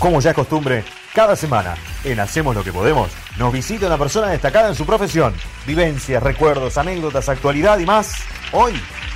Como 0.00 0.20
ya 0.20 0.30
es 0.30 0.36
costumbre, 0.36 0.82
cada 1.14 1.36
semana 1.36 1.74
en 2.04 2.18
Hacemos 2.20 2.54
lo 2.54 2.64
que 2.64 2.72
podemos 2.72 3.10
nos 3.38 3.52
visita 3.52 3.86
una 3.86 3.98
persona 3.98 4.28
destacada 4.28 4.68
en 4.68 4.74
su 4.74 4.86
profesión. 4.86 5.34
Vivencias, 5.66 6.22
recuerdos, 6.22 6.76
anécdotas, 6.78 7.28
actualidad 7.28 7.78
y 7.78 7.84
más. 7.86 8.24
Hoy 8.52 8.72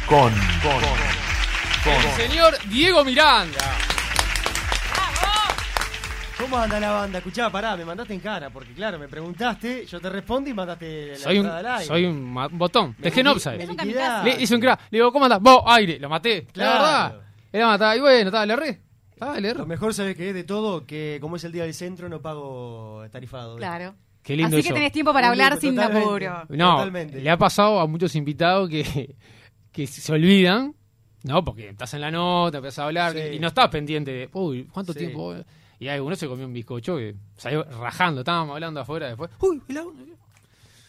con... 0.06 0.30
con, 0.30 1.92
El 1.92 2.28
señor 2.28 2.54
Diego 2.68 3.02
Miranda. 3.04 3.64
¿Cómo 6.38 6.58
anda 6.58 6.78
la 6.80 6.90
banda? 6.90 7.18
Escuchá, 7.18 7.48
pará, 7.48 7.76
me 7.76 7.84
mandaste 7.86 8.12
en 8.12 8.20
cara, 8.20 8.50
porque 8.50 8.74
claro, 8.74 8.98
me 8.98 9.08
preguntaste, 9.08 9.86
yo 9.86 9.98
te 10.00 10.10
respondí 10.10 10.50
y 10.50 10.54
mandaste 10.54 11.12
la 11.12 11.16
Soy 11.18 11.38
un, 11.38 11.46
entrada 11.46 11.58
al 11.60 11.66
aire. 11.78 11.86
soy 11.86 12.04
un 12.04 12.32
ma- 12.32 12.48
botón. 12.48 12.94
Dejé 12.98 13.20
en 13.20 13.28
offside. 13.28 13.66
un. 13.70 13.76
Le 14.24 14.42
hice 14.42 14.54
un 14.54 14.60
crack. 14.60 14.80
Le 14.90 14.98
digo, 14.98 15.10
¿cómo 15.12 15.24
andás? 15.24 15.40
Vos, 15.40 15.62
aire. 15.66 15.98
Lo 15.98 16.10
maté. 16.10 16.44
Claro. 16.52 16.70
La 16.74 16.78
verdad. 17.08 17.20
Era 17.52 17.66
matar. 17.68 17.96
Y 17.96 18.00
bueno, 18.00 18.26
estaba, 18.28 18.44
le 18.44 18.52
erré. 18.52 18.80
Ah. 19.20 19.38
Lo 19.40 19.66
mejor, 19.66 19.94
¿sabes 19.94 20.16
qué? 20.16 20.32
De 20.32 20.44
todo, 20.44 20.86
que 20.86 21.18
como 21.20 21.36
es 21.36 21.44
el 21.44 21.52
día 21.52 21.62
del 21.64 21.74
centro, 21.74 22.08
no 22.08 22.20
pago 22.20 23.04
tarifado. 23.10 23.56
Claro. 23.56 23.94
Qué 24.22 24.36
lindo 24.36 24.56
Así 24.56 24.60
eso. 24.60 24.68
que 24.68 24.74
tenés 24.74 24.92
tiempo 24.92 25.12
para 25.12 25.28
hablar 25.28 25.58
sin 25.60 25.78
apuro. 25.78 26.44
No, 26.48 26.72
Totalmente. 26.76 27.20
le 27.20 27.30
ha 27.30 27.36
pasado 27.36 27.78
a 27.80 27.86
muchos 27.86 28.14
invitados 28.16 28.68
que, 28.70 29.14
que 29.70 29.86
se 29.86 30.12
olvidan, 30.12 30.74
¿no? 31.24 31.44
Porque 31.44 31.68
estás 31.68 31.92
en 31.94 32.00
la 32.00 32.10
nota, 32.10 32.58
empiezas 32.58 32.78
a 32.80 32.84
hablar 32.86 33.12
Sí. 33.12 33.18
y 33.34 33.38
no 33.38 33.48
estás 33.48 33.68
pendiente 33.68 34.10
de, 34.12 34.30
uy, 34.32 34.64
¿cuánto 34.72 34.92
Sí. 34.94 35.00
tiempo? 35.00 35.34
Y 35.78 35.88
alguno 35.88 36.16
se 36.16 36.26
comió 36.26 36.46
un 36.46 36.52
bizcocho 36.54 36.96
que 36.96 37.14
salió 37.36 37.64
rajando, 37.64 38.22
estábamos 38.22 38.54
hablando 38.54 38.80
afuera 38.80 39.08
después. 39.08 39.30
Uy, 39.40 39.60
la- 39.68 39.84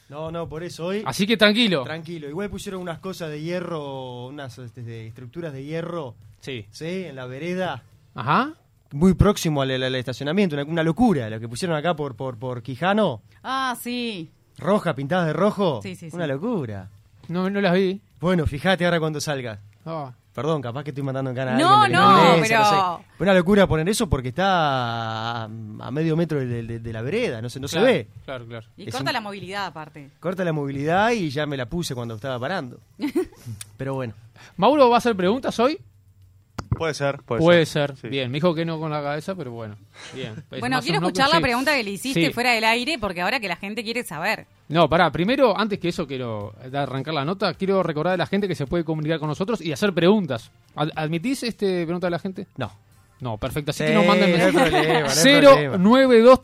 No, 0.08 0.32
no, 0.32 0.48
por 0.48 0.64
eso 0.64 0.86
hoy... 0.86 1.02
Así 1.06 1.26
que 1.26 1.36
tranquilo. 1.36 1.84
Tranquilo, 1.84 2.30
igual 2.30 2.50
pusieron 2.50 2.80
unas 2.82 3.00
cosas 3.00 3.32
de 3.32 3.42
hierro, 3.42 4.28
unas 4.28 4.58
este, 4.60 4.84
de 4.84 5.08
estructuras 5.08 5.52
de 5.52 5.66
hierro, 5.66 6.16
Sí. 6.40 6.66
¿sí? 6.70 7.06
En 7.06 7.16
la 7.16 7.26
vereda, 7.26 7.84
Ajá. 8.16 8.54
muy 8.92 9.14
próximo 9.14 9.62
al, 9.62 9.72
al- 9.72 9.84
al 9.84 9.96
estacionamiento, 9.96 10.56
una, 10.56 10.64
una 10.64 10.84
locura, 10.84 11.30
lo 11.30 11.40
que 11.40 11.48
pusieron 11.50 11.76
acá 11.78 11.96
por, 11.96 12.16
por, 12.16 12.38
por 12.38 12.64
Quijano, 12.64 13.22
Ah, 13.44 13.76
sí. 13.80 14.32
roja, 14.58 14.96
pintadas 14.96 15.28
de 15.28 15.34
rojo, 15.34 15.82
Sí, 15.84 15.96
sí, 15.96 16.10
sí. 16.10 16.16
una 16.16 16.26
locura. 16.28 16.90
No, 17.28 17.50
no 17.50 17.60
las 17.62 17.74
vi. 17.74 18.02
Bueno, 18.20 18.46
fíjate 18.48 18.86
ahora 18.86 19.00
cuando 19.00 19.20
salga. 19.22 19.60
Ah. 19.86 20.14
Perdón, 20.34 20.62
capaz 20.62 20.84
que 20.84 20.90
estoy 20.90 21.02
mandando 21.04 21.30
en 21.32 21.36
cara 21.36 21.56
a 21.56 21.58
No, 21.58 21.82
alguien 21.84 22.00
no, 22.00 22.18
pero- 22.42 22.60
no 22.60 22.98
sé. 22.98 23.04
Una 23.24 23.34
locura 23.34 23.68
poner 23.68 23.88
eso 23.88 24.10
porque 24.10 24.30
está 24.30 24.46
a, 24.48 25.44
a 25.46 25.92
medio 25.92 26.18
metro 26.18 26.40
de, 26.40 26.64
de- 26.64 26.80
de 26.80 26.94
la 26.94 27.02
vereda, 27.02 27.42
no, 27.42 27.50
se, 27.50 27.60
no 27.60 27.68
Claro, 27.70 27.86
se 27.88 27.92
ve. 27.94 28.08
Claro, 28.26 28.46
claro. 28.46 28.68
Y 28.76 28.88
Es 28.90 28.94
corta 28.94 29.10
un- 29.12 29.14
la 29.14 29.22
movilidad 29.22 29.66
aparte. 29.68 30.10
Corta 30.20 30.44
la 30.44 30.52
movilidad 30.52 31.12
y 31.12 31.30
ya 31.30 31.46
me 31.46 31.56
la 31.56 31.68
puse 31.68 31.96
cuando 31.96 32.16
estaba 32.16 32.38
parando. 32.38 32.80
Pero 33.78 33.94
bueno. 33.94 34.14
¿Mauro 34.58 34.90
va 34.90 34.96
a 34.96 34.98
hacer 34.98 35.16
preguntas 35.16 35.58
hoy? 35.60 35.80
Puede 36.76 36.94
ser, 36.94 37.18
puede, 37.24 37.42
Puede 37.42 37.66
ser. 37.66 37.96
Sí. 37.98 38.08
Bien, 38.10 38.30
me 38.30 38.36
dijo 38.38 38.54
que 38.54 38.66
no 38.66 38.80
con 38.80 38.92
la 38.92 39.02
cabeza, 39.02 39.34
pero 39.36 39.52
bueno. 39.52 39.76
Bien. 40.14 40.44
Pues 40.50 40.60
Bueno, 40.60 40.80
quiero 40.82 40.98
escuchar 41.00 41.30
la 41.30 41.38
sí. 41.38 41.42
pregunta 41.42 41.74
que 41.76 41.84
le 41.84 41.92
hiciste 41.92 42.28
Sí. 42.28 42.34
fuera 42.34 42.52
del 42.54 42.64
aire 42.64 42.98
porque 43.00 43.22
ahora 43.22 43.40
que 43.40 43.48
la 43.48 43.56
gente 43.56 43.84
quiere 43.84 44.04
saber. 44.04 44.46
No, 44.68 44.88
pará, 44.90 45.12
primero, 45.12 45.58
antes 45.58 45.80
que 45.80 45.90
eso, 45.90 46.06
quiero 46.08 46.54
arrancar 46.74 47.14
la 47.14 47.26
nota, 47.26 47.54
quiero 47.54 47.82
recordar 47.84 48.14
a 48.14 48.18
la 48.18 48.26
gente 48.28 48.48
que 48.48 48.56
se 48.56 48.66
puede 48.68 48.84
comunicar 48.84 49.20
con 49.20 49.30
nosotros 49.30 49.62
y 49.62 49.72
hacer 49.72 49.94
preguntas. 49.94 50.52
Ad- 50.76 50.90
¿Admitís 50.96 51.44
este 51.44 51.84
pregunta 51.86 52.08
de 52.08 52.12
la 52.12 52.20
gente? 52.20 52.48
No. 52.58 52.72
No, 53.22 53.38
perfecto. 53.38 53.72
Así 53.72 53.84
Sí, 53.84 53.90
que 53.90 53.96
nos 53.96 54.06
manden 54.06 54.32
no 54.32 54.52
problema, 54.52 55.00
no 55.00 55.08
problema. 55.08 55.78
092 55.78 56.40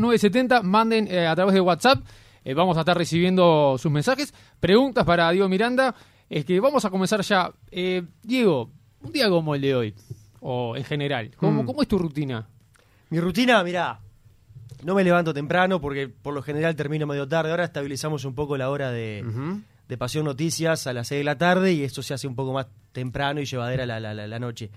970 0.00 0.62
manden 0.62 1.08
eh, 1.10 1.26
a 1.26 1.34
través 1.34 1.54
de 1.54 1.60
WhatsApp. 1.60 1.98
Eh, 2.44 2.54
vamos 2.54 2.76
a 2.76 2.80
estar 2.80 2.96
recibiendo 2.96 3.76
sus 3.78 3.90
mensajes. 3.90 4.32
Preguntas 4.60 5.04
para 5.04 5.30
Diego 5.32 5.48
Miranda. 5.48 5.94
Es 6.30 6.44
que 6.44 6.60
vamos 6.60 6.84
a 6.84 6.90
comenzar 6.90 7.20
ya. 7.22 7.50
Eh, 7.70 8.02
Diego, 8.22 8.70
un 9.04 9.12
día 9.12 9.28
como 9.28 9.54
el 9.54 9.60
de 9.60 9.74
hoy, 9.74 9.94
o 10.40 10.76
en 10.76 10.84
general, 10.84 11.30
¿cómo, 11.36 11.62
Mm. 11.62 11.66
cómo 11.66 11.82
es 11.82 11.88
tu 11.88 11.98
rutina? 11.98 12.46
Mi 13.10 13.20
rutina, 13.20 13.62
mirá, 13.62 14.00
no 14.82 14.94
me 14.94 15.04
levanto 15.04 15.32
temprano 15.32 15.80
porque 15.80 16.08
por 16.08 16.34
lo 16.34 16.42
general 16.42 16.74
termino 16.76 17.06
medio 17.06 17.26
tarde. 17.28 17.50
Ahora 17.50 17.64
estabilizamos 17.64 18.24
un 18.24 18.34
poco 18.34 18.56
la 18.56 18.70
hora 18.70 18.90
de, 18.90 19.24
de 19.88 19.98
Pasión 19.98 20.24
Noticias 20.24 20.86
a 20.86 20.92
las 20.92 21.08
6 21.08 21.20
de 21.20 21.24
la 21.24 21.38
tarde 21.38 21.72
y 21.72 21.84
esto 21.84 22.02
se 22.02 22.12
hace 22.14 22.26
un 22.26 22.34
poco 22.34 22.52
más 22.52 22.66
temprano 22.92 23.40
y 23.40 23.44
llevadera 23.44 23.86
la, 23.86 24.00
la, 24.00 24.12
la, 24.14 24.26
la 24.26 24.38
noche. 24.38 24.70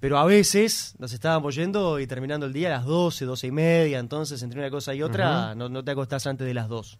Pero 0.00 0.18
a 0.18 0.24
veces 0.24 0.94
nos 0.98 1.12
estábamos 1.12 1.54
yendo 1.54 1.98
y 1.98 2.06
terminando 2.06 2.44
el 2.46 2.52
día 2.52 2.68
a 2.68 2.72
las 2.78 2.84
12, 2.84 3.24
12 3.24 3.46
y 3.46 3.50
media, 3.50 3.98
entonces 3.98 4.42
entre 4.42 4.60
una 4.60 4.70
cosa 4.70 4.94
y 4.94 5.02
otra 5.02 5.54
no, 5.54 5.68
no 5.68 5.82
te 5.82 5.90
acostás 5.92 6.26
antes 6.26 6.46
de 6.46 6.54
las 6.54 6.68
2. 6.68 6.98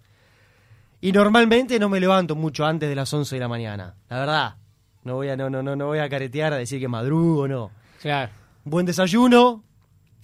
Y 1.03 1.13
normalmente 1.13 1.79
no 1.79 1.89
me 1.91 2.01
levanto 2.01 2.35
mucho 2.35 2.65
antes 2.65 2.89
de 2.89 2.95
las 2.95 3.13
11 3.13 3.37
de 3.37 3.41
la 3.41 3.49
mañana, 3.49 3.95
la 4.09 4.19
verdad. 4.19 4.55
No 5.05 5.15
voy 5.15 5.29
a, 5.29 5.37
no, 5.37 5.49
no, 5.51 5.63
no, 5.63 5.77
no 5.77 5.87
voy 5.87 5.99
a 5.99 6.09
caretear 6.09 6.53
a 6.53 6.57
decir 6.57 6.81
que 6.81 6.89
madrugo, 6.89 7.47
no. 7.47 7.71
Claro. 8.01 8.33
Buen 8.65 8.87
desayuno, 8.87 9.63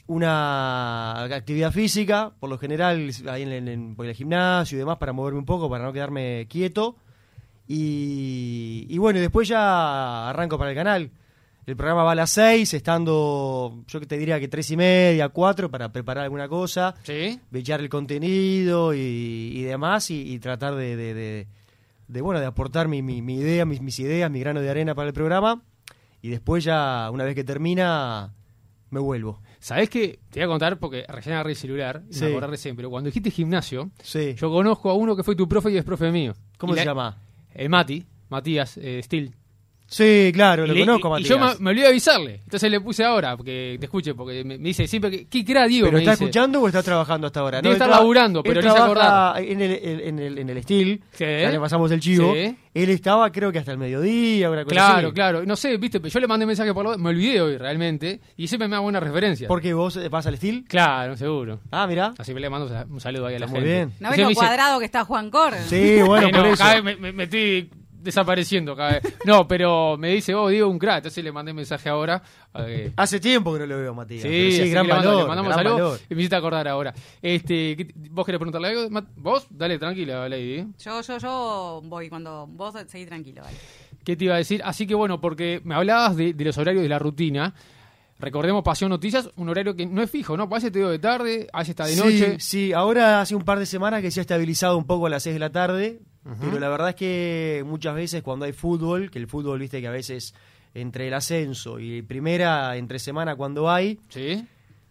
una 0.06 1.22
actividad 1.24 1.70
física, 1.72 2.32
por 2.40 2.50
lo 2.50 2.58
general 2.58 3.10
ahí 3.28 3.42
en, 3.42 3.52
el- 3.52 3.68
en- 3.68 3.94
por 3.96 4.06
el 4.06 4.14
gimnasio 4.14 4.76
y 4.76 4.78
demás 4.80 4.98
para 4.98 5.12
moverme 5.12 5.38
un 5.38 5.44
poco, 5.44 5.68
para 5.70 5.84
no 5.84 5.92
quedarme 5.92 6.46
quieto. 6.48 6.96
Y, 7.68 8.86
y 8.88 8.98
bueno, 8.98 9.18
y 9.18 9.22
después 9.22 9.46
ya 9.48 10.28
arranco 10.28 10.58
para 10.58 10.70
el 10.70 10.76
canal. 10.76 11.10
El 11.66 11.76
programa 11.76 12.02
va 12.02 12.12
a 12.12 12.14
las 12.16 12.30
6, 12.30 12.74
estando 12.74 13.84
yo 13.86 14.00
que 14.00 14.06
te 14.06 14.18
diría 14.18 14.40
que 14.40 14.48
tres 14.48 14.70
y 14.72 14.76
media, 14.76 15.28
4 15.28 15.70
para 15.70 15.92
preparar 15.92 16.24
alguna 16.24 16.48
cosa, 16.48 16.94
¿Sí? 17.04 17.38
bellar 17.50 17.80
el 17.80 17.88
contenido 17.88 18.92
y, 18.92 18.98
y 19.54 19.62
demás 19.62 20.10
y, 20.10 20.32
y 20.32 20.38
tratar 20.40 20.74
de, 20.74 20.96
de- 20.96 21.14
de- 21.14 21.46
de, 22.10 22.20
bueno 22.20 22.40
de 22.40 22.46
aportar 22.46 22.88
mi, 22.88 23.02
mi- 23.02 23.22
mi 23.22 23.36
idea, 23.36 23.64
mis, 23.64 23.80
mis 23.80 23.98
ideas, 24.00 24.30
mi 24.30 24.40
grano 24.40 24.60
de 24.60 24.68
arena 24.70 24.94
para 24.94 25.08
el 25.08 25.14
programa 25.14 25.62
y 26.22 26.28
después 26.28 26.64
ya 26.64 27.08
una 27.12 27.24
vez 27.24 27.34
que 27.34 27.44
termina 27.44 28.34
me 28.90 28.98
vuelvo. 29.00 29.40
¿Sabés 29.60 29.88
qué? 29.88 30.18
Te 30.30 30.40
voy 30.40 30.44
a 30.44 30.48
contar 30.48 30.78
porque 30.80 31.04
recién 31.08 31.34
agarré 31.34 31.50
el 31.52 31.56
celular, 31.56 32.02
y 32.10 32.14
Sí. 32.14 32.24
me 32.24 32.30
acordé 32.30 32.46
recién, 32.48 32.74
pero 32.74 32.90
cuando 32.90 33.08
dijiste 33.08 33.30
gimnasio, 33.30 33.90
Sí. 34.02 34.34
yo 34.36 34.50
conozco 34.50 34.90
a 34.90 34.94
uno 34.94 35.14
que 35.14 35.22
fue 35.22 35.36
tu 35.36 35.46
profe 35.48 35.70
y 35.70 35.76
es 35.76 35.84
profe 35.84 36.10
mío. 36.10 36.34
¿Cómo 36.58 36.72
Y 36.74 36.76
se 36.78 36.84
la- 36.84 36.90
llama? 36.90 37.18
El 37.54 37.68
Mati, 37.68 38.04
Matías 38.28 38.76
eh. 38.78 38.98
Sí, 39.92 40.30
claro, 40.32 40.68
lo 40.68 40.72
le- 40.72 40.86
conozco, 40.86 41.18
y, 41.18 41.22
y 41.22 41.24
yo 41.24 41.36
me, 41.38 41.70
olvidé 41.70 41.82
de 41.86 41.88
avisarle. 41.90 42.34
Entonces 42.44 42.70
le 42.70 42.80
puse 42.80 43.04
ahora, 43.04 43.36
porque 43.36 43.76
te 43.80 43.86
escuche, 43.86 44.14
porque 44.14 44.44
me, 44.44 44.56
me 44.56 44.68
dice 44.68 44.86
siempre 44.86 45.10
que. 45.10 45.26
¿Qué 45.26 45.44
era 45.50 45.66
Diego? 45.66 45.86
¿Pero 45.86 45.96
me 45.96 46.02
está 46.04 46.12
dice. 46.12 46.24
escuchando 46.24 46.60
o 46.62 46.66
está 46.68 46.80
trabajando 46.84 47.26
hasta 47.26 47.40
ahora? 47.40 47.58
Debe 47.60 47.70
él 47.70 47.72
estar 47.74 47.88
laburando, 47.90 48.38
él 48.38 48.44
pero 48.44 48.60
hice 48.60 48.68
trabaja 48.68 48.84
acordar. 48.84 49.42
En 49.42 49.60
el, 49.60 49.72
en 49.82 50.18
el, 50.20 50.38
en 50.38 50.48
el 50.48 50.62
Steel, 50.62 51.02
Sí. 51.12 51.24
ya 51.24 51.50
le 51.50 51.58
pasamos 51.58 51.90
el 51.90 51.98
chivo. 51.98 52.32
Sí. 52.34 52.56
Él 52.72 52.88
estaba 52.90 53.32
creo 53.32 53.50
que 53.50 53.58
hasta 53.58 53.72
el 53.72 53.78
mediodía, 53.78 54.48
una 54.48 54.62
cosa 54.62 54.74
Claro, 54.76 55.08
así. 55.08 55.14
claro. 55.14 55.44
No 55.44 55.56
sé, 55.56 55.76
viste, 55.76 55.98
pero 55.98 56.12
yo 56.12 56.20
le 56.20 56.28
mandé 56.28 56.46
mensaje 56.46 56.72
por 56.72 56.84
lo 56.84 56.96
me 56.96 57.08
olvidé 57.10 57.40
hoy 57.40 57.56
realmente. 57.56 58.20
Y 58.36 58.46
siempre 58.46 58.68
me 58.68 58.76
da 58.76 58.80
buena 58.80 59.00
referencia. 59.00 59.48
¿Por 59.48 59.60
qué 59.60 59.74
vos 59.74 59.98
vas 60.08 60.24
al 60.26 60.36
Steel? 60.36 60.66
Claro, 60.68 61.16
seguro. 61.16 61.58
Ah, 61.72 61.88
mira. 61.88 62.14
Así 62.16 62.32
que 62.32 62.38
le 62.38 62.48
mando 62.48 62.70
un 62.88 63.00
saludo 63.00 63.26
ahí 63.26 63.34
a 63.34 63.38
la 63.40 63.46
Está 63.46 63.58
muy 63.58 63.66
gente. 63.68 63.74
bien. 63.86 63.92
¿No 63.98 64.08
ves 64.10 64.16
se 64.18 64.22
lo 64.22 64.30
cuadrado 64.34 64.78
que 64.78 64.84
está 64.84 65.04
Juan 65.04 65.30
Cor? 65.30 65.54
Sí, 65.66 66.00
bueno, 66.06 66.28
Eh, 66.28 66.30
por 66.30 66.40
no, 66.42 66.46
eso. 66.46 66.58
cada 66.58 66.74
vez 66.74 66.84
me, 66.84 66.96
me- 66.96 67.12
me 67.12 67.24
estoy 67.24 67.68
desapareciendo 68.02 68.74
cada 68.76 68.92
vez. 68.92 69.02
No, 69.24 69.46
pero 69.46 69.96
me 69.96 70.08
dice, 70.10 70.34
oh, 70.34 70.48
Diego, 70.48 70.68
un 70.68 70.78
crack. 70.78 70.98
Entonces 70.98 71.22
le 71.22 71.32
mandé 71.32 71.52
mensaje 71.52 71.88
ahora. 71.88 72.22
eh, 72.54 72.92
Hace 72.96 73.20
tiempo 73.20 73.52
que 73.52 73.60
no 73.60 73.66
lo 73.66 73.78
veo, 73.78 73.94
Matías. 73.94 74.22
Sí, 74.22 74.52
sí, 74.52 74.70
gran 74.70 74.86
mando- 74.86 75.04
valor. 75.08 75.22
le 75.22 75.28
mandamos 75.28 75.52
gran 75.54 75.64
saludos 75.64 75.90
valor. 75.92 76.00
y 76.10 76.14
me 76.14 76.20
hiciste 76.22 76.36
acordar 76.36 76.68
ahora. 76.68 76.94
Este, 77.22 77.76
¿qué- 77.76 77.92
¿Vos 78.10 78.24
querés 78.26 78.38
preguntarle 78.38 78.68
algo? 78.68 79.00
¿Vos? 79.16 79.46
Dale, 79.50 79.78
tranquila, 79.78 80.28
Lady. 80.28 80.66
Yo, 80.78 81.00
yo, 81.02 81.18
yo 81.18 81.82
voy 81.84 82.08
cuando 82.08 82.46
vos 82.46 82.74
seguís 82.88 83.06
tranquilo, 83.08 83.42
vale. 83.42 83.56
¿Qué 84.04 84.16
te 84.16 84.24
iba 84.24 84.34
a 84.34 84.38
decir? 84.38 84.62
Así 84.64 84.86
que 84.86 84.94
bueno, 84.94 85.20
porque 85.20 85.60
me 85.64 85.74
hablabas 85.74 86.16
de, 86.16 86.32
de 86.32 86.44
los 86.44 86.56
horarios 86.58 86.82
de 86.82 86.88
la 86.88 86.98
rutina. 86.98 87.54
Recordemos 88.18 88.62
Pasión 88.62 88.90
Noticias, 88.90 89.30
un 89.36 89.48
horario 89.48 89.74
que 89.74 89.86
no 89.86 90.02
es 90.02 90.10
fijo, 90.10 90.36
¿no? 90.36 90.42
A 90.42 90.46
veces 90.46 90.70
te 90.70 90.78
digo 90.78 90.90
de 90.90 90.98
tarde, 90.98 91.46
a 91.54 91.60
veces 91.60 91.70
está 91.70 91.86
de 91.86 91.94
sí, 91.94 92.00
noche. 92.00 92.36
Sí, 92.38 92.72
ahora 92.72 93.22
hace 93.22 93.34
un 93.34 93.42
par 93.44 93.58
de 93.58 93.64
semanas 93.64 94.02
que 94.02 94.10
se 94.10 94.20
ha 94.20 94.22
estabilizado 94.22 94.76
un 94.76 94.84
poco 94.84 95.06
a 95.06 95.10
las 95.10 95.22
6 95.22 95.34
de 95.34 95.40
la 95.40 95.50
tarde, 95.50 96.00
pero 96.40 96.58
la 96.60 96.68
verdad 96.68 96.90
es 96.90 96.94
que 96.94 97.64
muchas 97.66 97.94
veces 97.94 98.22
cuando 98.22 98.44
hay 98.44 98.52
fútbol, 98.52 99.10
que 99.10 99.18
el 99.18 99.26
fútbol, 99.26 99.58
viste 99.58 99.80
que 99.80 99.86
a 99.86 99.92
veces 99.92 100.34
entre 100.74 101.08
el 101.08 101.14
ascenso 101.14 101.80
y 101.80 102.02
primera 102.02 102.76
entre 102.76 102.98
semana 102.98 103.36
cuando 103.36 103.70
hay, 103.70 103.98
¿Sí? 104.08 104.46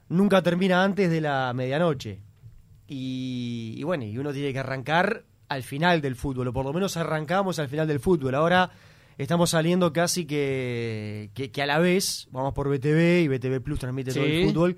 nunca 0.10 0.42
termina 0.42 0.84
antes 0.84 1.10
de 1.10 1.22
la 1.22 1.54
medianoche. 1.54 2.20
Y, 2.88 3.76
y 3.78 3.84
bueno, 3.84 4.04
y 4.06 4.18
uno 4.18 4.34
tiene 4.34 4.52
que 4.52 4.60
arrancar 4.60 5.24
al 5.48 5.64
final 5.64 6.02
del 6.02 6.16
fútbol, 6.16 6.48
o 6.48 6.54
por 6.54 6.66
lo 6.66 6.74
menos 6.74 6.98
arrancamos 6.98 7.60
al 7.60 7.70
final 7.70 7.88
del 7.88 8.00
fútbol. 8.00 8.36
Ahora 8.36 8.72
estamos 9.18 9.52
saliendo 9.52 9.94
casi 9.94 10.26
que, 10.26 11.30
que, 11.34 11.52
que 11.52 11.62
a 11.62 11.66
la 11.66 11.80
vez, 11.80 12.28
vamos 12.32 12.54
por 12.54 12.70
BTV 12.70 13.22
y 13.22 13.28
BTV 13.28 13.62
Plus 13.62 13.80
transmite 13.80 14.14
todo 14.14 14.24
el 14.24 14.48
fútbol. 14.48 14.78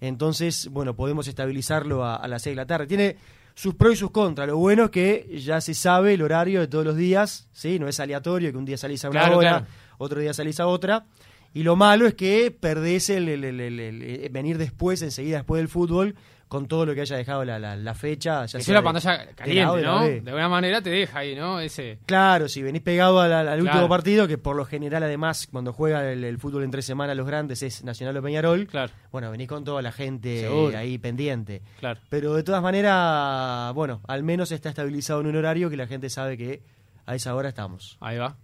Entonces, 0.00 0.68
bueno, 0.70 0.96
podemos 0.96 1.28
estabilizarlo 1.28 2.04
a, 2.04 2.16
a 2.16 2.26
las 2.28 2.42
6 2.42 2.52
de 2.52 2.56
la 2.56 2.66
tarde. 2.66 2.86
Tiene 2.86 3.16
sus 3.60 3.74
pros 3.74 3.92
y 3.92 3.96
sus 3.96 4.10
contras. 4.10 4.48
Lo 4.48 4.56
bueno 4.56 4.84
es 4.86 4.90
que 4.90 5.38
ya 5.44 5.60
se 5.60 5.74
sabe 5.74 6.14
el 6.14 6.22
horario 6.22 6.60
de 6.60 6.66
todos 6.68 6.84
los 6.84 6.96
días, 6.96 7.46
¿sí? 7.52 7.78
No 7.78 7.88
es 7.88 8.00
aleatorio, 8.00 8.50
que 8.52 8.56
un 8.56 8.64
día 8.64 8.78
salís 8.78 9.04
a 9.04 9.10
una 9.10 9.20
Claro, 9.20 9.36
hora, 9.38 9.48
claro. 9.50 9.66
otro 9.98 10.20
día 10.20 10.32
salís 10.32 10.58
a 10.60 10.66
otra. 10.66 11.04
Y 11.52 11.62
lo 11.62 11.76
malo 11.76 12.06
es 12.06 12.14
que 12.14 12.50
perdés 12.58 13.10
el, 13.10 13.28
el- 13.28 13.44
el- 13.44 13.60
el- 13.60 13.80
el- 13.80 14.02
el 14.02 14.28
venir 14.30 14.56
después, 14.56 15.02
enseguida 15.02 15.36
después 15.38 15.60
del 15.60 15.68
fútbol, 15.68 16.14
con 16.50 16.66
todo 16.66 16.84
lo 16.84 16.96
que 16.96 17.02
haya 17.02 17.16
dejado 17.16 17.44
la, 17.44 17.60
la, 17.60 17.76
la 17.76 17.94
fecha. 17.94 18.44
Ya 18.44 18.58
Es 18.58 18.64
sea 18.64 18.72
una 18.72 18.80
de- 18.80 18.84
pantalla 18.84 19.34
caliente, 19.36 19.76
de 19.76 19.82
¿no? 19.84 20.00
De 20.02 20.18
alguna 20.26 20.48
manera 20.48 20.82
te 20.82 20.90
deja 20.90 21.20
ahí, 21.20 21.36
¿no? 21.36 21.60
Ese. 21.60 22.00
Claro, 22.06 22.48
si 22.48 22.60
venís 22.60 22.82
pegado 22.82 23.20
al, 23.20 23.32
al 23.32 23.46
último 23.60 23.70
Claro. 23.72 23.88
partido, 23.88 24.26
que 24.26 24.36
por 24.36 24.56
lo 24.56 24.64
general 24.64 25.04
además 25.04 25.46
cuando 25.50 25.72
juega 25.72 26.10
el, 26.12 26.24
el 26.24 26.38
fútbol 26.38 26.64
en 26.64 26.72
tres 26.72 26.84
semanas 26.84 27.16
los 27.16 27.24
grandes 27.26 27.62
es 27.62 27.84
Nacional 27.84 28.16
o 28.16 28.22
Peñarol, 28.22 28.66
Claro, 28.66 28.92
bueno, 29.12 29.30
venís 29.30 29.46
con 29.46 29.62
toda 29.62 29.80
la 29.80 29.92
gente 29.92 30.40
Seguro. 30.40 30.76
ahí 30.76 30.98
pendiente. 30.98 31.62
claro. 31.78 32.00
Pero 32.08 32.34
de 32.34 32.42
todas 32.42 32.62
maneras, 32.62 33.72
bueno, 33.74 34.00
al 34.08 34.22
menos 34.24 34.50
está 34.52 34.68
estabilizado 34.70 35.20
en 35.20 35.28
un 35.28 35.36
horario 35.36 35.70
que 35.70 35.76
la 35.76 35.86
gente 35.86 36.10
sabe 36.10 36.36
que 36.36 36.62
a 37.06 37.14
esa 37.14 37.34
hora 37.36 37.48
estamos. 37.48 37.96
Ahí 38.00 38.18
va. 38.18 38.36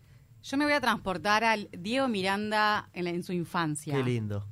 Yo 0.45 0.57
me 0.57 0.65
voy 0.65 0.75
a 0.75 0.81
transportar 0.81 1.43
al 1.43 1.69
Diego 1.73 2.07
Miranda 2.07 2.89
en, 2.93 3.05
la- 3.05 3.11
en 3.11 3.25
su 3.25 3.33
infancia. 3.33 3.95
Qué 3.95 4.03
lindo. 4.05 4.47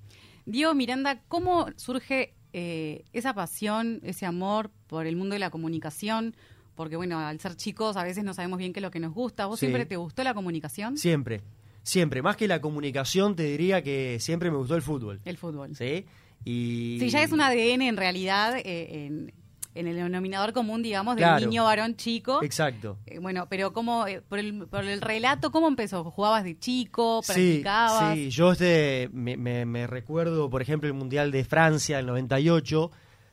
Diego 0.44 0.74
Miranda, 0.74 1.20
¿cómo 1.28 1.68
surge 1.76 2.34
eh, 2.54 3.04
esa 3.12 3.34
pasión, 3.34 4.00
ese 4.02 4.24
amor 4.24 4.70
por 4.86 5.06
el 5.06 5.16
mundo 5.16 5.34
de 5.34 5.40
la 5.40 5.50
comunicación? 5.50 6.34
Porque, 6.74 6.96
bueno, 6.96 7.18
al 7.18 7.38
ser 7.40 7.56
chicos 7.56 7.96
a 7.96 8.02
veces 8.04 8.24
no 8.24 8.32
sabemos 8.32 8.58
bien 8.58 8.72
qué 8.72 8.80
es 8.80 8.82
lo 8.82 8.90
que 8.90 9.00
nos 9.00 9.12
gusta. 9.12 9.46
¿Vos 9.46 9.60
Sí. 9.60 9.66
siempre 9.66 9.84
te 9.86 9.96
gustó 9.96 10.24
la 10.24 10.34
comunicación? 10.34 10.96
Siempre, 10.96 11.42
siempre. 11.82 12.22
Más 12.22 12.36
que 12.36 12.48
la 12.48 12.60
comunicación, 12.60 13.36
te 13.36 13.42
diría 13.44 13.82
que 13.82 14.18
siempre 14.20 14.50
me 14.50 14.56
gustó 14.56 14.74
el 14.76 14.82
fútbol. 14.82 15.20
El 15.24 15.36
fútbol. 15.36 15.76
¿Sí? 15.76 16.06
Y... 16.44 16.96
Sí, 17.00 17.10
ya 17.10 17.22
es 17.22 17.32
un 17.32 17.40
ADN 17.40 17.82
en 17.82 17.96
realidad 17.96 18.56
eh, 18.58 19.06
en, 19.06 19.32
en 19.74 19.86
el 19.88 19.96
denominador 19.96 20.52
común, 20.52 20.82
digamos, 20.82 21.16
del 21.16 21.24
Claro. 21.24 21.40
niño 21.46 21.64
varón 21.64 21.96
chico. 21.96 22.42
Exacto. 22.42 22.98
Eh, 23.06 23.18
bueno, 23.18 23.46
pero 23.50 23.72
¿cómo, 23.72 24.06
eh, 24.06 24.22
por, 24.28 24.38
el, 24.38 24.66
por 24.68 24.84
el 24.84 25.00
relato, 25.00 25.50
¿cómo 25.50 25.66
empezó? 25.68 26.04
¿Jugabas 26.10 26.44
de 26.44 26.58
chico? 26.58 27.20
¿Practicabas? 27.26 28.14
sí, 28.14 28.30
yo 28.30 28.52
este, 28.52 29.08
me, 29.12 29.36
me- 29.36 29.66
me 29.66 29.86
recuerdo, 29.86 30.48
por 30.50 30.62
ejemplo, 30.62 30.86
el 30.88 30.94
Mundial 30.94 31.30
de 31.32 31.44
Francia, 31.44 31.98
el 31.98 32.06
98. 32.06 32.90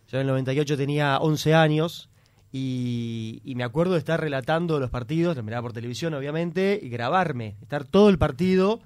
Yo 0.07 0.17
en 0.17 0.21
el 0.21 0.27
98 0.27 0.75
tenía 0.77 1.17
11 1.19 1.53
años 1.53 2.09
y, 2.51 3.41
y 3.45 3.55
me 3.55 3.63
acuerdo 3.63 3.94
de 3.94 3.99
estar 3.99 4.19
relatando 4.19 4.79
los 4.79 4.89
partidos, 4.89 5.37
lo 5.37 5.44
miraba 5.44 5.61
por 5.63 5.73
televisión, 5.73 6.13
obviamente, 6.13 6.79
y 6.81 6.89
grabarme, 6.89 7.55
estar 7.61 7.85
todo 7.85 8.09
el 8.09 8.17
partido, 8.17 8.81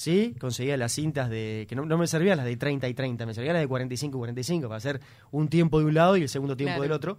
¿sí? 0.00 0.34
Conseguía 0.40 0.78
las 0.78 0.92
cintas 0.92 1.28
de, 1.28 1.66
que 1.68 1.76
no, 1.76 1.84
no 1.84 1.98
me 1.98 2.06
servían 2.06 2.38
las 2.38 2.46
de 2.46 2.56
30 2.56 2.88
y 2.88 2.94
30, 2.94 3.26
me 3.26 3.34
servían 3.34 3.52
las 3.52 3.62
de 3.62 3.68
45 3.68 4.16
y 4.16 4.18
45 4.18 4.66
para 4.68 4.78
hacer 4.78 5.00
un 5.30 5.48
tiempo 5.48 5.78
de 5.78 5.84
un 5.84 5.92
lado 5.94 6.16
y 6.16 6.22
el 6.22 6.28
segundo 6.30 6.56
tiempo 6.56 6.70
Claro. 6.76 6.82
del 6.84 6.92
otro. 6.92 7.18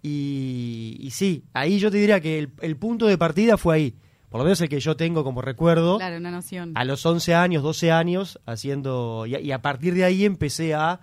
Y, 0.00 0.96
y 1.00 1.10
sí, 1.10 1.44
ahí 1.52 1.78
yo 1.78 1.90
te 1.90 1.98
diría 1.98 2.20
que 2.20 2.38
el, 2.38 2.50
el 2.60 2.76
punto 2.76 3.06
de 3.06 3.18
partida 3.18 3.56
fue 3.56 3.74
ahí. 3.74 3.94
Por 4.28 4.38
lo 4.38 4.44
menos 4.44 4.60
el 4.60 4.68
que 4.68 4.78
yo 4.78 4.96
tengo 4.96 5.24
como 5.24 5.42
recuerdo 5.42 5.98
Claro, 5.98 6.16
una 6.18 6.30
noción. 6.30 6.72
a 6.76 6.84
los 6.84 7.04
11 7.04 7.34
años, 7.34 7.62
12 7.64 7.90
años, 7.90 8.38
haciendo. 8.46 9.26
Y 9.26 9.34
a, 9.34 9.40
y 9.40 9.50
a 9.50 9.60
partir 9.60 9.92
de 9.94 10.04
ahí 10.04 10.24
empecé 10.24 10.72
a 10.72 11.00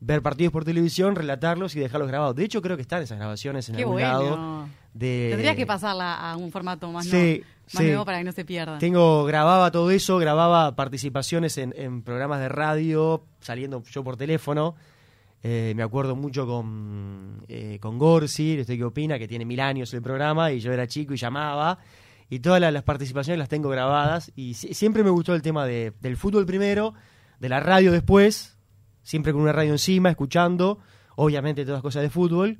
ver 0.00 0.22
partidos 0.22 0.52
por 0.52 0.64
televisión, 0.64 1.14
relatarlos 1.14 1.76
y 1.76 1.80
dejarlos 1.80 2.08
grabados. 2.08 2.34
De 2.34 2.44
hecho, 2.44 2.62
creo 2.62 2.76
que 2.76 2.82
están 2.82 3.02
esas 3.02 3.18
grabaciones 3.18 3.68
en 3.68 3.76
Qué 3.76 3.82
algún 3.82 3.96
bueno. 3.96 4.08
lado. 4.08 4.68
De... 4.94 5.28
Tendrías 5.30 5.54
que 5.54 5.66
pasarla 5.66 6.14
a 6.30 6.36
un 6.36 6.50
formato 6.50 6.90
más, 6.90 7.04
Sí, 7.06 7.10
nuevo, 7.12 7.44
más 7.74 7.82
sí. 7.82 7.88
nuevo 7.88 8.04
para 8.04 8.18
que 8.18 8.24
no 8.24 8.32
se 8.32 8.44
pierda. 8.44 8.78
Tengo, 8.78 9.24
grababa 9.24 9.70
todo 9.70 9.90
eso, 9.90 10.18
grababa 10.18 10.74
participaciones 10.76 11.58
en, 11.58 11.74
en 11.76 12.02
programas 12.02 12.40
de 12.40 12.48
radio, 12.48 13.24
saliendo 13.40 13.82
yo 13.84 14.02
por 14.04 14.16
teléfono. 14.16 14.74
Eh, 15.44 15.72
me 15.74 15.82
acuerdo 15.82 16.14
mucho 16.14 16.46
con, 16.46 17.44
eh, 17.48 17.78
con 17.80 17.98
Gorsi, 17.98 18.58
este 18.58 18.76
que 18.78 18.84
opina, 18.84 19.18
que 19.18 19.26
tiene 19.26 19.44
mil 19.44 19.60
años 19.60 19.92
el 19.94 20.00
programa, 20.02 20.52
y 20.52 20.60
yo 20.60 20.72
era 20.72 20.86
chico 20.86 21.14
y 21.14 21.16
llamaba. 21.16 21.78
Y 22.30 22.38
todas 22.40 22.60
la- 22.60 22.70
las 22.70 22.82
participaciones 22.84 23.38
las 23.38 23.48
tengo 23.48 23.68
grabadas. 23.68 24.30
Y 24.36 24.54
si- 24.54 24.72
siempre 24.72 25.02
me 25.02 25.10
gustó 25.10 25.34
el 25.34 25.42
tema 25.42 25.66
de- 25.66 25.92
del 26.00 26.16
fútbol 26.16 26.46
primero, 26.46 26.94
de 27.40 27.48
la 27.48 27.58
radio 27.60 27.90
después, 27.92 28.56
siempre 29.02 29.32
con 29.32 29.42
una 29.42 29.52
radio 29.52 29.72
encima, 29.72 30.10
escuchando, 30.10 30.78
obviamente 31.16 31.66
todas 31.66 31.82
cosas 31.82 32.02
de 32.02 32.10
fútbol. 32.10 32.58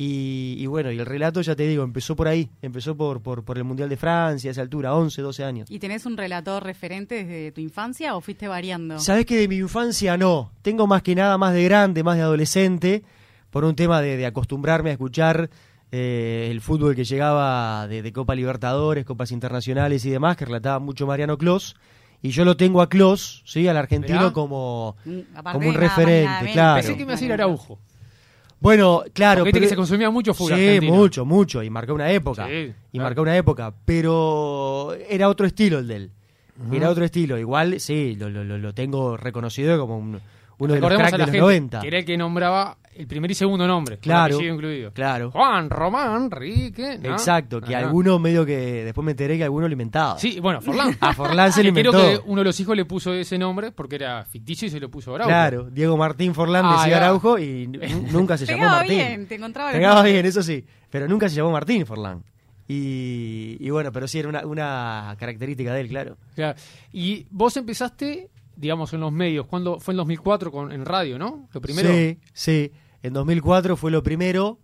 Y, 0.00 0.54
y 0.58 0.66
bueno, 0.66 0.92
y 0.92 0.98
el 1.00 1.06
relato, 1.06 1.40
ya 1.40 1.56
te 1.56 1.66
digo, 1.66 1.82
empezó 1.82 2.14
por 2.14 2.28
ahí, 2.28 2.48
empezó 2.62 2.96
por, 2.96 3.20
por, 3.20 3.44
por 3.44 3.58
el 3.58 3.64
Mundial 3.64 3.88
de 3.88 3.96
Francia, 3.96 4.48
a 4.48 4.52
esa 4.52 4.62
altura, 4.62 4.94
11, 4.94 5.20
12 5.20 5.44
años. 5.44 5.70
¿Y 5.70 5.80
tenés 5.80 6.06
un 6.06 6.16
relator 6.16 6.62
referente 6.62 7.24
desde 7.24 7.50
tu 7.50 7.60
infancia 7.60 8.14
o 8.14 8.20
fuiste 8.20 8.46
variando? 8.46 9.00
Sabes 9.00 9.26
que 9.26 9.36
de 9.36 9.48
mi 9.48 9.56
infancia 9.56 10.16
no. 10.16 10.52
Tengo 10.62 10.86
más 10.86 11.02
que 11.02 11.16
nada 11.16 11.36
más 11.36 11.52
de 11.52 11.64
grande, 11.64 12.04
más 12.04 12.16
de 12.16 12.22
adolescente, 12.22 13.02
por 13.50 13.64
un 13.64 13.74
tema 13.74 14.00
de, 14.00 14.16
de 14.16 14.26
acostumbrarme 14.26 14.90
a 14.90 14.92
escuchar 14.92 15.50
eh, 15.90 16.48
el 16.50 16.60
fútbol 16.60 16.94
que 16.94 17.02
llegaba 17.02 17.88
de, 17.88 18.00
de 18.02 18.12
Copa 18.12 18.36
Libertadores, 18.36 19.04
Copas 19.04 19.32
Internacionales 19.32 20.04
y 20.04 20.10
demás, 20.10 20.36
que 20.36 20.44
relataba 20.44 20.78
mucho 20.78 21.08
Mariano 21.08 21.36
Clos. 21.38 21.74
Y 22.22 22.30
yo 22.30 22.44
lo 22.44 22.56
tengo 22.56 22.82
a 22.82 22.88
Clos, 22.88 23.42
¿sí? 23.46 23.66
al 23.68 23.76
argentino, 23.76 24.32
como, 24.32 24.96
Mm, 25.04 25.18
aparte 25.34 25.58
como 25.58 25.68
un 25.70 25.74
referente, 25.74 26.52
claro. 26.52 26.76
Pensé 26.82 26.92
que 26.92 26.96
me 26.98 27.02
iba 27.02 27.12
a 27.12 27.16
decir 27.16 27.32
Araujo. 27.32 27.78
Bueno, 28.60 29.04
claro. 29.12 29.40
Porque 29.40 29.48
viste 29.48 29.60
pero- 29.60 29.64
que 29.66 29.68
se 29.70 29.76
consumía 29.76 30.10
mucho 30.10 30.34
fútbol 30.34 30.58
Sí, 30.58 30.66
argentino. 30.66 30.94
mucho, 30.94 31.24
mucho. 31.24 31.62
Y 31.62 31.70
marcó 31.70 31.94
una 31.94 32.10
época. 32.10 32.46
Sí, 32.46 32.52
y 32.52 32.98
claro. 32.98 33.04
marcó 33.08 33.22
una 33.22 33.36
época. 33.36 33.72
Pero 33.84 34.94
era 35.08 35.28
otro 35.28 35.46
estilo 35.46 35.78
el 35.78 35.86
de 35.88 35.96
él. 35.96 36.10
Era 36.72 36.90
otro 36.90 37.04
estilo. 37.04 37.38
Igual, 37.38 37.78
sí, 37.78 38.16
lo, 38.16 38.28
lo, 38.30 38.42
lo- 38.42 38.58
lo 38.58 38.74
tengo 38.74 39.16
reconocido 39.16 39.78
como 39.78 39.96
un- 39.98 40.20
uno 40.60 40.74
de 40.74 40.80
los 40.80 40.90
Recordemos 40.90 41.02
cracks 41.02 41.12
a 41.12 41.16
de 41.16 41.22
los 41.22 41.26
gente 41.30 41.38
90. 41.40 41.80
que 41.80 41.86
era 41.86 41.98
el 41.98 42.04
que 42.04 42.16
nombraba 42.16 42.78
el 42.98 43.06
primer 43.06 43.30
y 43.30 43.34
segundo 43.34 43.66
nombre, 43.66 43.98
Claro, 43.98 44.40
incluido. 44.42 44.92
claro. 44.92 45.30
Juan 45.30 45.70
Román 45.70 46.30
Rique. 46.30 46.98
¿no? 46.98 47.10
Exacto, 47.12 47.60
que 47.60 47.74
Ajá. 47.76 47.86
alguno 47.86 48.18
medio 48.18 48.44
que 48.44 48.84
después 48.84 49.04
me 49.04 49.12
enteré 49.12 49.36
que 49.38 49.44
alguno 49.44 49.66
lo 49.68 49.72
inventaba. 49.72 50.18
Sí, 50.18 50.40
bueno, 50.40 50.60
Forlán. 50.60 50.96
A 51.00 51.14
Forlán 51.14 51.52
se 51.52 51.62
lo 51.64 51.72
Creo 51.72 51.92
inventó. 51.92 52.22
que 52.24 52.30
uno 52.30 52.40
de 52.40 52.44
los 52.46 52.60
hijos 52.60 52.76
le 52.76 52.84
puso 52.84 53.12
ese 53.14 53.38
nombre 53.38 53.70
porque 53.72 53.94
era 53.96 54.24
ficticio 54.24 54.66
y 54.66 54.70
se 54.70 54.80
lo 54.80 54.90
puso 54.90 55.14
Araujo. 55.14 55.28
Claro, 55.28 55.70
Diego 55.70 55.96
Martín 55.96 56.34
Forlán 56.34 56.64
Ah, 56.66 56.72
decía 56.78 56.90
ya. 56.90 56.96
Araujo 56.98 57.38
y 57.38 57.66
nunca 58.12 58.36
se 58.36 58.46
llamó 58.46 58.64
Martín. 58.64 58.96
bien, 58.96 59.26
te 59.26 59.36
encontraba 59.36 59.72
Pegaba 59.72 60.02
bien, 60.02 60.26
eso 60.26 60.42
sí. 60.42 60.64
Pero 60.90 61.06
nunca 61.08 61.28
se 61.28 61.36
llamó 61.36 61.52
Martín 61.52 61.86
Forlán. 61.86 62.22
Y, 62.66 63.56
y 63.60 63.70
bueno, 63.70 63.90
pero 63.92 64.06
sí 64.06 64.18
era 64.18 64.28
una, 64.28 64.44
una 64.46 65.16
característica 65.18 65.72
de 65.72 65.80
él, 65.80 65.88
claro. 65.88 66.16
Claro. 66.34 66.58
Y 66.92 67.26
vos 67.30 67.56
empezaste, 67.56 68.28
digamos, 68.56 68.92
en 68.92 69.00
los 69.00 69.10
medios. 69.10 69.46
cuando 69.46 69.80
Fue 69.80 69.92
en 69.94 69.96
2004 69.98 70.52
con, 70.52 70.70
en 70.72 70.84
radio, 70.84 71.18
¿no? 71.18 71.48
Lo 71.52 71.60
primero. 71.60 71.88
Sí, 71.88 72.18
sí. 72.32 72.70
En 73.08 73.14
2004 73.14 73.76
fue 73.76 73.90
lo 73.90 74.02
primero. 74.02 74.58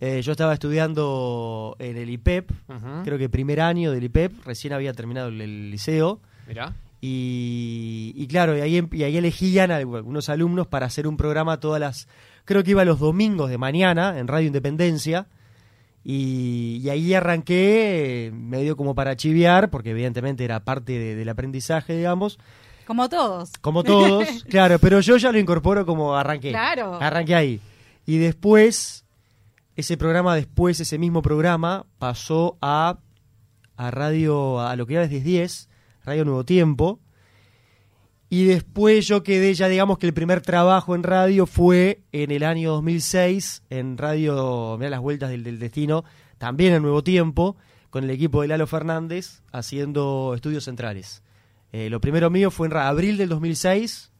Eh, 0.00 0.20
yo 0.22 0.32
estaba 0.32 0.52
estudiando 0.52 1.76
en 1.78 1.96
el 1.96 2.10
IPEP, 2.10 2.50
Ajá. 2.68 3.02
creo 3.04 3.18
que 3.18 3.28
primer 3.28 3.60
año 3.60 3.92
del 3.92 4.02
IPEP, 4.02 4.32
recién 4.44 4.72
había 4.72 4.92
terminado 4.92 5.28
el, 5.28 5.40
el 5.40 5.70
liceo. 5.70 6.18
Mirá. 6.48 6.74
Y, 7.00 8.12
y 8.16 8.26
claro, 8.26 8.56
y 8.56 8.60
ahí, 8.60 8.76
em- 8.78 8.88
y 8.90 9.04
ahí 9.04 9.16
elegían 9.16 9.70
a 9.70 9.76
algunos 9.76 10.28
alumnos 10.28 10.66
para 10.66 10.86
hacer 10.86 11.06
un 11.06 11.16
programa 11.16 11.60
todas 11.60 11.80
las. 11.80 12.08
Creo 12.44 12.64
que 12.64 12.72
iba 12.72 12.84
los 12.84 12.98
domingos 12.98 13.48
de 13.50 13.58
mañana 13.58 14.18
en 14.18 14.26
Radio 14.26 14.46
Independencia. 14.48 15.26
Y, 16.04 16.80
y 16.82 16.88
ahí 16.90 17.14
arranqué 17.14 18.26
eh, 18.26 18.30
medio 18.32 18.76
como 18.76 18.96
para 18.96 19.14
chiviar, 19.14 19.70
porque 19.70 19.90
evidentemente 19.90 20.44
era 20.44 20.64
parte 20.64 20.98
de- 20.98 21.14
del 21.14 21.28
aprendizaje, 21.28 21.96
digamos. 21.96 22.38
Como 22.88 23.08
todos. 23.08 23.52
Como 23.60 23.84
todos, 23.84 24.26
claro, 24.50 24.80
pero 24.80 24.98
yo 25.00 25.16
ya 25.16 25.30
lo 25.30 25.38
incorporo 25.38 25.86
como 25.86 26.16
arranqué. 26.16 26.50
Claro. 26.50 26.98
Arranqué 27.00 27.34
ahí. 27.36 27.60
Y 28.04 28.18
después, 28.18 29.04
ese 29.76 29.96
programa, 29.96 30.34
después, 30.34 30.80
ese 30.80 30.98
mismo 30.98 31.22
programa, 31.22 31.86
pasó 31.98 32.58
a, 32.60 32.98
a 33.76 33.90
radio, 33.90 34.60
a 34.60 34.76
lo 34.76 34.86
que 34.86 34.94
era 34.94 35.02
desde 35.02 35.20
10, 35.20 35.68
Radio 36.04 36.24
Nuevo 36.24 36.44
Tiempo. 36.44 37.00
Y 38.28 38.46
después 38.46 39.06
yo 39.06 39.22
quedé, 39.22 39.52
ya 39.52 39.68
digamos 39.68 39.98
que 39.98 40.06
el 40.06 40.14
primer 40.14 40.40
trabajo 40.40 40.94
en 40.94 41.02
radio 41.02 41.46
fue 41.46 42.02
en 42.12 42.30
el 42.30 42.44
año 42.44 42.72
2006, 42.72 43.64
en 43.68 43.98
Radio, 43.98 44.76
mira 44.78 44.88
las 44.88 45.00
vueltas 45.00 45.28
del, 45.28 45.58
destino, 45.58 46.04
también 46.38 46.72
en 46.72 46.80
Nuevo 46.80 47.04
Tiempo, 47.04 47.58
con 47.90 48.04
el 48.04 48.10
equipo 48.10 48.40
de 48.40 48.48
Lalo 48.48 48.66
Fernández, 48.66 49.42
haciendo 49.52 50.32
estudios 50.34 50.64
centrales. 50.64 51.22
Eh, 51.72 51.90
lo 51.90 52.00
primero 52.00 52.30
mío 52.30 52.50
fue 52.50 52.68
en 52.68 52.76
abril 52.76 53.18
del 53.18 53.28
2006, 53.28 54.12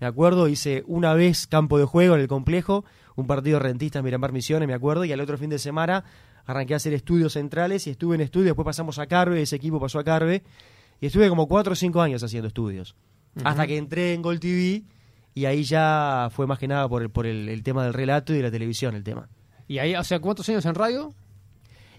me 0.00 0.08
acuerdo, 0.08 0.48
hice 0.48 0.82
una 0.86 1.14
vez 1.14 1.46
campo 1.46 1.78
de 1.78 1.84
juego 1.84 2.16
en 2.16 2.22
el 2.22 2.28
complejo, 2.28 2.84
un 3.16 3.26
partido 3.26 3.58
rentista 3.58 3.98
en 3.98 4.04
Miramar 4.04 4.32
Misiones, 4.32 4.68
me 4.68 4.74
acuerdo, 4.74 5.04
y 5.04 5.12
al 5.12 5.20
otro 5.20 5.36
fin 5.36 5.50
de 5.50 5.58
semana 5.58 6.04
arranqué 6.44 6.74
a 6.74 6.76
hacer 6.76 6.92
estudios 6.94 7.32
centrales 7.32 7.86
y 7.86 7.90
estuve 7.90 8.14
en 8.14 8.20
estudios, 8.20 8.50
después 8.50 8.64
pasamos 8.64 8.98
a 8.98 9.06
Carve, 9.06 9.42
ese 9.42 9.56
equipo 9.56 9.80
pasó 9.80 9.98
a 9.98 10.04
Carve, 10.04 10.42
y 11.00 11.06
estuve 11.06 11.28
como 11.28 11.48
cuatro 11.48 11.72
o 11.72 11.76
cinco 11.76 12.00
años 12.00 12.22
haciendo 12.22 12.48
estudios. 12.48 12.94
Hasta 13.44 13.66
que 13.66 13.76
entré 13.76 14.14
en 14.14 14.22
Gol 14.22 14.40
TV 14.40 14.84
y 15.34 15.44
ahí 15.44 15.64
ya 15.64 16.28
fue 16.32 16.46
más 16.46 16.58
que 16.58 16.68
nada 16.68 16.88
por 16.88 17.02
el, 17.02 17.10
por 17.10 17.26
el, 17.26 17.50
el 17.50 17.62
tema 17.62 17.84
del 17.84 17.92
relato 17.92 18.32
y 18.32 18.36
de 18.38 18.42
la 18.44 18.50
televisión 18.50 18.94
el 18.94 19.04
tema. 19.04 19.28
Y 19.68 19.78
ahí, 19.78 19.94
o 19.94 20.04
sea, 20.04 20.20
¿cuántos 20.20 20.48
años 20.48 20.64
en 20.64 20.74
radio? 20.74 21.12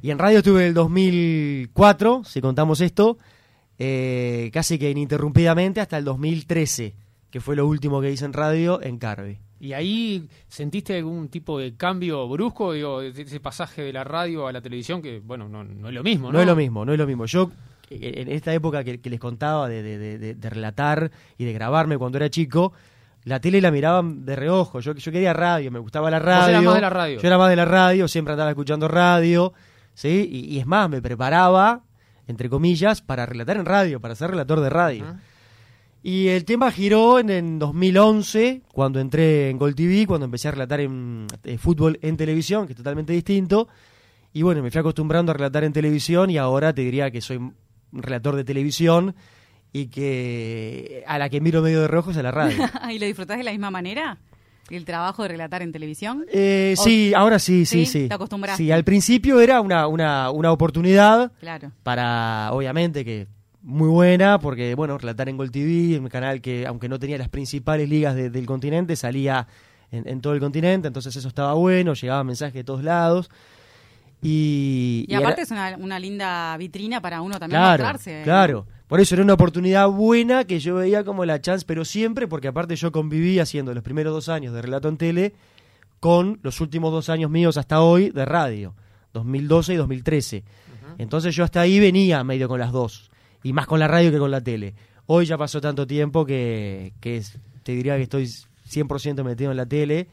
Y 0.01 0.11
en 0.11 0.17
radio 0.17 0.39
estuve 0.39 0.61
en 0.61 0.67
el 0.69 0.73
2004, 0.73 2.23
si 2.23 2.41
contamos 2.41 2.81
esto, 2.81 3.17
eh, 3.79 4.49
casi 4.53 4.79
que 4.79 4.89
ininterrumpidamente 4.89 5.81
hasta 5.81 5.97
el 5.97 6.05
2013, 6.05 6.95
que 7.29 7.41
fue 7.41 7.55
lo 7.55 7.67
último 7.67 8.01
que 8.01 8.11
hice 8.11 8.25
en 8.25 8.33
radio 8.33 8.81
en 8.81 8.97
Carve. 8.97 9.39
¿Y 9.59 9.73
ahí 9.73 10.27
sentiste 10.47 10.97
algún 10.97 11.29
tipo 11.29 11.57
de 11.59 11.75
cambio 11.75 12.27
brusco, 12.27 12.73
digo, 12.73 13.01
de 13.01 13.09
ese 13.21 13.39
pasaje 13.39 13.81
de 13.81 13.93
la 13.93 14.03
radio 14.03 14.47
a 14.47 14.51
la 14.51 14.61
televisión? 14.61 15.01
Que, 15.01 15.19
bueno, 15.19 15.49
no, 15.49 15.63
no 15.63 15.87
es 15.89 15.93
lo 15.93 16.03
mismo, 16.03 16.27
¿no? 16.27 16.33
No 16.33 16.39
es 16.41 16.45
lo 16.47 16.55
mismo, 16.55 16.85
no 16.85 16.91
es 16.93 16.99
lo 16.99 17.07
mismo. 17.07 17.25
Yo, 17.25 17.51
eh, 17.89 18.13
en 18.17 18.29
esta 18.29 18.53
época 18.53 18.83
que, 18.83 18.99
que 19.01 19.09
les 19.09 19.19
contaba 19.19 19.67
de, 19.67 19.81
de- 19.81 19.97
de- 19.97 20.17
de- 20.19 20.35
de 20.35 20.49
relatar 20.49 21.11
y 21.37 21.45
de 21.45 21.53
grabarme 21.53 21.97
cuando 21.97 22.17
era 22.17 22.29
chico, 22.29 22.73
la 23.23 23.39
tele 23.41 23.59
la 23.59 23.71
miraban 23.71 24.25
de 24.25 24.35
reojo. 24.35 24.79
Yo, 24.79 24.93
yo 24.93 25.11
quería 25.11 25.33
radio, 25.33 25.71
me 25.71 25.79
gustaba 25.79 26.09
la 26.11 26.19
radio. 26.19 26.43
eras 26.49 26.63
más 26.63 26.75
de 26.75 26.81
la 26.81 26.89
radio. 26.89 27.19
Yo 27.19 27.27
era 27.27 27.37
más 27.37 27.49
de 27.49 27.55
la 27.55 27.65
radio, 27.65 28.07
siempre 28.07 28.33
andaba 28.33 28.49
escuchando 28.51 28.87
radio, 28.87 29.53
¿sí? 29.93 30.29
Y, 30.31 30.55
y 30.55 30.59
es 30.59 30.65
más, 30.67 30.89
me 30.89 31.01
preparaba, 31.01 31.81
entre 32.27 32.47
comillas, 32.49 33.01
para 33.01 33.25
relatar 33.25 33.57
en 33.57 33.65
radio, 33.65 33.99
para 33.99 34.15
ser 34.15 34.29
relator 34.31 34.59
de 34.61 34.69
radio. 34.69 35.03
Ajá. 35.03 35.19
Y 36.09 36.29
el 36.29 36.45
tema 36.45 36.71
giró 36.71 37.19
en, 37.19 37.29
en 37.29 37.59
2011, 37.59 38.61
cuando 38.71 39.01
entré 39.01 39.49
en 39.49 39.57
Gol 39.57 39.75
TV, 39.75 40.07
cuando 40.07 40.23
empecé 40.23 40.47
a 40.47 40.51
relatar 40.51 40.79
en 40.79 41.27
eh, 41.43 41.57
fútbol 41.57 41.99
en 42.01 42.15
televisión, 42.15 42.65
que 42.65 42.71
es 42.71 42.77
totalmente 42.77 43.11
distinto. 43.11 43.67
Y 44.31 44.41
bueno, 44.41 44.63
me 44.63 44.71
fui 44.71 44.79
acostumbrando 44.79 45.31
a 45.31 45.35
relatar 45.35 45.65
en 45.65 45.73
televisión 45.73 46.29
y 46.29 46.37
ahora 46.37 46.71
te 46.73 46.81
diría 46.83 47.11
que 47.11 47.19
soy 47.19 47.35
un 47.35 47.53
relator 47.91 48.37
de 48.37 48.45
televisión 48.45 49.15
y 49.73 49.87
que 49.87 51.03
a 51.07 51.17
la 51.17 51.27
que 51.27 51.41
miro 51.41 51.61
medio 51.61 51.81
de 51.81 51.89
rojo 51.89 52.11
es 52.11 52.17
a 52.17 52.23
la 52.23 52.31
radio. 52.31 52.55
¿Y 52.89 52.99
lo 52.99 53.05
disfrutás 53.05 53.37
de 53.37 53.43
la 53.43 53.51
misma 53.51 53.69
manera? 53.69 54.17
¿El 54.69 54.85
trabajo 54.85 55.23
de 55.23 55.27
relatar 55.27 55.61
en 55.61 55.73
televisión? 55.73 56.25
Eh, 56.31 56.75
sí, 56.77 57.13
ahora 57.13 57.37
sí, 57.37 57.65
sí, 57.65 57.85
¿Sí? 57.85 58.03
sí. 58.03 58.07
¿Te 58.07 58.13
acostumbraste? 58.15 58.63
Sí, 58.63 58.71
al 58.71 58.85
principio 58.85 59.41
era 59.41 59.59
una, 59.59 59.87
una, 59.87 60.31
una 60.31 60.53
oportunidad 60.53 61.33
Claro. 61.41 61.73
para, 61.83 62.51
obviamente, 62.53 63.03
que 63.03 63.27
muy 63.67 63.89
buena, 63.89 64.39
porque, 64.39 64.73
bueno, 64.75 64.97
relatar 64.97 65.27
en 65.27 65.35
Gol 65.37 65.51
TV, 65.51 65.99
un 65.99 66.07
canal 66.07 66.39
que, 66.41 66.65
aunque 66.65 66.87
no 66.87 66.99
tenía 66.99 67.17
las 67.17 67.27
principales 67.27 67.89
ligas 67.89 68.15
de- 68.15 68.29
del 68.29 68.45
continente, 68.45 68.95
salía 68.95 69.45
en, 69.91 70.07
en 70.07 70.21
todo 70.21 70.33
el 70.33 70.39
continente, 70.39 70.87
entonces 70.87 71.13
eso 71.15 71.27
estaba 71.27 71.53
bueno, 71.53 71.93
llegaba 71.93 72.23
mensajes 72.23 72.53
de 72.53 72.63
todos 72.63 72.83
lados. 72.83 73.29
Y, 74.21 75.05
Y, 75.07 75.11
y 75.11 75.15
aparte 75.15 75.41
era- 75.41 75.43
es 75.43 75.51
una, 75.51 75.77
una 75.77 75.99
linda 75.99 76.55
vitrina 76.57 77.01
para 77.01 77.21
uno 77.21 77.37
también 77.39 77.59
claro, 77.61 77.83
mostrarse. 77.83 78.19
¿no? 78.19 78.23
claro. 78.23 78.67
Por 78.87 79.01
eso 79.01 79.15
era 79.15 79.23
una 79.23 79.33
oportunidad 79.33 79.89
buena 79.89 80.45
que 80.45 80.59
yo 80.59 80.75
veía 80.75 81.03
como 81.03 81.25
la 81.25 81.41
chance, 81.41 81.65
pero 81.67 81.83
siempre, 81.83 82.25
porque 82.27 82.47
aparte 82.47 82.75
yo 82.77 82.91
conviví 82.93 83.37
haciendo 83.39 83.73
los 83.73 83.83
primeros 83.83 84.13
dos 84.13 84.29
años 84.29 84.53
de 84.53 84.61
relato 84.61 84.87
en 84.87 84.95
tele 84.97 85.33
con 85.99 86.39
los 86.41 86.61
últimos 86.61 86.91
dos 86.93 87.09
años 87.09 87.29
míos 87.29 87.57
hasta 87.57 87.81
hoy 87.81 88.11
de 88.11 88.23
radio, 88.23 88.73
2012 89.13 89.73
y 89.73 89.75
2013. 89.75 90.43
Entonces 90.99 91.35
yo 91.35 91.43
hasta 91.43 91.59
ahí 91.61 91.79
venía 91.81 92.23
medio 92.23 92.47
con 92.47 92.59
las 92.61 92.71
dos, 92.71 93.11
y 93.43 93.53
más 93.53 93.65
con 93.67 93.79
la 93.79 93.87
radio 93.87 94.11
que 94.11 94.17
con 94.19 94.31
la 94.31 94.41
tele. 94.41 94.73
Hoy 95.05 95.25
ya 95.25 95.37
pasó 95.37 95.61
tanto 95.61 95.87
tiempo 95.87 96.25
que, 96.25 96.93
que 96.99 97.21
te 97.63 97.71
diría 97.71 97.95
que 97.95 98.03
estoy 98.03 98.25
100% 98.25 99.23
metido 99.23 99.51
en 99.51 99.57
la 99.57 99.65
tele, 99.65 100.07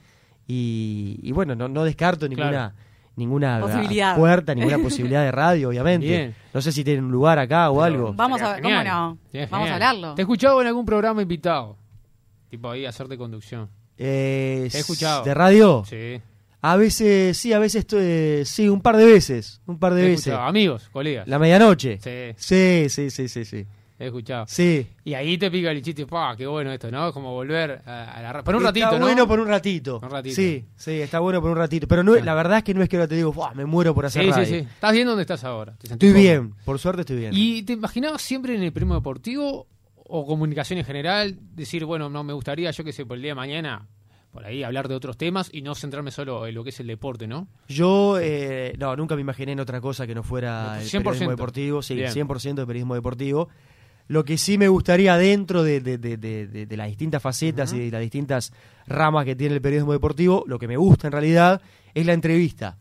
y, 0.47 1.19
y 1.23 1.33
bueno, 1.33 1.55
no, 1.55 1.69
no 1.69 1.85
descarto 1.85 2.29
ninguna... 2.29 2.51
Claro. 2.51 2.75
Ninguna 3.17 3.61
Posibilidad. 3.61 4.17
puerta, 4.17 4.55
ninguna 4.57 4.77
posibilidad 4.79 5.23
de 5.23 5.31
radio, 5.31 5.69
obviamente. 5.69 6.05
Bien. 6.05 6.35
No 6.53 6.61
sé 6.61 6.73
si 6.73 6.83
tienen 6.83 7.05
un 7.05 7.13
lugar 7.13 7.39
acá 7.39 7.71
o 7.71 7.81
algo. 7.81 8.13
Vamos 8.13 8.43
a 8.43 8.61
¿cómo 8.61 8.83
no? 8.83 9.19
Sería 9.31 9.47
Vamos 9.47 9.71
a 9.71 9.75
hablarlo. 9.75 10.15
Te 10.17 10.23
he 10.23 10.25
escuchado 10.25 10.61
en 10.61 10.67
algún 10.67 10.85
programa 10.85 11.23
invitado. 11.23 11.77
Tipo 12.51 12.71
ahí, 12.73 12.85
hacerte 12.85 13.17
conducción. 13.17 13.71
Eh, 13.97 14.67
Te 14.69 14.79
he 14.79 14.81
escuchado. 14.81 15.23
¿De 15.23 15.33
radio? 15.33 15.85
Sí. 15.87 16.21
A 16.67 16.77
veces, 16.77 17.37
sí, 17.37 17.53
a 17.53 17.59
veces, 17.59 17.87
eh, 17.93 18.43
sí, 18.47 18.69
un 18.71 18.81
par 18.81 18.97
de 18.97 19.05
veces. 19.05 19.61
Un 19.67 19.79
par 19.79 19.93
de 19.93 20.01
he 20.03 20.05
veces. 20.09 20.29
escuchado. 20.29 20.49
Amigos, 20.49 20.89
colegas. 20.91 21.29
La 21.29 21.39
medianoche. 21.39 21.99
Sí, 22.03 22.35
Sí, 22.39 22.89
sí, 22.89 23.11
sí, 23.11 23.29
sí, 23.29 23.45
sí. 23.45 23.67
he 23.99 24.07
escuchado. 24.07 24.47
Sí. 24.49 24.87
Y 25.05 25.13
ahí 25.13 25.37
te 25.37 25.51
pica 25.51 25.71
el 25.71 25.83
chiste, 25.83 26.07
pa, 26.07 26.35
qué 26.37 26.47
bueno 26.47 26.73
esto, 26.73 26.91
¿no? 26.91 27.13
Como 27.13 27.33
volver 27.35 27.83
a, 27.85 28.13
a 28.13 28.23
la 28.23 28.43
Por 28.43 28.55
un 28.57 28.63
está 28.63 28.69
ratito, 28.71 28.99
¿no? 28.99 29.05
bueno 29.05 29.29
por 29.29 29.41
un 29.41 29.47
ratito. 29.49 30.01
Un 30.03 30.11
ratito. 30.11 30.35
Sí, 30.35 30.65
sí, 30.75 30.93
está 31.03 31.19
bueno 31.21 31.43
por 31.43 31.51
un 31.51 31.59
ratito. 31.59 31.87
Pero 31.87 32.03
no, 32.03 32.15
es- 32.15 32.23
Ah. 32.23 32.25
la 32.25 32.35
verdad 32.35 32.59
es 32.59 32.65
que 32.65 32.73
no 32.73 32.83
es 32.83 32.89
que 32.89 32.97
ahora 32.97 33.09
te 33.09 33.15
digo, 33.17 33.31
"Buah, 33.33 33.53
me 33.55 33.67
muero 33.67 33.95
por 33.95 34.07
hacer 34.07 34.23
Sí, 34.23 34.29
sí, 34.29 34.33
radio". 34.35 34.47
sí. 34.47 34.57
¿Estás 34.75 34.93
bien 34.95 35.07
donde 35.07 35.21
estás 35.23 35.45
ahora? 35.45 35.77
¿Te 35.79 35.87
sentís 35.89 36.09
Estoy 36.09 36.23
bien, 36.23 36.55
por 36.65 36.79
suerte 36.79 37.03
estoy 37.03 37.19
bien. 37.19 37.33
¿Y 37.35 37.63
te 37.65 37.75
imaginabas 37.75 38.23
siempre 38.23 38.55
en 38.57 38.63
el 38.63 38.73
primo 38.73 38.95
deportivo 38.95 39.67
o 39.97 40.27
comunicación 40.27 40.79
en 40.79 40.87
general? 40.87 41.37
Decir, 41.55 41.85
bueno, 41.85 42.09
no, 42.09 42.25
me 42.25 42.33
gustaría, 42.33 42.71
yo 42.71 42.85
que 42.85 42.93
sé, 42.95 43.05
por 43.05 43.17
el 43.17 43.23
día 43.23 43.33
de 43.33 43.37
mañana, 43.37 43.87
por 44.35 44.45
ahí 44.45 44.65
hablar 44.65 44.89
de 44.89 44.95
otros 44.97 45.17
temas 45.17 45.49
y 45.53 45.63
no 45.63 45.75
centrarme 45.77 46.11
solo 46.11 46.47
en 46.47 46.55
lo 46.57 46.65
que 46.65 46.71
es 46.71 46.81
el 46.81 46.89
deporte, 46.89 47.27
¿no? 47.29 47.47
Yo, 47.69 48.19
eh, 48.21 48.75
no, 48.79 48.95
nunca 48.97 49.15
me 49.15 49.21
imaginé 49.21 49.53
en 49.53 49.61
otra 49.61 49.81
cosa 49.81 50.07
que 50.09 50.15
no 50.15 50.23
fuera 50.25 50.83
el 50.83 50.89
100%. 50.89 50.99
periodismo 51.05 51.31
deportivo. 51.31 51.83
Sí, 51.83 51.95
Bien. 51.95 52.11
100% 52.13 52.55
de 52.63 52.67
periodismo 52.67 52.95
deportivo. 52.97 53.49
Lo 54.09 54.25
que 54.25 54.37
sí 54.37 54.59
me 54.59 54.67
gustaría 54.69 55.17
dentro 55.17 55.63
de, 55.63 55.81
de- 55.81 55.97
de- 55.99 56.17
de- 56.67 56.77
las 56.77 56.89
distintas 56.89 57.23
facetas 57.23 57.73
y 57.73 57.79
de 57.79 57.91
las 57.93 58.01
distintas 58.03 58.53
ramas 58.87 59.25
que 59.25 59.37
tiene 59.37 59.55
el 59.55 59.63
periodismo 59.63 59.93
deportivo, 59.93 60.45
lo 60.47 60.59
que 60.59 60.69
me 60.69 60.77
gusta 60.77 61.07
en 61.07 61.13
realidad 61.13 61.63
es 61.95 62.05
la 62.05 62.13
entrevista. 62.13 62.77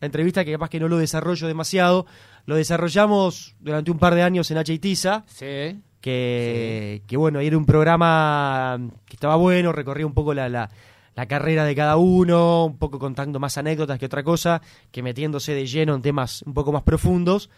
La 0.00 0.06
entrevista 0.06 0.44
que 0.44 0.52
capaz 0.52 0.68
que 0.68 0.78
no 0.78 0.86
lo 0.88 0.98
desarrollo 0.98 1.46
demasiado. 1.48 2.06
Lo 2.46 2.54
desarrollamos 2.56 3.56
durante 3.60 3.90
un 3.90 3.98
par 3.98 4.14
de 4.14 4.22
años 4.22 4.50
en 4.50 4.58
H. 4.58 4.78
Tiza 4.78 5.24
Sí. 5.26 5.80
Que, 6.00 7.02
que 7.06 7.16
bueno, 7.16 7.40
era 7.40 7.56
un 7.58 7.66
programa 7.66 8.78
que 9.06 9.14
estaba 9.16 9.36
bueno, 9.36 9.72
recorría 9.72 10.06
un 10.06 10.14
poco 10.14 10.34
la, 10.34 10.48
la, 10.48 10.70
la 11.14 11.26
carrera 11.26 11.64
de 11.64 11.74
cada 11.74 11.96
uno, 11.96 12.66
un 12.66 12.76
poco 12.78 12.98
contando 12.98 13.38
más 13.40 13.58
anécdotas 13.58 13.98
que 13.98 14.06
otra 14.06 14.22
cosa, 14.22 14.60
que 14.90 15.02
metiéndose 15.02 15.54
de 15.54 15.66
lleno 15.66 15.94
en 15.94 16.02
temas 16.02 16.42
un 16.42 16.54
poco 16.54 16.72
más 16.72 16.82
profundos, 16.82 17.50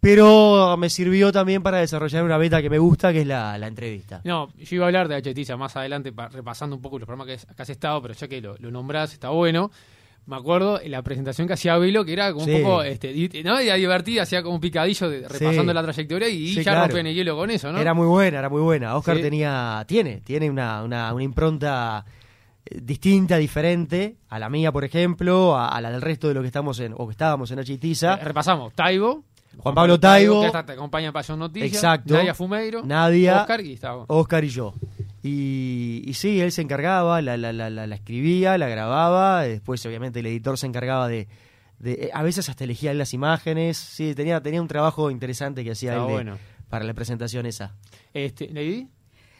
pero 0.00 0.76
me 0.78 0.90
sirvió 0.90 1.30
también 1.30 1.62
para 1.62 1.78
desarrollar 1.78 2.24
una 2.24 2.36
beta 2.36 2.60
que 2.60 2.68
me 2.70 2.78
gusta, 2.78 3.12
que 3.12 3.20
es 3.20 3.26
la, 3.26 3.56
la 3.56 3.68
entrevista. 3.68 4.20
No, 4.24 4.48
yo 4.56 4.76
iba 4.76 4.84
a 4.84 4.88
hablar 4.88 5.06
de 5.06 5.16
HTISA 5.22 5.56
más 5.56 5.76
adelante, 5.76 6.12
pa- 6.12 6.28
repasando 6.28 6.74
un 6.74 6.82
poco 6.82 6.98
los 6.98 7.06
programas 7.06 7.26
que, 7.28 7.34
has- 7.34 7.46
que 7.54 7.62
has 7.62 7.70
estado, 7.70 8.02
pero 8.02 8.14
ya 8.14 8.26
que 8.26 8.40
lo, 8.40 8.56
lo 8.58 8.70
nombrás, 8.72 9.12
está 9.12 9.28
bueno. 9.28 9.70
Me 10.24 10.36
acuerdo 10.36 10.80
en 10.80 10.92
la 10.92 11.02
presentación 11.02 11.48
que 11.48 11.54
hacía 11.54 11.76
Velo, 11.78 12.04
que 12.04 12.12
era 12.12 12.32
como 12.32 12.44
Sí. 12.44 12.52
un 12.54 12.62
poco 12.62 12.82
este, 12.84 13.42
¿no? 13.44 13.58
Era 13.58 13.74
divertida, 13.74 14.22
hacía 14.22 14.42
como 14.42 14.54
un 14.54 14.60
picadillo 14.60 15.10
de- 15.10 15.28
repasando 15.28 15.72
Sí. 15.72 15.74
la 15.74 15.82
trayectoria 15.82 16.28
y, 16.28 16.48
Sí, 16.48 16.54
ya 16.56 16.62
claro. 16.62 16.80
rompen 16.86 17.06
el 17.08 17.14
hielo 17.14 17.36
con 17.36 17.50
eso, 17.50 17.72
¿no? 17.72 17.78
Era 17.80 17.92
muy 17.92 18.06
buena, 18.06 18.38
era 18.38 18.48
muy 18.48 18.60
buena. 18.60 18.94
Oscar 18.96 19.18
tenía, 19.20 19.84
tiene, 19.88 20.20
tiene 20.20 20.48
una, 20.48 20.84
una, 20.84 21.12
una 21.12 21.24
impronta 21.24 22.04
eh, 22.64 22.78
distinta, 22.80 23.36
diferente 23.36 24.18
a 24.28 24.38
la 24.38 24.48
mía, 24.48 24.70
por 24.70 24.84
ejemplo, 24.84 25.56
a, 25.56 25.66
a 25.68 25.80
la 25.80 25.90
del 25.90 26.00
resto 26.00 26.28
de 26.28 26.34
lo 26.34 26.40
que 26.42 26.46
estamos 26.46 26.78
en, 26.78 26.94
o 26.96 27.06
que 27.08 27.12
estábamos 27.12 27.50
en 27.50 27.58
H. 27.58 27.76
Tiza. 27.78 28.14
Eh, 28.14 28.24
repasamos, 28.24 28.72
Taibo. 28.74 29.24
Juan 29.58 29.74
Pablo 29.74 29.98
Taibo. 30.00 30.40
Que 30.50 30.62
te 30.62 30.72
acompaña 30.72 31.08
en 31.08 31.12
Pasión 31.12 31.38
Noticias. 31.40 31.74
Exacto. 31.74 32.14
Nadia 32.14 32.32
Fumeiro. 32.32 32.82
Nadia. 32.84 33.40
Oscar 33.42 33.60
y. 33.60 33.78
Oscar 34.06 34.44
y 34.44 34.48
yo. 34.48 34.72
Y, 35.22 36.02
y 36.04 36.14
sí, 36.14 36.40
él 36.40 36.50
se 36.52 36.62
encargaba, 36.62 37.22
la, 37.22 37.36
la, 37.36 37.52
la, 37.52 37.70
la, 37.70 37.86
la 37.86 37.94
escribía, 37.94 38.58
la 38.58 38.68
grababa, 38.68 39.42
después 39.42 39.84
obviamente 39.86 40.20
el 40.20 40.26
editor 40.26 40.58
se 40.58 40.66
encargaba 40.66 41.06
de... 41.08 41.28
de- 41.78 41.92
eh, 41.92 42.10
a 42.12 42.22
veces 42.22 42.48
hasta 42.48 42.64
elegía 42.64 42.90
él 42.90 42.98
las 42.98 43.14
imágenes, 43.14 43.76
sí, 43.76 44.14
tenía, 44.14 44.40
tenía 44.42 44.60
un 44.60 44.68
trabajo 44.68 45.10
interesante 45.10 45.62
que 45.62 45.70
hacía 45.72 45.92
Está 45.92 46.02
él 46.02 46.08
de- 46.08 46.12
bueno. 46.14 46.38
para 46.68 46.84
la 46.84 46.94
presentación 46.94 47.46
esa. 47.46 47.74
Este, 48.12 48.48
¿Lady? 48.52 48.88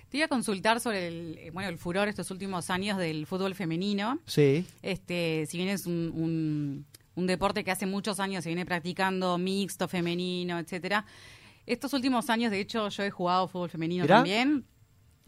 Te 0.08 0.18
iba 0.18 0.26
a 0.26 0.28
consultar 0.28 0.78
sobre 0.78 1.08
el, 1.08 1.38
eh, 1.38 1.50
bueno, 1.52 1.68
el 1.70 1.78
furor 1.78 2.06
estos 2.06 2.30
últimos 2.30 2.68
años 2.70 2.98
del 2.98 3.26
fútbol 3.26 3.54
femenino. 3.54 4.20
Sí, 4.26 4.64
Este, 4.82 5.46
si 5.48 5.56
bien 5.56 5.68
es 5.70 5.86
un, 5.86 6.12
un- 6.14 6.86
un 7.14 7.26
deporte 7.26 7.64
que 7.64 7.70
hace 7.72 7.86
muchos 7.86 8.20
años 8.20 8.44
se 8.44 8.50
viene 8.50 8.64
practicando, 8.66 9.36
mixto, 9.36 9.88
femenino, 9.88 10.58
etcétera. 10.58 11.04
Estos 11.66 11.92
últimos 11.92 12.28
años, 12.30 12.50
de 12.50 12.60
hecho, 12.60 12.88
yo 12.88 13.02
he 13.02 13.10
jugado 13.10 13.48
fútbol 13.48 13.68
femenino 13.70 14.04
¿Mirá? 14.04 14.16
también. 14.16 14.64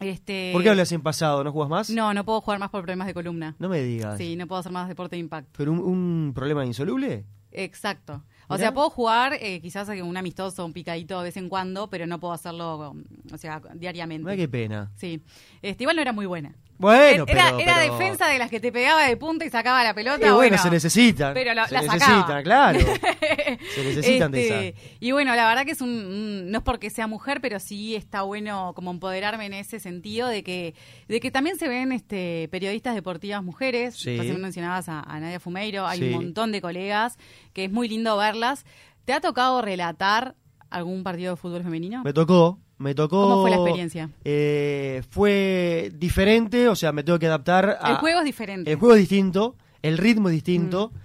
Este, 0.01 0.51
¿por 0.53 0.63
qué 0.63 0.71
hablas 0.71 0.91
en 0.93 1.03
pasado? 1.03 1.45
¿No 1.45 1.53
jugas 1.53 1.69
más? 1.69 1.91
No, 1.91 2.13
no 2.15 2.25
puedo 2.25 2.41
jugar 2.41 2.59
más 2.59 2.71
por 2.71 2.83
problemas 2.83 3.07
de 3.07 3.15
columna. 3.15 3.55
No 3.59 3.69
me 3.69 3.81
digas. 3.81 4.19
Sí, 4.19 4.37
no 4.37 4.47
puedo 4.47 4.61
hacer 4.61 4.73
más 4.73 4.89
deporte 4.89 5.17
de 5.17 5.21
impacto. 5.21 5.51
¿Pero 5.57 5.73
un, 5.73 5.79
un 5.81 6.33
problema 6.35 6.65
insoluble? 6.67 7.25
Exacto. 7.53 8.23
O 8.49 8.59
sea, 8.59 8.73
puedo 8.75 8.91
jugar 8.91 9.35
eh, 9.41 9.61
quizás 9.61 9.89
un 9.89 10.17
amistoso, 10.17 10.65
un 10.65 10.73
picadito 10.73 11.19
de 11.19 11.25
vez 11.25 11.37
en 11.37 11.49
cuando, 11.49 11.89
pero 11.89 12.07
no 12.07 12.21
puedo 12.21 12.35
hacerlo, 12.35 12.91
um, 12.91 13.05
o 13.33 13.39
sea, 13.39 13.61
diariamente. 13.75 14.37
Qué 14.37 14.49
pena. 14.49 14.91
Sí. 14.97 15.23
Este, 15.63 15.85
igual 15.85 15.97
no 15.97 16.03
era 16.03 16.13
muy 16.13 16.27
buena. 16.27 16.55
Bueno, 16.77 17.25
era 17.29 17.45
pero... 17.53 17.59
era 17.61 17.77
pero- 17.79 17.93
defensa 17.93 18.27
de 18.27 18.39
las 18.39 18.51
que 18.51 18.59
te 18.59 18.73
pegaba 18.73 19.07
de 19.07 19.17
punta 19.17 19.45
y 19.45 19.51
sacaba 19.51 19.85
la 19.85 19.95
pelota. 19.95 20.27
Eh, 20.27 20.33
bueno, 20.33 20.59
se 20.59 20.71
necesitan. 20.71 21.33
pero 21.33 21.55
lo- 21.55 21.67
se 21.69 21.75
la 21.75 21.83
necesitan, 21.83 22.43
claro. 22.43 22.81
se 23.75 23.85
necesitan 23.85 24.33
de 24.33 24.43
Este, 24.43 24.69
esa. 24.69 24.97
Y 25.01 25.13
bueno, 25.13 25.35
la 25.37 25.47
verdad 25.47 25.65
que 25.65 25.71
es 25.73 25.81
un, 25.81 26.51
no 26.51 26.59
es 26.59 26.65
porque 26.65 26.91
sea 26.91 27.07
mujer, 27.07 27.41
pero 27.41 27.61
sí 27.61 27.95
está 27.95 28.23
bueno 28.23 28.73
como 28.75 28.91
empoderarme 28.91 29.47
en 29.47 29.55
ese 29.55 29.79
sentido 29.81 30.27
de 30.29 30.43
que 30.43 30.75
de 31.09 31.21
que 31.21 31.31
también 31.31 31.57
se 31.59 31.69
ven 31.69 31.93
este 31.93 32.49
periodistas 32.51 32.95
deportivas 32.97 33.43
mujeres. 33.43 33.95
Sí. 33.97 34.17
Recién 34.17 34.41
mencionabas 34.41 34.89
a, 34.89 35.01
a 35.01 35.21
Nadia 35.21 35.39
Fumeiro, 35.41 35.87
hay 35.87 35.99
Sí. 36.01 36.05
un 36.07 36.13
montón 36.13 36.51
de 36.51 36.61
colegas 36.61 37.19
que 37.53 37.65
es 37.67 37.71
muy 37.71 37.89
lindo 37.89 38.17
¿Te 39.05 39.13
ha 39.13 39.21
tocado 39.21 39.61
relatar 39.63 40.35
algún 40.71 41.03
partido 41.03 41.33
de 41.33 41.37
fútbol 41.37 41.63
femenino? 41.63 42.03
Me 42.05 42.13
tocó, 42.13 42.59
me 42.79 42.95
tocó... 42.95 43.23
¿Cómo 43.23 43.43
fue 43.43 43.51
la 43.51 43.57
experiencia? 43.57 44.11
Eh, 44.25 45.03
fue 45.11 45.93
diferente, 45.95 46.69
o 46.69 46.75
sea, 46.77 46.93
me 46.93 47.03
tengo 47.05 47.19
que 47.19 47.27
adaptar 47.27 47.79
a... 47.81 47.91
El 47.91 47.97
juego 47.97 48.19
es 48.21 48.25
diferente. 48.25 48.71
El 48.73 48.79
juego 48.79 48.95
es 48.95 49.01
distinto, 49.01 49.57
el 49.83 49.99
ritmo 49.99 50.29
es 50.29 50.35
distinto, 50.35 50.91
Mm. 50.95 50.99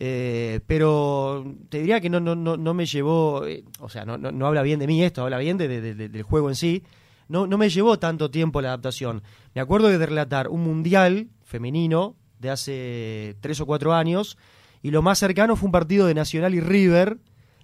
eh, 0.00 0.60
pero 0.66 1.44
te 1.68 1.78
diría 1.78 2.00
que 2.00 2.10
no, 2.10 2.18
no, 2.20 2.34
no, 2.34 2.56
no 2.56 2.74
me 2.74 2.84
llevó, 2.86 3.46
eh, 3.46 3.64
o 3.80 3.88
sea, 3.88 4.04
no, 4.04 4.18
no, 4.18 4.32
no 4.32 4.46
habla 4.46 4.62
bien 4.62 4.78
de 4.80 4.86
mí 4.88 5.02
esto, 5.02 5.22
habla 5.22 5.38
bien 5.38 5.56
de, 5.56 5.68
de- 5.68 5.94
de- 5.94 6.08
del 6.08 6.22
juego 6.22 6.48
en 6.48 6.56
sí. 6.56 6.82
No, 7.28 7.46
no 7.46 7.56
me 7.56 7.70
llevó 7.70 7.98
tanto 7.98 8.30
tiempo 8.30 8.60
la 8.60 8.68
adaptación. 8.68 9.22
Me 9.54 9.60
acuerdo 9.62 9.88
de 9.88 10.04
relatar 10.04 10.48
un 10.48 10.62
mundial 10.62 11.28
femenino 11.44 12.16
de 12.38 12.50
hace 12.50 13.36
tres 13.40 13.60
o 13.60 13.66
cuatro 13.66 13.94
años, 13.94 14.36
y 14.84 14.90
lo 14.90 15.00
más 15.00 15.18
cercano 15.18 15.56
fue 15.56 15.68
un 15.68 15.72
partido 15.72 16.06
de 16.06 16.12
Nacional 16.12 16.54
y 16.54 16.60
River, 16.60 17.16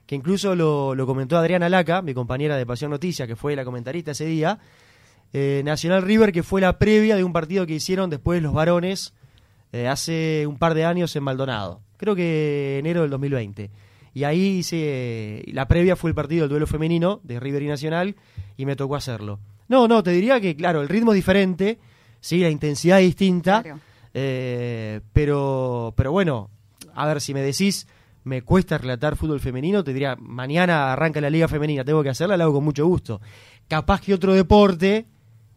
que 0.07 0.15
incluso 0.15 0.55
lo, 0.55 0.95
lo 0.95 1.07
comentó 1.07 1.37
Adriana 1.37 1.69
Laca, 1.69 2.01
mi 2.01 2.15
compañera 2.15 2.57
de 2.57 2.65
Pasión 2.65 2.91
Noticias, 2.91 3.29
que 3.29 3.37
fue 3.37 3.55
la 3.55 3.63
comentarista 3.63 4.13
ese 4.13 4.25
día, 4.25 4.59
eh, 5.35 5.61
Nacional 5.63 6.01
River, 6.01 6.33
que 6.33 6.43
fue 6.43 6.63
la 6.63 6.79
previa 6.79 7.17
de 7.17 7.23
un 7.23 7.35
partido 7.35 7.67
que 7.67 7.75
hicieron 7.75 8.09
después 8.09 8.43
los 8.43 8.55
varones 8.55 9.13
eh, 9.75 9.87
hace 9.87 10.47
un 10.47 10.57
par 10.57 10.73
de 10.73 10.87
años 10.87 11.15
en 11.15 11.23
Maldonado. 11.23 11.83
Creo 11.99 12.17
que 12.17 12.79
enero 12.79 13.03
del 13.03 13.11
2020. 13.11 13.71
Y 14.15 14.25
ahí 14.25 14.57
hice. 14.61 15.45
La 15.53 15.69
previa 15.69 15.97
fue 15.97 16.09
el 16.09 16.15
partido 16.15 16.45
del 16.45 16.49
duelo 16.49 16.67
femenino 16.67 17.21
de 17.23 17.39
River 17.39 17.65
y 17.65 17.69
Nacional 17.69 18.17
y 18.57 18.65
me 18.65 18.77
tocó 18.77 18.97
hacerlo. 18.97 19.41
No, 19.69 19.89
no, 19.89 20.03
te 20.03 20.13
diría 20.13 20.41
que, 20.41 20.57
claro, 20.57 20.81
el 20.81 20.89
ritmo 20.89 21.13
es 21.13 21.17
diferente, 21.17 21.79
sí, 22.19 22.39
la 22.41 22.49
intensidad 22.49 22.99
es 23.01 23.09
distinta. 23.09 23.63
Claro. 23.63 23.79
eh, 24.15 25.03
pero, 25.13 25.93
pero 25.99 26.13
bueno, 26.13 26.49
a 27.03 27.07
ver, 27.07 27.21
si 27.21 27.35
me 27.35 27.41
decís, 27.43 27.87
me 28.25 28.43
cuesta 28.43 28.77
relatar 28.79 29.17
fútbol 29.17 29.41
femenino, 29.41 29.83
te 29.85 29.93
diría, 29.93 30.17
mañana 30.21 30.93
arranca 30.93 31.21
la 31.21 31.31
liga 31.31 31.49
femenina, 31.49 31.85
tengo 31.85 32.03
que 32.03 32.11
hacerla, 32.11 32.37
la 32.37 32.45
hago 32.45 32.55
con 32.55 32.65
mucho 32.65 32.87
gusto. 32.87 33.21
Capaz 33.69 34.01
que 34.01 34.13
otro 34.15 34.35
deporte, 34.35 35.07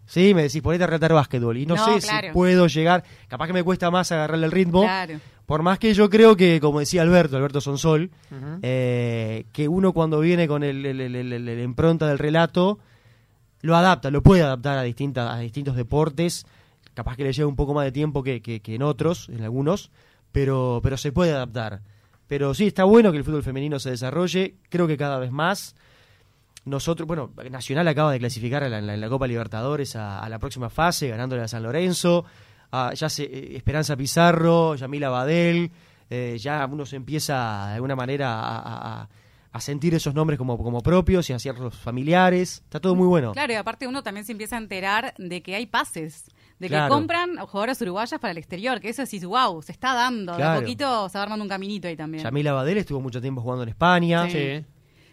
sí, 0.06 0.34
me 0.34 0.44
decís, 0.44 0.62
ponete 0.62 0.84
a 0.84 0.88
relatar 0.88 1.14
básquetbol. 1.14 1.58
Y 1.58 1.66
no, 1.66 1.76
No, 1.76 1.86
sé 2.00 2.08
claro. 2.08 2.28
si 2.28 2.34
puedo 2.34 2.68
llegar, 2.68 3.04
capaz 3.28 3.48
que 3.48 3.54
me 3.54 3.64
cuesta 3.64 3.92
más 3.92 4.12
agarrarle 4.12 4.46
el 4.46 4.52
ritmo. 4.52 4.82
Claro. 4.84 5.20
Por 5.46 5.62
más 5.62 5.78
que 5.78 5.94
yo 5.94 6.10
creo 6.10 6.38
que, 6.38 6.60
como 6.62 6.80
decía 6.80 7.02
Alberto, 7.02 7.36
Alberto 7.36 7.60
Sonsol, 7.60 8.12
eh, 8.62 9.46
que 9.52 9.68
uno 9.68 9.92
cuando 9.92 10.20
viene 10.22 10.48
con 10.48 10.64
el, 10.64 10.86
el- 10.86 11.02
el- 11.02 11.16
el- 11.34 11.50
el 11.50 11.60
impronta 11.62 12.08
del 12.08 12.18
relato, 12.18 12.80
lo 13.62 13.76
adapta, 13.76 14.10
lo 14.10 14.22
puede 14.24 14.42
adaptar 14.42 14.78
a, 14.78 14.84
distintas, 14.84 15.30
a 15.30 15.40
distintos 15.40 15.76
deportes, 15.76 16.46
capaz 16.94 17.18
que 17.18 17.24
le 17.24 17.34
lleva 17.34 17.50
un 17.50 17.56
poco 17.56 17.74
más 17.74 17.84
de 17.86 17.92
tiempo 17.92 18.24
que, 18.24 18.42
que- 18.42 18.62
que 18.62 18.76
en 18.76 18.84
otros, 18.84 19.28
en 19.30 19.44
algunos, 19.44 19.92
pero, 20.34 20.82
pero 20.84 20.98
se 20.98 21.14
puede 21.14 21.32
adaptar. 21.32 21.80
Pero 22.28 22.54
sí, 22.54 22.68
está 22.68 22.84
bueno 22.84 23.12
que 23.12 23.20
el 23.20 23.24
fútbol 23.24 23.44
femenino 23.44 23.80
se 23.80 23.92
desarrolle, 23.92 24.56
creo 24.70 24.88
que 24.88 24.98
cada 24.98 25.18
vez 25.20 25.32
más. 25.32 25.76
Nosotros, 26.66 27.06
bueno, 27.08 27.32
Nacional 27.52 27.88
acaba 27.90 28.12
de 28.14 28.20
clasificar 28.20 28.64
a 28.64 28.70
la- 28.70 28.80
en 28.80 29.00
la, 29.02 29.10
Copa 29.10 29.28
Libertadores 29.28 29.96
a, 29.98 30.20
a 30.24 30.30
la 30.30 30.40
próxima 30.40 30.70
fase, 30.70 31.10
ganándole 31.10 31.42
a 31.44 31.48
San 31.48 31.62
Lorenzo. 31.64 32.26
Ah, 32.72 32.92
ya 32.96 33.10
se, 33.10 33.24
eh, 33.24 33.56
Esperanza 33.58 33.96
Pizarro, 33.98 34.76
Yamila 34.76 35.10
Badel, 35.10 35.72
eh, 36.10 36.38
ya 36.40 36.66
uno 36.66 36.86
se 36.86 36.96
empieza 36.96 37.68
de 37.68 37.74
alguna 37.76 37.96
manera 37.96 38.34
a, 38.40 38.58
a- 38.60 39.02
a- 39.02 39.10
a 39.52 39.60
sentir 39.62 39.94
esos 39.94 40.16
nombres 40.16 40.40
como, 40.40 40.58
como 40.58 40.82
propios 40.82 41.30
y 41.30 41.34
a 41.34 41.36
hacerlos 41.36 41.76
familiares. 41.78 42.62
Está 42.64 42.80
todo 42.80 42.96
muy 42.96 43.06
bueno. 43.08 43.34
Claro, 43.34 43.54
y 43.54 43.56
aparte 43.58 43.86
uno 43.86 44.02
también 44.02 44.26
se 44.26 44.32
empieza 44.32 44.56
a 44.56 44.60
enterar 44.60 45.14
de 45.20 45.44
que 45.44 45.54
hay 45.56 45.68
pases, 45.68 46.26
de 46.64 46.70
que 46.70 46.88
compran 46.90 47.38
jugadoras 47.38 47.80
uruguayas 47.82 48.20
para 48.20 48.32
el 48.32 48.38
exterior, 48.38 48.80
que 48.80 48.90
eso 48.90 49.06
sí, 49.06 49.20
wow, 49.26 49.62
se 49.62 49.72
está 49.72 49.94
dando, 49.94 50.32
de 50.34 50.38
Claro. 50.40 50.58
a 50.58 50.62
poquito 50.62 51.10
se 51.10 51.18
va 51.18 51.24
armando 51.24 51.44
un 51.44 51.50
caminito 51.50 51.88
ahí 51.88 51.96
también. 51.96 52.24
Yamila 52.24 52.54
Badel 52.54 52.78
estuvo 52.80 53.00
mucho 53.02 53.22
tiempo 53.22 53.42
jugando 53.42 53.64
en 53.64 53.70
España. 53.70 54.26
Sí. 54.26 54.32
Sí. 54.32 54.66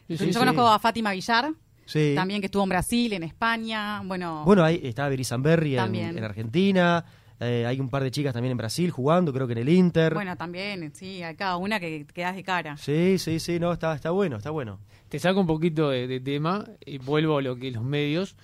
Sí, 0.09 0.17
sí, 0.19 0.27
Yo 0.27 0.33
sí. 0.33 0.39
conozco 0.39 0.67
a 0.67 0.79
Fátima 0.79 1.13
Villar, 1.13 1.53
Sí. 1.85 2.13
también 2.17 2.41
que 2.41 2.47
estuvo 2.47 2.63
en 2.65 2.69
Brasil, 2.69 3.13
en 3.13 3.23
España, 3.23 4.01
bueno, 4.05 4.43
Bueno, 4.45 4.65
ahí 4.65 4.81
estaba 4.83 5.09
Berizan 5.09 5.43
Berry 5.43 5.75
en, 5.75 5.79
También. 5.85 6.19
en 6.19 6.25
Argentina. 6.25 7.05
Eh, 7.39 7.65
hay 7.67 7.81
un 7.81 7.89
par 7.89 8.03
de 8.03 8.11
chicas 8.11 8.33
también 8.35 8.51
en 8.53 8.59
Brasil 8.59 8.91
jugando, 8.91 9.33
creo 9.33 9.47
que 9.47 9.53
en 9.55 9.59
el 9.61 9.69
Inter. 9.71 10.13
bueno, 10.15 10.37
también, 10.37 10.93
sí, 10.95 11.23
hay 11.23 11.35
cada 11.37 11.57
una 11.57 11.81
que 11.81 12.07
quedas 12.13 12.35
de 12.37 12.43
cara. 12.43 12.77
Sí, 12.77 13.19
sí, 13.19 13.41
sí, 13.41 13.59
no, 13.59 13.73
está, 13.73 13.95
está 13.95 14.11
bueno, 14.11 14.37
está 14.37 14.51
bueno. 14.51 14.79
Te 15.09 15.19
saco 15.19 15.41
un 15.41 15.47
poquito 15.47 15.89
de, 15.91 16.07
de 16.07 16.21
tema 16.21 16.65
y 16.85 16.99
vuelvo 16.99 17.39
a 17.39 17.43
lo 17.43 17.57
que 17.57 17.71
los 17.71 17.83
medios. 17.83 18.37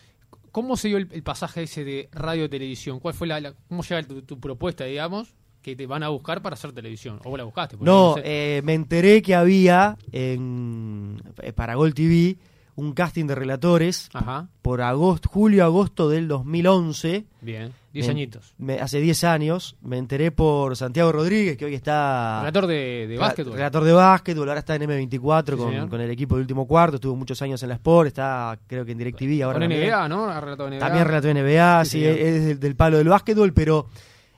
¿Cómo 0.56 0.78
se 0.78 0.88
dio 0.88 0.96
el, 0.96 1.08
el 1.12 1.22
pasaje 1.22 1.64
ese 1.64 1.84
de 1.84 2.08
radio 2.12 2.48
televisión? 2.48 2.98
¿Cuál 2.98 3.12
fue 3.12 3.26
la, 3.26 3.38
la- 3.42 3.52
cómo 3.68 3.82
llega 3.82 4.02
tu, 4.04 4.22
tu 4.22 4.40
propuesta, 4.40 4.84
digamos, 4.84 5.34
que 5.60 5.76
te 5.76 5.86
van 5.86 6.02
a 6.02 6.08
buscar 6.08 6.40
para 6.40 6.54
hacer 6.54 6.72
televisión? 6.72 7.20
¿O 7.24 7.28
vos 7.28 7.36
la 7.36 7.44
buscaste? 7.44 7.76
Porque 7.76 7.90
No, 7.90 8.14
sé. 8.14 8.22
eh, 8.24 8.62
me 8.64 8.72
enteré 8.72 9.20
que 9.20 9.34
había 9.34 9.98
en, 10.12 11.20
eh, 11.42 11.52
para 11.52 11.74
Gol 11.74 11.92
TV 11.92 12.38
un 12.76 12.92
casting 12.92 13.24
de 13.26 13.34
relatores 13.34 14.08
Ajá, 14.12 14.48
por 14.62 14.82
agosto, 14.82 15.28
julio, 15.30 15.64
agosto 15.64 16.08
del 16.08 16.28
2011. 16.28 17.24
bien. 17.40 17.72
Diez 17.92 18.06
Me- 18.08 18.10
añitos. 18.12 18.54
me- 18.58 18.78
hace 18.78 19.00
10 19.00 19.24
años. 19.24 19.76
Me 19.80 19.96
enteré 19.96 20.30
por 20.30 20.76
Santiago 20.76 21.12
Rodríguez, 21.12 21.56
que 21.56 21.64
hoy 21.64 21.74
está... 21.74 22.40
Relator 22.40 22.66
de, 22.66 23.06
de 23.08 23.16
básquetbol. 23.16 23.54
Relator 23.54 23.84
de 23.84 23.92
básquetbol, 23.94 24.48
ahora 24.50 24.58
está 24.60 24.74
en 24.74 24.82
M24 24.82 25.50
Sí, 25.52 25.56
con, 25.56 25.88
con 25.88 26.00
el 26.02 26.10
equipo 26.10 26.34
de 26.34 26.42
último 26.42 26.66
cuarto, 26.66 26.96
estuvo 26.96 27.16
muchos 27.16 27.40
años 27.40 27.62
en 27.62 27.70
la 27.70 27.76
Sport, 27.76 28.08
está 28.08 28.58
creo 28.66 28.84
que 28.84 28.92
en 28.92 28.98
DirecTV 28.98 29.42
ahora. 29.44 29.54
Con 29.58 29.62
también. 29.70 29.88
NBA, 29.88 30.08
¿no? 30.10 30.28
Ha 30.28 30.38
relatado 30.42 30.68
NBA. 30.68 30.78
También 30.78 31.04
relató 31.06 31.28
NBA, 31.32 31.84
Sí, 31.86 32.04
es 32.04 32.44
del, 32.44 32.60
del 32.60 32.76
palo 32.76 32.98
del 32.98 33.08
básquetbol, 33.08 33.54
pero 33.54 33.86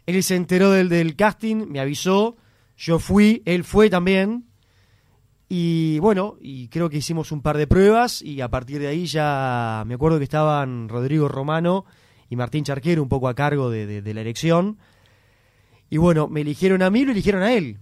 él 0.07 0.23
se 0.23 0.37
enteró 0.37 0.71
del, 0.71 0.89
del 0.89 1.17
casting, 1.17 1.67
me 1.69 1.81
avisó, 1.81 2.37
yo 2.77 3.01
fui, 3.01 3.43
él 3.45 3.65
fue 3.65 3.91
también, 3.91 4.45
y 5.49 5.99
bueno, 6.01 6.37
y 6.41 6.69
creo 6.69 6.91
que 6.91 6.99
hicimos 6.99 7.33
un 7.33 7.41
par 7.43 7.57
de 7.57 7.67
pruebas, 7.67 8.21
y 8.23 8.41
a 8.41 8.49
partir 8.51 8.79
de 8.81 8.89
ahí 8.89 9.07
ya 9.07 9.83
me 9.87 9.95
acuerdo 9.95 10.19
que 10.19 10.25
estaban 10.25 10.89
Rodrigo 10.89 11.29
Romano 11.29 11.85
y 12.29 12.37
Martín 12.37 12.65
Charquero 12.65 13.03
un 13.03 13.09
poco 13.09 13.29
a 13.29 13.35
cargo 13.35 13.71
de, 13.71 13.87
de- 13.87 14.03
de 14.03 14.15
la 14.15 14.21
elección, 14.21 14.79
y 15.91 15.97
bueno, 15.97 16.29
me 16.29 16.43
eligieron 16.43 16.83
a 16.83 16.91
mí, 16.91 17.05
lo 17.05 17.13
eligieron 17.13 17.43
a 17.43 17.53
él, 17.55 17.79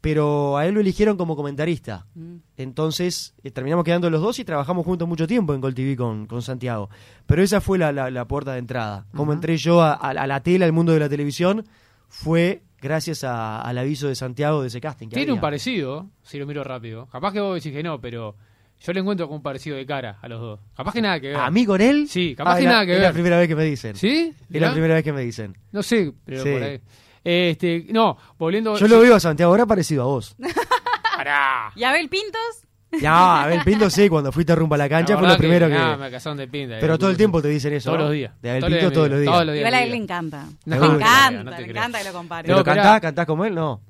pero 0.00 0.56
a 0.56 0.66
él 0.66 0.72
lo 0.74 0.80
eligieron 0.80 1.18
como 1.18 1.36
comentarista. 1.36 2.06
Mm. 2.14 2.36
Entonces 2.56 3.34
eh, 3.44 3.50
terminamos 3.50 3.84
quedando 3.84 4.08
los 4.08 4.22
dos 4.22 4.38
y 4.38 4.44
trabajamos 4.44 4.86
juntos 4.86 5.06
mucho 5.06 5.26
tiempo 5.26 5.52
en 5.52 5.60
Gol 5.60 5.74
TV 5.74 5.94
con, 5.96 6.26
con 6.26 6.40
Santiago. 6.40 6.88
Pero 7.26 7.42
esa 7.42 7.60
fue 7.60 7.76
la, 7.76 7.92
la- 7.92 8.10
la 8.10 8.24
puerta 8.26 8.52
de 8.54 8.60
entrada. 8.60 9.06
Como 9.14 9.34
entré 9.34 9.58
yo 9.58 9.82
a, 9.82 9.92
a- 9.92 10.08
a 10.10 10.26
la 10.26 10.42
tela, 10.42 10.64
al 10.64 10.72
mundo 10.72 10.92
de 10.94 11.00
la 11.00 11.08
televisión, 11.10 11.66
fue 12.08 12.62
gracias 12.80 13.24
a- 13.24 13.60
al 13.60 13.78
aviso 13.78 14.08
de 14.08 14.14
Santiago 14.14 14.62
de 14.62 14.68
ese 14.68 14.80
casting. 14.80 15.08
que 15.08 15.16
Tiene 15.16 15.32
un 15.32 15.40
parecido, 15.40 16.10
si 16.22 16.38
lo 16.38 16.46
miro 16.46 16.62
rápido. 16.64 17.06
Capaz 17.06 17.32
que 17.32 17.40
vos 17.40 17.54
decís 17.54 17.72
que 17.76 17.82
no, 17.82 18.00
pero 18.00 18.36
yo 18.80 18.92
le 18.92 19.00
encuentro 19.00 19.26
con 19.28 19.36
un 19.36 19.42
parecido 19.42 19.76
de 19.76 19.84
cara 19.86 20.18
a 20.22 20.28
los 20.28 20.40
dos. 20.40 20.60
Capaz 20.76 20.92
que 20.92 21.02
nada 21.02 21.20
que 21.20 21.28
ver. 21.28 21.36
¿A 21.36 21.50
mí 21.50 21.66
con 21.66 21.80
él? 21.80 22.08
Sí, 22.08 22.34
capaz 22.34 22.54
Ah, 22.54 22.56
que 22.56 22.62
era- 22.62 22.72
nada 22.72 22.86
que 22.86 22.92
Es 22.92 22.98
ver. 22.98 23.08
la 23.08 23.12
primera 23.12 23.38
vez 23.38 23.48
que 23.48 23.54
me 23.56 23.64
dicen. 23.64 23.96
¿Sí? 23.96 24.34
Es 24.52 24.60
la 24.60 24.72
primera 24.72 24.94
vez 24.94 25.04
que 25.04 25.12
me 25.12 25.20
dicen. 25.22 25.56
No 25.72 25.82
sé, 25.82 26.12
pero 26.24 26.42
Sí. 26.42 26.50
por 26.50 26.62
ahí. 26.62 26.80
Este, 27.22 27.86
no, 27.90 28.16
volviendo. 28.38 28.76
Yo 28.78 28.88
lo 28.88 28.98
veo 29.00 29.14
a 29.16 29.20
Santiago 29.20 29.52
ahora 29.52 29.66
parecido 29.66 30.02
a 30.02 30.06
vos. 30.06 30.34
Pará. 31.16 31.72
¿Y 31.76 31.84
Abel 31.84 32.08
Pintos? 32.08 32.66
Ya, 33.00 33.44
a 33.44 33.46
ver, 33.46 33.62
Pinto 33.64 33.88
sí, 33.88 34.08
cuando 34.08 34.32
fuiste 34.32 34.54
rumbo 34.54 34.74
a 34.74 34.78
la 34.78 34.88
cancha 34.88 35.14
La 35.14 35.18
fue 35.20 35.28
lo 35.28 35.36
primero 35.36 35.68
que... 35.68 35.74
nada, 35.74 35.96
me 35.96 36.10
casaron 36.10 36.36
de 36.38 36.48
pinta. 36.48 36.76
Pero 36.80 36.98
todo 36.98 37.10
el 37.10 37.16
tiempo 37.16 37.40
te 37.40 37.48
dicen 37.48 37.72
eso, 37.72 37.90
Todos 37.90 37.98
¿no? 38.00 38.04
los 38.06 38.12
días. 38.14 38.32
De 38.42 38.50
Abel 38.50 38.64
Pinto 38.66 38.92
todos 38.92 39.08
los 39.10 39.20
días. 39.20 39.32
Todos 39.32 39.46
los 39.46 39.54
días. 39.54 39.60
Igual 39.68 39.74
a 39.74 39.82
él 39.84 39.90
le 39.90 39.96
encanta. 39.96 40.44
Te 40.64 40.74
encanta, 40.74 41.56
creo. 41.56 41.70
encanta 41.70 41.98
que 41.98 42.04
lo 42.04 42.12
compare. 42.12 42.46
¿Pero 42.48 42.64
cantás, 42.64 42.84
era- 42.86 43.00
cantás 43.00 43.26
como 43.26 43.44
él? 43.44 43.54
No. 43.54 43.80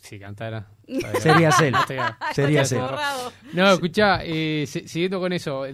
Si 0.00 0.18
cantara. 0.18 0.66
Serías 1.20 1.60
él. 1.60 1.74
Serías 2.32 2.72
él. 2.72 2.80
No, 3.52 3.70
escuchá, 3.72 4.20
eh, 4.24 4.64
si- 4.66 4.88
siguiendo 4.88 5.20
con 5.20 5.34
eso, 5.34 5.64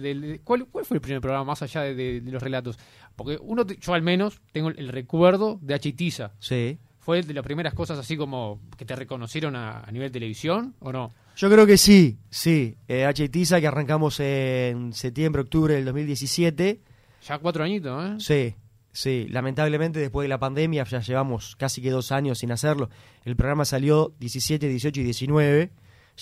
¿cuál, 0.43 0.65
cuál 0.65 0.83
fue 0.83 0.95
el 0.97 1.01
primer 1.01 1.21
programa 1.21 1.45
más 1.45 1.61
allá 1.61 1.81
de, 1.81 1.95
de- 1.95 2.19
de 2.19 2.31
los 2.31 2.43
relatos? 2.43 2.77
Porque 3.15 3.37
uno, 3.41 3.65
te- 3.65 3.77
yo 3.77 3.93
al 3.93 4.01
menos 4.01 4.41
tengo 4.51 4.67
el, 4.67 4.77
el 4.79 4.87
recuerdo 4.89 5.57
de 5.61 5.73
Achitiza. 5.75 6.31
Sí. 6.39 6.77
¿Fue 7.05 7.21
de 7.21 7.33
las 7.35 7.43
primeras 7.43 7.73
cosas 7.75 7.99
así 7.99 8.17
como 8.17 8.59
que 8.77 8.83
te 8.83 8.95
reconocieron 8.95 9.55
a, 9.55 9.81
a 9.81 9.91
nivel 9.91 10.11
televisión 10.11 10.73
o 10.79 10.91
no? 10.91 11.11
Yo 11.37 11.49
creo 11.51 11.67
que 11.67 11.77
sí, 11.77 12.17
sí. 12.31 12.77
Eh, 12.87 13.05
H. 13.05 13.29
Tiza, 13.29 13.61
que 13.61 13.67
arrancamos 13.67 14.19
en 14.19 14.91
septiembre, 14.91 15.43
octubre 15.43 15.75
del 15.75 15.85
2017. 15.85 16.81
Ya 17.27 17.37
cuatro 17.37 17.63
añitos, 17.63 18.03
¿eh? 18.03 18.15
Sí, 18.19 18.55
sí. 18.91 19.27
Lamentablemente, 19.29 19.99
después 19.99 20.25
de 20.25 20.29
la 20.29 20.39
pandemia, 20.39 20.83
ya 20.85 20.99
llevamos 21.01 21.55
casi 21.57 21.81
que 21.81 21.91
dos 21.91 22.11
años 22.11 22.39
sin 22.39 22.51
hacerlo. 22.51 22.89
El 23.23 23.35
programa 23.35 23.65
salió 23.65 24.13
17, 24.19 24.67
18 24.67 25.01
y 25.01 25.03
19. 25.03 25.71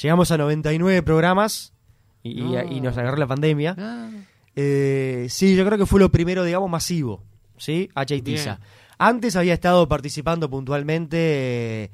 Llegamos 0.01 0.31
a 0.31 0.37
99 0.37 1.01
programas 1.03 1.73
y, 2.23 2.39
y- 2.39 2.41
No. 2.43 2.63
y 2.71 2.81
nos 2.81 2.97
agarró 2.97 3.17
la 3.17 3.27
pandemia. 3.27 3.75
Ah, 3.77 4.09
Eh, 4.55 5.27
sí, 5.29 5.55
yo 5.55 5.65
creo 5.65 5.77
que 5.77 5.85
fue 5.85 5.99
lo 5.99 6.11
primero, 6.11 6.43
digamos, 6.43 6.69
masivo. 6.69 7.23
¿Sí? 7.57 7.89
H. 7.95 8.21
Tiza. 8.21 8.55
Bien. 8.57 8.67
Antes 9.07 9.35
había 9.35 9.53
estado 9.53 9.87
participando 9.87 10.49
puntualmente, 10.49 11.85
eh, 11.85 11.91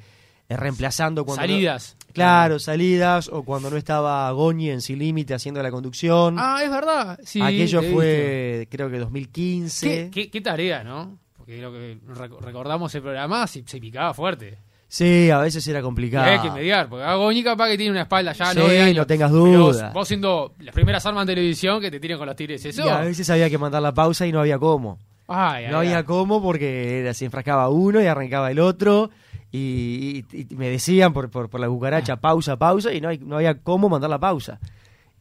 reemplazando 0.49 1.25
cuando. 1.25 1.41
no- 1.41 1.47
salidas. 1.53 1.95
Claro, 2.13 2.59
salidas 2.59 3.29
o 3.31 3.43
cuando 3.43 3.69
no 3.69 3.77
estaba 3.77 4.29
Goñi 4.31 4.71
en 4.71 4.81
Sin 4.81 4.99
Límite 4.99 5.33
haciendo 5.33 5.61
la 5.61 5.71
conducción. 5.71 6.35
Ah, 6.39 6.61
es 6.63 6.71
verdad. 6.71 7.19
Sí, 7.23 7.39
Aquello 7.41 7.81
fue, 7.83 8.67
creo 8.69 8.89
que 8.89 8.97
2015. 8.99 9.87
¿Qué, 9.87 10.09
qué, 10.11 10.31
qué 10.31 10.41
tarea, 10.41 10.83
¿no? 10.83 11.19
Porque 11.37 11.61
lo 11.61 11.71
que 11.71 11.99
rec- 12.07 12.39
recordamos 12.39 12.93
el 12.95 13.01
programa 13.01 13.45
se, 13.47 13.63
se 13.65 13.79
picaba 13.79 14.13
fuerte. 14.13 14.57
Sí, 14.87 15.29
a 15.29 15.37
veces 15.37 15.65
era 15.67 15.83
complicado. 15.83 16.25
Hay 16.31 16.39
que 16.39 16.49
mediar, 16.49 16.89
porque 16.89 17.05
Agoñi 17.05 17.43
capaz 17.43 17.67
que 17.69 17.77
tiene 17.77 17.91
una 17.91 18.01
espalda 18.01 18.33
ya, 18.33 18.51
Sí, 18.53 18.57
no 18.59 18.65
años. 18.65 18.95
no 18.97 19.05
tengas 19.07 19.31
duda. 19.31 19.85
Vos, 19.87 19.93
vos 19.93 20.07
siendo 20.07 20.55
las 20.59 20.73
primeras 20.73 21.05
armas 21.05 21.21
en 21.23 21.27
televisión 21.27 21.79
que 21.79 21.91
te 21.91 21.99
tiren 21.99 22.17
con 22.17 22.25
los 22.25 22.35
tigres, 22.35 22.65
eso. 22.65 22.83
Y 22.85 22.89
a 22.89 23.01
veces 23.01 23.29
había 23.29 23.49
que 23.51 23.57
mandar 23.59 23.83
la 23.83 23.93
pausa 23.93 24.25
y 24.25 24.31
no 24.31 24.39
había 24.39 24.57
cómo. 24.57 24.97
Ay, 25.29 25.65
ay, 25.65 25.71
No 25.71 25.77
había 25.79 25.97
ay. 25.99 26.03
cómo 26.03 26.41
porque 26.41 26.99
era, 26.99 27.13
se 27.13 27.25
enfrascaba 27.25 27.69
uno 27.69 28.01
y 28.01 28.07
arrancaba 28.07 28.51
el 28.51 28.59
otro. 28.59 29.09
Y, 29.51 30.25
y- 30.31 30.47
y 30.51 30.55
me 30.55 30.69
decían 30.69 31.11
por, 31.13 31.29
por, 31.29 31.49
por 31.49 31.59
la 31.59 31.67
cucaracha, 31.67 32.17
pausa, 32.17 32.57
pausa, 32.57 32.93
y 32.93 33.01
no, 33.01 33.09
hay- 33.09 33.17
no 33.19 33.37
había 33.37 33.55
cómo 33.59 33.89
mandar 33.89 34.09
la 34.09 34.19
pausa. 34.19 34.59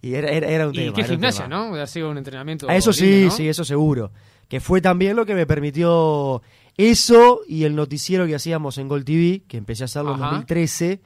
Y 0.03 0.15
era, 0.15 0.29
era, 0.31 0.49
era 0.49 0.69
un 0.69 0.75
Y 0.75 0.79
tema. 0.79 0.93
qué 0.95 1.01
era 1.01 1.09
un 1.11 1.15
gimnasia. 1.17 1.49
¿no? 1.49 1.65
Haber 1.75 1.89
sido 1.89 2.11
un 2.11 2.19
entrenamiento. 2.19 2.69
A 2.69 2.77
eso 2.77 2.93
sí, 2.93 3.29
sí, 3.31 3.49
eso 3.49 3.65
seguro. 3.65 4.11
Que 4.49 4.61
fue 4.61 4.81
también 4.81 5.17
lo 5.17 5.27
que 5.27 5.35
me 5.35 5.47
permitió 5.47 6.43
eso 6.77 7.41
y 7.49 7.65
el 7.65 7.75
noticiero 7.75 8.27
que 8.27 8.35
hacíamos 8.35 8.79
en 8.79 8.89
Gol 8.89 9.05
TV, 9.05 9.43
que 9.49 9.57
empecé 9.57 9.85
a 9.85 9.87
hacerlo 9.87 10.11
en 10.15 10.17
Ajá. 10.23 10.27
2013, 10.27 11.01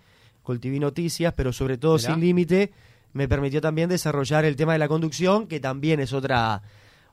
Gol 0.44 0.60
TV 0.60 0.78
Noticias, 0.78 1.32
pero 1.36 1.52
sobre 1.52 1.78
todo 1.78 1.96
Mirá. 1.96 2.12
sin 2.14 2.20
límite, 2.20 2.72
me 3.14 3.28
permitió 3.28 3.60
también 3.60 3.88
desarrollar 3.88 4.44
el 4.44 4.56
tema 4.56 4.72
de 4.74 4.78
la 4.80 4.88
conducción, 4.88 5.46
que 5.46 5.60
también 5.60 6.00
es 6.00 6.12
otra 6.12 6.62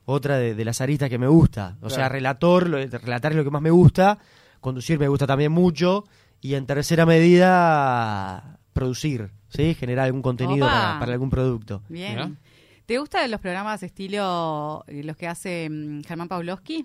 otra 0.04 0.36
de, 0.38 0.54
de 0.54 0.64
las 0.64 0.80
aristas 0.80 1.08
que 1.08 1.18
me 1.18 1.28
gusta. 1.28 1.76
O 1.80 1.90
sea, 1.90 2.08
relator, 2.08 2.68
lo- 2.68 2.78
relatar 2.86 3.32
es 3.32 3.36
lo 3.38 3.44
que 3.44 3.50
más 3.50 3.62
me 3.62 3.70
gusta, 3.70 4.18
conducir 4.60 4.98
me 4.98 5.08
gusta 5.08 5.26
también 5.26 5.52
mucho, 5.52 6.04
y 6.40 6.54
en 6.54 6.66
tercera 6.66 7.04
medida, 7.06 8.58
producir, 8.72 9.30
¿sí? 9.48 9.74
Generar 9.74 10.06
algún 10.06 10.22
contenido 10.22 10.66
para, 10.66 10.98
para 11.00 11.12
algún 11.12 11.30
producto. 11.30 11.82
Bien. 11.88 12.38
¿Te 12.86 12.98
gustan 12.98 13.30
los 13.30 13.40
programas 13.40 13.82
estilo 13.82 14.82
eh, 14.88 15.04
los 15.04 15.16
que 15.16 15.28
hace 15.28 15.68
mm, 15.70 16.02
Germán 16.02 16.28
Pavlovsky? 16.28 16.84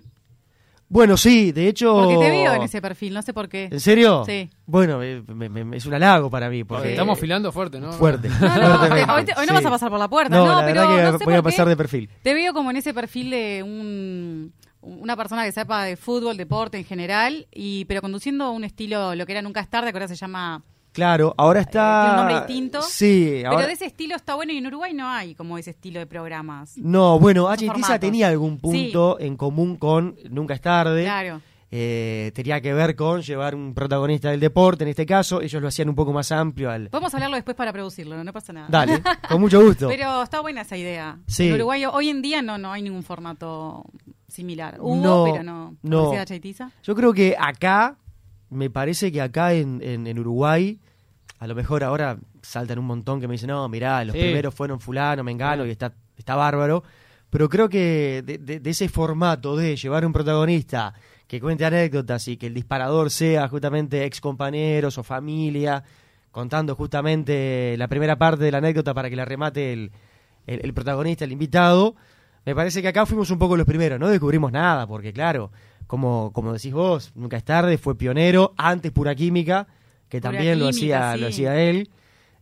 Bueno, 0.88 1.16
sí, 1.16 1.50
de 1.50 1.66
hecho... 1.68 1.92
Porque 1.94 2.16
te 2.16 2.30
veo 2.30 2.54
en 2.54 2.62
ese 2.62 2.80
perfil, 2.80 3.12
no 3.12 3.20
sé 3.22 3.32
por 3.34 3.48
qué. 3.48 3.68
¿En 3.72 3.80
serio? 3.80 4.22
Sí. 4.24 4.48
Bueno, 4.66 5.02
eh, 5.02 5.20
me- 5.26 5.48
me- 5.48 5.76
es 5.76 5.84
un 5.84 5.94
halago 5.94 6.30
para 6.30 6.48
mí, 6.48 6.62
porque... 6.62 6.90
Estamos 6.92 7.18
filando 7.18 7.50
fuerte, 7.50 7.80
¿no? 7.80 7.92
Fuerte. 7.92 8.28
No, 8.28 8.38
no, 8.38 8.80
hoy, 9.14 9.24
te- 9.24 9.32
hoy 9.32 9.46
no 9.46 9.48
Sí. 9.48 9.52
vas 9.54 9.66
a 9.66 9.70
pasar 9.70 9.90
por 9.90 9.98
la 9.98 10.08
puerta. 10.08 10.36
No, 10.36 10.46
No, 10.46 10.60
la 10.60 10.66
pero 10.66 10.82
que 10.88 11.02
no 11.02 11.18
sé 11.18 11.24
voy 11.24 11.34
a 11.34 11.42
pasar 11.42 11.66
de 11.68 11.76
perfil. 11.76 12.08
Te 12.22 12.34
veo 12.34 12.52
como 12.54 12.70
en 12.70 12.76
ese 12.76 12.94
perfil 12.94 13.30
de 13.30 13.62
un, 13.64 14.52
una 14.80 15.16
persona 15.16 15.44
que 15.44 15.50
sepa 15.50 15.82
de 15.84 15.96
fútbol, 15.96 16.36
deporte 16.36 16.78
en 16.78 16.84
general, 16.84 17.48
y 17.52 17.84
pero 17.86 18.00
conduciendo 18.00 18.52
un 18.52 18.62
estilo, 18.62 19.14
lo 19.16 19.26
que 19.26 19.32
era 19.32 19.42
Nunca 19.42 19.60
es 19.60 19.68
tarde, 19.68 19.90
que 19.90 19.96
ahora 19.96 20.08
se 20.08 20.14
llama... 20.16 20.62
Claro, 20.96 21.34
ahora 21.38 21.60
está... 21.60 22.00
Eh, 22.00 22.00
¿Tiene 22.06 22.10
un 22.10 22.16
nombre 22.16 22.34
distinto? 22.46 22.82
Sí, 22.82 23.42
ahora... 23.44 23.58
Pero 23.58 23.68
de 23.68 23.72
ese 23.74 23.84
estilo 23.86 24.16
está 24.16 24.34
bueno 24.34 24.52
y 24.52 24.56
en 24.58 24.66
Uruguay 24.66 24.92
no 24.94 25.08
hay 25.08 25.34
como 25.34 25.56
ese 25.58 25.70
estilo 25.70 26.00
de 26.00 26.06
programas. 26.06 26.76
No, 26.78 27.20
bueno, 27.20 27.42
Son 27.44 27.52
H. 27.52 27.60
Tiza 27.60 27.72
formatos. 27.74 28.00
tenía 28.00 28.28
algún 28.28 28.58
punto 28.58 29.20
en 29.20 29.36
común 29.36 29.76
con 29.76 30.16
Nunca 30.30 30.54
es 30.54 30.60
tarde. 30.60 31.04
Claro. 31.04 31.40
Eh, 31.70 32.30
tenía 32.34 32.60
que 32.60 32.72
ver 32.72 32.94
con 32.96 33.20
llevar 33.22 33.54
un 33.54 33.74
protagonista 33.74 34.30
del 34.30 34.38
deporte, 34.40 34.84
en 34.84 34.88
este 34.90 35.04
caso. 35.04 35.40
Ellos 35.42 35.60
lo 35.60 35.68
hacían 35.68 35.88
un 35.88 35.94
poco 35.96 36.12
más 36.12 36.30
amplio 36.32 36.70
al... 36.70 36.88
Podemos 36.88 37.12
hablarlo 37.12 37.36
después 37.36 37.56
para 37.56 37.72
producirlo, 37.72 38.22
no 38.24 38.32
pasa 38.32 38.52
nada. 38.52 38.68
Dale, 38.70 39.02
con 39.28 39.40
mucho 39.40 39.62
gusto. 39.62 39.88
Pero 39.90 40.22
está 40.22 40.40
buena 40.40 40.62
esa 40.62 40.76
idea. 40.76 41.18
Sí. 41.26 41.48
En 41.48 41.54
Uruguay 41.54 41.84
hoy 41.84 42.08
en 42.08 42.22
día 42.22 42.40
no, 42.40 42.56
no 42.56 42.72
hay 42.72 42.82
ningún 42.82 43.02
formato 43.02 43.84
similar. 44.28 44.78
Hubo, 44.80 44.96
No, 44.96 45.24
pero 45.24 45.42
no. 45.42 45.76
no. 45.82 46.12
Yo 46.82 46.94
creo 46.94 47.12
que 47.12 47.36
acá, 47.38 47.96
me 48.48 48.70
parece 48.70 49.10
que 49.10 49.20
acá 49.20 49.52
en, 49.52 49.80
en- 49.82 50.06
en 50.06 50.18
Uruguay, 50.18 50.80
a 51.38 51.46
lo 51.46 51.54
mejor 51.54 51.84
ahora 51.84 52.18
saltan 52.42 52.78
un 52.78 52.86
montón 52.86 53.20
que 53.20 53.28
me 53.28 53.32
dicen, 53.32 53.48
no, 53.48 53.68
mirá, 53.68 54.04
los 54.04 54.14
Sí. 54.14 54.20
primeros 54.22 54.54
fueron 54.54 54.80
fulano, 54.80 55.22
mengano, 55.24 55.66
y 55.66 55.70
está, 55.70 55.92
está 56.16 56.34
bárbaro. 56.36 56.82
Pero 57.30 57.48
creo 57.48 57.68
que 57.68 58.22
de, 58.24 58.38
de- 58.38 58.60
de 58.60 58.70
ese 58.70 58.88
formato 58.88 59.56
de 59.56 59.76
llevar 59.76 60.06
un 60.06 60.12
protagonista 60.12 60.94
que 61.26 61.40
cuente 61.40 61.64
anécdotas 61.64 62.28
y 62.28 62.36
que 62.36 62.46
el 62.46 62.54
disparador 62.54 63.10
sea 63.10 63.48
justamente 63.48 64.04
ex 64.04 64.20
compañeros 64.20 64.96
o 64.96 65.02
familia, 65.02 65.82
contando 66.30 66.74
justamente 66.76 67.74
la 67.78 67.88
primera 67.88 68.16
parte 68.16 68.44
de 68.44 68.52
la 68.52 68.58
anécdota 68.58 68.94
para 68.94 69.10
que 69.10 69.16
la 69.16 69.24
remate 69.24 69.72
el, 69.72 69.90
el- 70.46 70.60
el 70.64 70.72
protagonista, 70.74 71.24
el 71.24 71.32
invitado, 71.32 71.96
me 72.44 72.54
parece 72.54 72.80
que 72.80 72.88
acá 72.88 73.06
fuimos 73.06 73.30
un 73.30 73.38
poco 73.38 73.56
los 73.56 73.66
primeros, 73.66 73.98
no 73.98 74.08
descubrimos 74.08 74.52
nada, 74.52 74.86
porque 74.86 75.12
claro, 75.12 75.50
como, 75.88 76.32
como 76.32 76.52
decís 76.52 76.72
vos, 76.72 77.10
nunca 77.16 77.36
es 77.36 77.44
tarde, 77.44 77.76
fue 77.78 77.96
pionero, 77.98 78.54
antes 78.56 78.92
pura 78.92 79.14
química, 79.14 79.66
que 80.08 80.20
también 80.20 80.58
lo 80.58 80.68
hacía, 80.68 81.16
lo 81.16 81.28
hacía 81.28 81.56
él. 81.60 81.88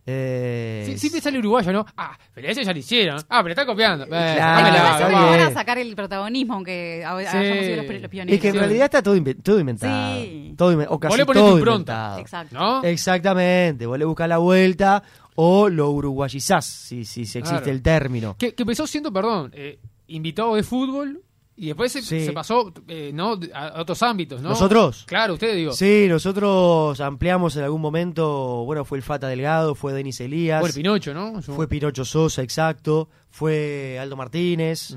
Eh, 0.06 0.84
Sí, 0.86 0.98
siempre 0.98 1.20
sale 1.22 1.38
uruguayo, 1.38 1.72
¿no? 1.72 1.86
Ah, 1.96 2.16
pero 2.34 2.48
ese 2.48 2.62
ya 2.62 2.72
lo 2.74 2.78
hicieron. 2.78 3.16
Ah, 3.28 3.40
pero 3.42 3.52
está 3.52 3.64
copiando. 3.64 4.04
Eh, 4.04 4.08
Claro, 4.08 5.12
van 5.16 5.40
a 5.40 5.50
sacar 5.50 5.78
el 5.78 5.94
protagonismo, 5.96 6.54
aunque 6.54 6.98
Sí. 7.00 7.04
hayamos 7.06 7.64
sido 7.64 7.76
los, 7.76 8.10
pioneros. 8.10 8.34
es 8.34 8.40
que 8.40 8.48
en 8.48 8.52
Sí. 8.52 8.58
realidad 8.58 8.84
está 8.84 9.02
todo, 9.02 9.16
inve- 9.16 9.42
todo 9.42 9.58
inventado. 9.58 10.16
Sí. 10.20 10.54
Todo 10.58 10.72
inve- 10.74 10.86
o 10.90 11.00
casi 11.00 11.10
Vos 11.12 11.18
le 11.18 11.24
ponés 11.26 11.42
todo 11.42 11.58
inventado. 11.58 12.18
Exacto. 12.18 12.54
¿No? 12.54 12.82
Exactamente, 12.84 13.86
vos 13.86 13.98
le 13.98 14.04
buscas 14.04 14.28
la 14.28 14.36
vuelta 14.38 15.02
o 15.36 15.70
lo 15.70 15.90
uruguayizás, 15.90 16.66
si, 16.66 17.06
si, 17.06 17.24
si 17.24 17.38
existe 17.38 17.62
Claro. 17.62 17.70
el 17.72 17.82
término. 17.82 18.36
Que, 18.38 18.54
que 18.54 18.62
empezó 18.62 18.86
siendo, 18.86 19.10
perdón, 19.10 19.52
eh, 19.54 19.78
invitado 20.08 20.54
de 20.54 20.62
fútbol 20.62 21.22
y 21.56 21.66
después 21.68 21.92
se, 21.92 22.02
Sí. 22.02 22.24
se 22.24 22.32
pasó 22.32 22.72
eh, 22.88 23.10
¿no? 23.14 23.38
a, 23.54 23.80
otros 23.80 24.02
ámbitos, 24.02 24.42
¿no? 24.42 24.50
¿Nosotros? 24.50 25.04
Claro, 25.06 25.34
usted 25.34 25.54
digo. 25.54 25.72
Sí, 25.72 26.06
nosotros 26.08 27.00
ampliamos 27.00 27.56
en 27.56 27.62
algún 27.64 27.80
momento, 27.80 28.64
bueno, 28.64 28.84
fue 28.84 28.98
el 28.98 29.02
Fata 29.04 29.28
Delgado, 29.28 29.74
fue 29.74 29.92
Denis 29.92 30.20
Elías, 30.20 30.60
Fue 30.60 30.70
el 30.70 30.74
Pinocho, 30.74 31.14
¿no? 31.14 31.40
Su- 31.42 31.54
fue 31.54 31.68
Pinocho 31.68 32.04
Sosa, 32.04 32.42
exacto, 32.42 33.08
fue 33.30 33.98
Aldo 34.00 34.16
Martínez, 34.16 34.96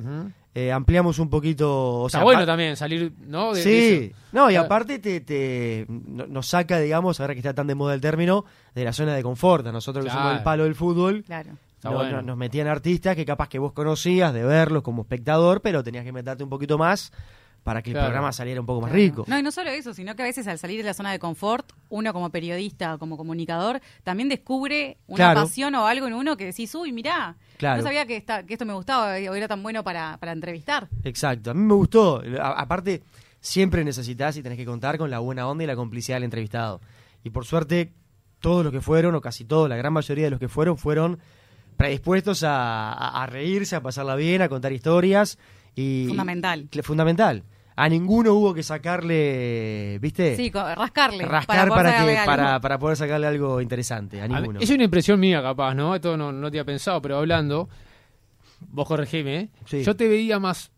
eh, 0.56 0.72
ampliamos 0.72 1.20
un 1.20 1.30
poquito... 1.30 1.70
O 2.02 2.08
Está 2.08 2.18
sea, 2.18 2.24
bueno 2.24 2.40
pa- 2.42 2.46
también 2.48 2.76
salir, 2.76 3.14
¿no? 3.28 3.54
De- 3.54 3.64
de 3.64 3.64
Sí, 3.64 4.06
eso. 4.12 4.16
no, 4.32 4.50
y 4.50 4.54
Claro. 4.54 4.66
aparte 4.66 4.98
te, 4.98 5.22
te- 5.22 5.86
no- 5.88 6.26
nos 6.26 6.48
saca, 6.48 6.80
digamos, 6.80 7.20
ahora 7.20 7.34
que 7.36 7.40
está 7.42 7.54
tan 7.54 7.68
de 7.68 7.76
moda 7.76 7.94
el 7.94 8.02
término, 8.02 8.44
de 8.74 8.84
la 8.84 8.94
zona 8.94 9.14
de 9.14 9.22
confort. 9.22 9.68
A 9.68 9.72
nosotros 9.72 10.04
que 10.04 10.10
somos 10.10 10.24
Claro. 10.24 10.38
el 10.40 10.44
palo 10.44 10.64
del 10.64 10.74
fútbol, 10.74 11.24
Claro. 11.24 11.52
Está 11.88 11.92
no- 11.92 11.98
bueno. 12.04 12.16
no- 12.18 12.28
nos 12.28 12.38
metían 12.38 12.68
artistas 12.68 13.16
que 13.16 13.26
capaz 13.26 13.50
que 13.50 13.60
vos 13.60 13.74
conocías 13.74 14.34
de 14.34 14.44
verlos 14.44 14.84
como 14.84 15.02
espectador, 15.04 15.62
pero 15.62 15.84
tenías 15.84 16.04
que 16.04 16.12
meterte 16.12 16.44
un 16.44 16.50
poquito 16.50 16.78
más 16.78 17.12
para 17.64 17.82
que 17.82 17.90
el 17.92 17.98
programa 17.98 18.32
saliera 18.32 18.62
un 18.62 18.66
poco 18.66 18.80
más 18.80 18.92
rico. 18.94 19.26
No, 19.28 19.38
y 19.38 19.44
no 19.44 19.52
solo 19.52 19.70
eso, 19.72 19.94
sino 19.94 20.16
que 20.16 20.22
a 20.22 20.26
veces 20.26 20.48
al 20.48 20.58
salir 20.58 20.78
de 20.78 20.84
la 20.86 20.94
zona 20.94 21.12
de 21.12 21.20
confort, 21.20 21.74
uno 21.90 22.14
como 22.14 22.30
periodista, 22.30 22.98
como 22.98 23.18
comunicador, 23.18 23.82
también 24.06 24.30
descubre 24.30 24.98
una 25.08 25.18
Claro. 25.18 25.42
pasión 25.42 25.76
o 25.76 25.86
algo 25.86 26.08
en 26.08 26.14
uno 26.14 26.38
que 26.38 26.46
decís, 26.46 26.74
uy, 26.76 26.94
mirá, 26.94 27.36
Claro. 27.58 27.78
no 27.82 27.84
sabía 27.84 28.06
que, 28.06 28.16
esta, 28.16 28.44
que 28.46 28.54
esto 28.54 28.66
me 28.66 28.72
gustaba 28.74 29.08
o 29.16 29.36
era 29.36 29.50
tan 29.50 29.62
bueno 29.64 29.84
para, 29.84 30.16
para 30.18 30.32
entrevistar. 30.32 30.88
Exacto, 31.04 31.52
a 31.52 31.54
mí 31.54 31.60
me 31.62 31.74
gustó. 31.74 32.22
A- 32.40 32.54
aparte, 32.62 33.04
siempre 33.42 33.84
necesitas 33.84 34.38
y 34.38 34.44
tenés 34.44 34.58
que 34.58 34.66
contar 34.66 34.98
con 34.98 35.10
la 35.12 35.20
buena 35.20 35.46
onda 35.50 35.66
y 35.66 35.68
la 35.68 35.76
complicidad 35.76 36.16
del 36.18 36.24
entrevistado. 36.24 36.80
Y 37.24 37.32
por 37.32 37.44
suerte, 37.46 37.92
todos 38.40 38.64
los 38.64 38.72
que 38.72 38.80
fueron, 38.80 39.14
o 39.16 39.20
casi 39.20 39.44
todos, 39.44 39.68
la 39.68 39.76
gran 39.76 39.92
mayoría 39.92 40.24
de 40.26 40.30
los 40.32 40.40
que 40.40 40.48
fueron, 40.48 40.78
fueron 40.78 41.20
predispuestos 41.78 42.44
a, 42.44 42.92
a- 42.92 43.24
a 43.24 43.26
reírse, 43.28 43.76
a 43.76 43.82
pasarla 43.82 44.16
bien, 44.16 44.42
a 44.42 44.50
contar 44.50 44.74
historias. 44.74 45.38
y 45.76 46.06
Fundamental. 46.08 46.68
y- 46.72 46.82
fundamental. 46.82 47.44
A 47.80 47.88
ninguno 47.90 48.34
hubo 48.34 48.56
que 48.56 48.64
sacarle, 48.64 50.00
¿viste? 50.02 50.36
Sí, 50.36 50.52
rascarle. 50.52 51.24
Rascar 51.26 51.68
poder 51.68 51.70
para, 51.84 51.92
sacarle 51.92 52.16
que, 52.16 52.26
para, 52.26 52.60
para 52.60 52.80
poder 52.80 52.98
sacarle 52.98 53.28
algo 53.28 53.62
interesante. 53.62 54.20
A 54.20 54.26
A 54.26 54.28
mí- 54.28 54.34
ninguno. 54.36 54.60
es 54.60 54.70
una 54.72 54.84
impresión 54.84 55.20
mía, 55.20 55.42
capaz, 55.44 55.76
¿no? 55.76 55.94
Esto 55.94 56.18
no, 56.18 56.32
no 56.32 56.50
te 56.50 56.58
había 56.60 56.66
pensado, 56.66 57.00
pero 57.04 57.18
hablando, 57.18 57.70
vos 58.62 58.88
corregime, 58.88 59.38
¿eh? 59.38 59.50
Sí. 59.66 59.84
Yo 59.84 59.96
te 59.96 60.08
veía 60.08 60.40
más, 60.40 60.72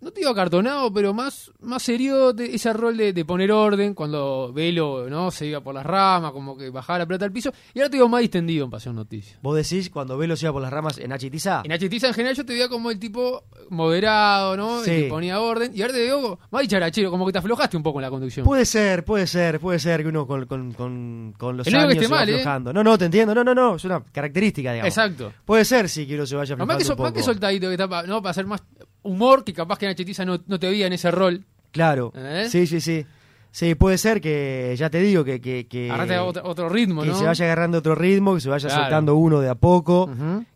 no 0.00 0.10
te 0.10 0.20
digo 0.20 0.30
acartonado, 0.30 0.92
pero 0.92 1.12
más, 1.14 1.50
más 1.60 1.82
serio 1.82 2.32
de 2.32 2.54
ese 2.54 2.72
rol 2.72 2.96
de, 2.96 3.12
de 3.12 3.24
poner 3.24 3.50
orden 3.50 3.94
cuando 3.94 4.52
Velo, 4.52 5.08
¿no? 5.08 5.30
Se 5.30 5.46
iba 5.46 5.60
por 5.60 5.74
las 5.74 5.84
ramas, 5.86 6.32
como 6.32 6.56
que 6.56 6.70
bajaba 6.70 7.00
la 7.00 7.06
pelota 7.06 7.24
al 7.24 7.32
piso. 7.32 7.50
Y 7.74 7.78
ahora 7.80 7.90
te 7.90 7.96
digo 7.96 8.08
más 8.08 8.20
distendido 8.20 8.64
en 8.64 8.70
Pasión 8.70 8.94
Noticias. 8.94 9.38
Vos 9.42 9.56
decís, 9.56 9.90
cuando 9.90 10.16
Velo 10.18 10.36
se 10.36 10.46
iba 10.46 10.52
por 10.52 10.62
las 10.62 10.72
ramas 10.72 10.98
en 10.98 11.12
Achitiza, 11.12 11.62
En 11.64 11.72
Achetiza 11.72 12.08
en 12.08 12.14
general 12.14 12.36
yo 12.36 12.44
te 12.44 12.52
veía 12.52 12.68
como 12.68 12.90
el 12.90 12.98
tipo 12.98 13.44
moderado, 13.70 14.56
¿no? 14.56 14.82
Sí. 14.84 14.90
El 14.90 15.02
que 15.04 15.08
ponía 15.08 15.40
orden. 15.40 15.72
Y 15.74 15.82
ahora 15.82 15.94
te 15.94 16.00
veo 16.00 16.38
más 16.50 16.62
dicharachero, 16.62 17.10
como 17.10 17.26
que 17.26 17.32
te 17.32 17.38
aflojaste 17.38 17.76
un 17.76 17.82
poco 17.82 17.98
en 17.98 18.02
la 18.02 18.10
conducción. 18.10 18.44
Puede 18.44 18.64
ser, 18.66 19.04
puede 19.04 19.26
ser, 19.26 19.60
puede 19.60 19.78
ser 19.78 20.02
que 20.02 20.08
uno 20.08 20.26
con, 20.26 20.46
con, 20.46 20.72
con, 20.72 21.34
con 21.38 21.56
los 21.56 21.66
no 21.66 21.70
digo 21.70 21.80
años 21.80 21.88
que 21.94 21.94
esté 21.98 22.06
se 22.06 22.12
va 22.12 22.18
mal, 22.20 22.28
¿eh? 22.28 22.34
aflojando. 22.34 22.72
No, 22.72 22.84
no, 22.84 22.98
te 22.98 23.04
entiendo. 23.06 23.34
No, 23.34 23.42
no, 23.44 23.54
no. 23.54 23.76
Es 23.76 23.84
una 23.84 24.02
característica, 24.04 24.72
digamos. 24.72 24.88
Exacto. 24.88 25.32
Puede 25.44 25.64
ser, 25.64 25.88
sí, 25.88 26.06
que 26.06 26.14
uno 26.14 26.26
se 26.26 26.36
vaya 26.36 26.54
No, 26.56 26.64
aflojando 26.64 26.74
más 26.74 26.76
que, 26.76 26.92
un 26.92 26.98
más 26.98 27.10
poco. 27.10 27.18
que 27.18 27.22
soltadito 27.22 27.66
que 27.68 27.72
está 27.74 27.88
pa- 27.88 28.02
¿no? 28.04 28.20
para 28.22 28.30
hacer 28.30 28.46
más 28.46 28.62
humor, 29.06 29.44
que 29.44 29.52
capaz 29.52 29.78
que 29.78 29.86
en 29.86 29.92
Achetiza 29.92 30.24
no, 30.24 30.38
no 30.46 30.58
te 30.58 30.68
veía 30.68 30.86
en 30.86 30.92
ese 30.92 31.10
rol. 31.10 31.44
Claro. 31.72 32.12
¿Eh? 32.14 32.46
Sí, 32.50 32.66
sí, 32.66 32.80
sí. 32.80 33.06
Sí, 33.50 33.74
puede 33.74 33.96
ser 33.96 34.20
que, 34.20 34.74
ya 34.76 34.90
te 34.90 35.00
digo, 35.00 35.24
que... 35.24 35.40
que, 35.40 35.66
que 35.66 35.90
Agarrate 35.90 36.18
otro, 36.18 36.42
otro 36.44 36.68
ritmo, 36.68 37.00
que 37.02 37.08
¿no? 37.08 37.14
se 37.18 37.24
vaya 37.24 37.44
agarrando 37.46 37.78
otro 37.78 37.94
ritmo, 37.94 38.34
que 38.34 38.40
se 38.42 38.50
vaya 38.50 38.68
Claro. 38.68 38.82
soltando 38.84 39.16
uno 39.16 39.40
de 39.40 39.48
a 39.48 39.54
poco, 39.54 40.10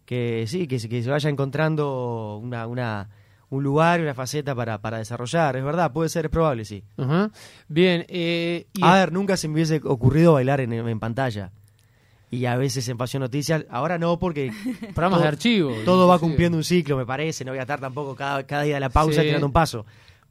que 0.04 0.44
sí, 0.46 0.66
que, 0.66 0.78
se- 0.78 0.88
que 0.90 1.02
se 1.02 1.08
vaya 1.08 1.30
encontrando 1.30 2.38
una, 2.42 2.66
una, 2.66 3.08
un 3.48 3.62
lugar, 3.62 4.00
una 4.02 4.12
faceta 4.12 4.54
para, 4.54 4.82
para 4.82 4.98
desarrollar. 4.98 5.56
Es 5.56 5.64
verdad, 5.64 5.92
puede 5.92 6.10
ser, 6.10 6.26
es 6.26 6.30
probable, 6.30 6.66
sí. 6.66 6.84
Ajá. 6.98 7.30
Bien, 7.68 8.04
eh, 8.08 8.66
y 8.74 8.84
A 8.84 8.94
ver, 8.96 9.12
nunca 9.12 9.38
se 9.38 9.48
me 9.48 9.54
hubiese 9.54 9.80
ocurrido 9.84 10.34
bailar 10.34 10.60
en, 10.60 10.72
en 10.74 11.00
pantalla. 11.00 11.52
Y 12.32 12.46
a 12.46 12.56
veces 12.56 12.88
en 12.88 12.96
Pasión 12.96 13.22
Noticias, 13.22 13.66
ahora 13.70 13.98
no, 13.98 14.18
porque 14.18 14.52
programas 14.94 15.18
todo- 15.18 15.22
de 15.22 15.28
archivo. 15.28 15.72
todo 15.84 16.06
va 16.06 16.18
cumpliendo 16.18 16.56
un 16.56 16.64
ciclo, 16.64 16.96
me 16.96 17.04
parece. 17.06 17.44
No 17.44 17.50
voy 17.52 17.58
a 17.58 17.62
estar 17.62 17.80
tampoco 17.80 18.14
cada, 18.14 18.44
cada 18.46 18.62
día 18.62 18.74
de 18.74 18.80
la 18.80 18.88
pausa 18.90 19.20
Sí. 19.20 19.26
tirando 19.26 19.46
un 19.46 19.52
paso. 19.52 19.84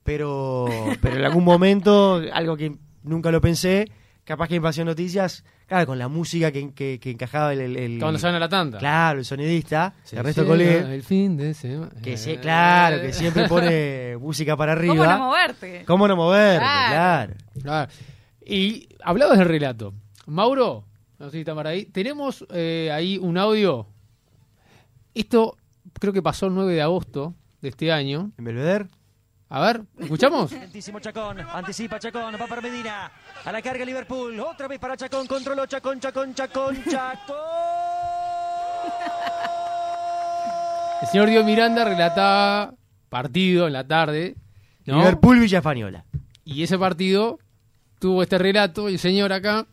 Pero, 0.04 0.66
pero 1.02 1.18
en 1.18 1.26
algún 1.26 1.44
momento, 1.44 2.22
algo 2.34 2.56
que 2.56 2.78
nunca 3.04 3.32
lo 3.32 3.42
pensé, 3.42 3.92
capaz 4.24 4.48
que 4.48 4.56
en 4.56 4.62
Pasión 4.64 4.88
Noticias, 4.88 5.44
claro, 5.68 5.86
con 5.88 6.00
la 6.00 6.08
música 6.08 6.52
que, 6.52 6.74
que, 6.74 7.00
que 7.02 7.12
encajaba 7.12 7.52
el, 7.54 7.60
el- 7.62 7.78
el- 7.78 8.00
Cuando 8.00 8.18
se 8.18 8.26
van 8.26 8.36
a 8.36 8.40
la 8.40 8.48
tanda. 8.50 8.80
Claro, 8.80 9.20
el 9.20 9.26
sonidista, 9.26 9.94
Se 10.04 10.16
Ernesto 10.18 10.42
llega 10.44 10.54
Colé, 10.54 10.96
El 10.96 11.04
fin 11.04 11.36
de 11.36 11.54
semana. 11.54 11.92
que 12.02 12.16
claro, 12.42 13.02
que 13.02 13.12
siempre 13.14 13.48
pone 13.50 14.18
música 14.18 14.56
para 14.56 14.72
arriba. 14.72 14.96
¿Cómo 14.96 15.06
no 15.06 15.20
moverte? 15.20 15.84
¿Cómo 15.86 16.08
no 16.08 16.16
moverte? 16.16 16.60
Claro. 16.60 17.34
Claro. 17.54 17.62
Claro. 17.62 17.92
Y 18.46 18.88
hablabas 19.04 19.38
del 19.38 19.48
relato. 19.48 19.94
Mauro, 20.26 20.86
no 21.20 21.26
sé 21.26 21.32
si 21.32 21.40
está 21.40 21.68
ahí. 21.68 21.86
Tenemos 21.86 22.46
eh, 22.50 22.90
ahí 22.92 23.18
un 23.18 23.38
audio. 23.38 23.88
Esto 25.14 25.58
creo 26.00 26.14
que 26.14 26.22
pasó 26.22 26.48
el 26.48 26.56
9 26.56 26.74
de 26.74 26.82
agosto 26.82 27.36
de 27.62 27.70
este 27.70 27.92
año. 27.92 28.32
¿En 28.38 28.46
Belvedere? 28.46 28.88
A 29.50 29.60
ver, 29.62 29.82
¿escuchamos? 29.98 30.52
Lentísimo 30.54 31.00
Chacón, 31.00 31.40
anticipa 31.40 32.00
Chacón, 32.00 32.36
va 32.40 32.48
para 32.48 32.62
Medina, 32.62 33.12
a 33.44 33.52
la 33.52 33.62
carga 33.64 33.84
Liverpool, 33.84 34.40
otra 34.40 34.68
vez 34.68 34.80
para 34.80 34.96
Chacón, 34.96 35.26
controló 35.26 35.66
Chacón, 35.66 36.00
Chacón, 36.00 36.36
Chacón, 36.36 36.84
Chacón. 36.90 37.36
El 41.02 41.08
señor 41.08 41.30
Dio 41.30 41.44
Miranda 41.44 41.84
relataba 41.84 42.76
partido 43.10 43.66
en 43.66 43.74
la 43.74 43.88
tarde, 43.88 44.36
¿no? 44.86 45.00
Liverpool 45.00 45.40
Villa 45.40 45.58
Española. 45.58 46.06
Y 46.46 46.62
ese 46.62 46.78
partido 46.78 47.40
tuvo 48.00 48.22
este 48.22 48.38
relato, 48.38 48.88
el 48.88 49.00
señor 49.00 49.34
acá, 49.34 49.66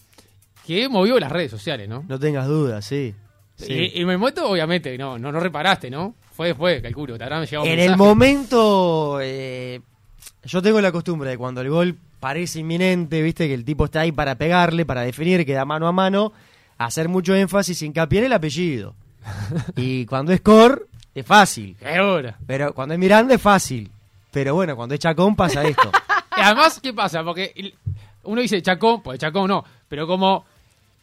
que 0.66 0.88
movió 0.88 1.18
las 1.18 1.30
redes 1.30 1.50
sociales, 1.50 1.88
¿no? 1.88 2.04
No 2.08 2.18
tengas 2.18 2.46
dudas, 2.48 2.84
sí. 2.84 3.14
sí. 3.56 3.90
Y, 3.94 4.00
el 4.00 4.06
momento, 4.06 4.50
obviamente, 4.50 4.98
no, 4.98 5.18
no, 5.18 5.30
no 5.30 5.38
reparaste, 5.38 5.90
¿no? 5.90 6.14
Fue 6.32 6.48
después, 6.48 6.82
calculo, 6.82 7.16
te 7.16 7.24
habrán 7.24 7.44
llegado 7.44 7.66
en 7.66 7.78
el 7.78 7.96
momento, 7.96 9.20
eh, 9.22 9.80
yo 10.44 10.60
tengo 10.60 10.80
la 10.80 10.92
costumbre 10.92 11.30
de 11.30 11.38
cuando 11.38 11.60
el 11.60 11.70
gol 11.70 11.96
parece 12.20 12.60
inminente, 12.60 13.22
viste 13.22 13.46
que 13.46 13.54
el 13.54 13.64
tipo 13.64 13.84
está 13.84 14.00
ahí 14.00 14.12
para 14.12 14.34
pegarle, 14.34 14.84
para 14.84 15.02
definir, 15.02 15.46
que 15.46 15.54
da 15.54 15.64
mano 15.64 15.86
a 15.86 15.92
mano, 15.92 16.32
hacer 16.78 17.08
mucho 17.08 17.34
énfasis, 17.34 17.80
hincapié 17.82 18.18
en 18.18 18.24
el 18.26 18.32
apellido. 18.32 18.94
y 19.76 20.04
cuando 20.06 20.32
es 20.32 20.40
Cor, 20.40 20.88
es 21.14 21.24
fácil. 21.24 21.76
¿Qué 21.78 22.00
hora? 22.00 22.36
Pero 22.46 22.74
cuando 22.74 22.94
es 22.94 23.00
Miranda 23.00 23.34
es 23.34 23.40
fácil. 23.40 23.90
Pero 24.30 24.54
bueno, 24.54 24.76
cuando 24.76 24.94
es 24.94 25.00
Chacón 25.00 25.36
pasa 25.36 25.62
esto. 25.62 25.90
Y 26.38 26.40
además, 26.42 26.80
¿qué 26.82 26.92
pasa? 26.92 27.24
Porque 27.24 27.72
uno 28.24 28.42
dice 28.42 28.60
Chacón, 28.60 29.02
pues 29.02 29.18
Chacón 29.18 29.48
no, 29.48 29.64
pero 29.88 30.06
como 30.06 30.44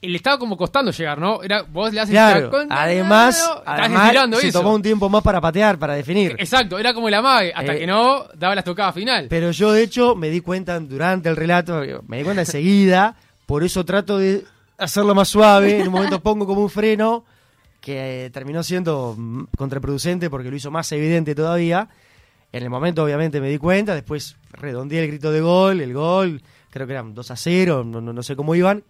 le 0.07 0.17
estaba 0.17 0.37
como 0.37 0.57
costando 0.57 0.91
llegar, 0.91 1.19
¿no? 1.19 1.41
Era, 1.43 1.61
vos 1.63 1.93
le 1.93 1.99
haces 2.01 2.11
Claro, 2.13 2.45
Chacón, 2.47 2.67
además, 2.69 3.51
además 3.65 4.11
se 4.39 4.47
eso. 4.49 4.59
tomó 4.59 4.73
un 4.75 4.81
tiempo 4.81 5.09
más 5.09 5.23
para 5.23 5.39
patear, 5.39 5.77
para 5.79 5.93
definir. 5.93 6.35
Exacto, 6.37 6.77
era 6.77 6.93
como 6.93 7.07
el 7.07 7.13
amague, 7.13 7.53
hasta 7.55 7.73
Eh, 7.75 7.79
que 7.79 7.87
no 7.87 8.25
daba 8.35 8.55
la 8.55 8.61
estocada 8.61 8.91
final. 8.91 9.27
Pero 9.29 9.51
yo, 9.51 9.71
de 9.71 9.83
hecho, 9.83 10.15
me 10.15 10.29
di 10.29 10.41
cuenta 10.41 10.79
durante 10.79 11.29
el 11.29 11.35
relato, 11.35 11.81
me 12.07 12.17
di 12.17 12.23
cuenta 12.23 12.41
enseguida, 12.41 13.15
por 13.45 13.63
eso 13.63 13.85
trato 13.85 14.17
de 14.17 14.43
hacerlo 14.77 15.15
más 15.15 15.29
suave. 15.29 15.79
En 15.79 15.87
un 15.87 15.93
momento 15.93 16.19
pongo 16.21 16.45
como 16.45 16.61
un 16.61 16.69
freno 16.69 17.23
que 17.79 18.25
eh, 18.25 18.29
terminó 18.29 18.63
siendo 18.63 19.15
mm, 19.17 19.43
contraproducente 19.57 20.29
porque 20.29 20.49
lo 20.49 20.55
hizo 20.55 20.71
más 20.71 20.91
evidente 20.91 21.35
todavía. 21.35 21.89
En 22.51 22.63
el 22.63 22.69
momento, 22.69 23.03
obviamente, 23.03 23.41
me 23.41 23.49
di 23.49 23.57
cuenta, 23.57 23.95
después 23.95 24.35
redondeé 24.51 25.01
el 25.03 25.07
grito 25.07 25.31
de 25.31 25.41
gol, 25.41 25.81
el 25.81 25.93
gol, 25.93 26.41
creo 26.69 26.85
que 26.85 26.93
eran 26.93 27.13
2 27.13 27.31
a 27.31 27.35
0, 27.35 27.83
no, 27.83 27.99
no, 27.99 28.13
no 28.13 28.21
sé 28.23 28.35
cómo 28.35 28.53
iban. 28.53 28.83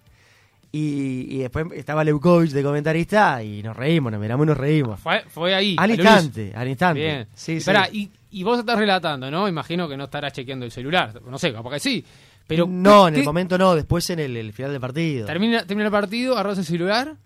Y, 0.76 1.28
y 1.30 1.38
después 1.38 1.68
estaba 1.76 2.04
Leukovic 2.04 2.50
de 2.50 2.64
comentarista 2.64 3.44
y 3.44 3.62
nos 3.62 3.78
reímos, 3.78 4.12
nos 4.12 4.20
miramos 4.20 4.44
y 4.46 4.48
nos 4.48 4.58
reímos. 4.58 5.00
Fue, 5.00 5.22
fue 5.30 5.54
ahí. 5.54 5.76
Al 5.78 5.92
instante, 5.92 6.52
al 6.56 6.68
instante. 6.68 7.00
Bien. 7.00 7.28
Sí, 7.36 7.54
y, 7.54 7.62
sí. 7.62 7.72
y, 7.92 8.12
y 8.32 8.44
vos 8.44 8.58
estás 8.58 8.80
relatando, 8.80 9.30
¿no? 9.30 9.48
Imagino 9.48 9.88
que 9.88 9.96
no 9.96 10.06
estarás 10.06 10.34
chequeando 10.34 10.66
el 10.66 10.72
celular. 10.72 11.22
No 11.30 11.38
sé, 11.38 11.54
capaz 11.54 11.74
que 11.74 11.80
sí. 11.80 12.04
Pero 12.48 12.66
no, 12.68 13.04
¿qué- 13.04 13.10
en 13.10 13.16
el 13.20 13.24
momento 13.24 13.56
no, 13.60 13.76
después 13.76 14.10
en 14.10 14.18
el, 14.20 14.36
el 14.36 14.52
final 14.52 14.72
del 14.72 14.82
partido. 14.82 15.28
Termina, 15.28 15.64
termina 15.64 15.86
el 15.86 15.92
partido, 15.92 16.34
agarras 16.34 16.58
el 16.58 16.66
celular 16.66 17.18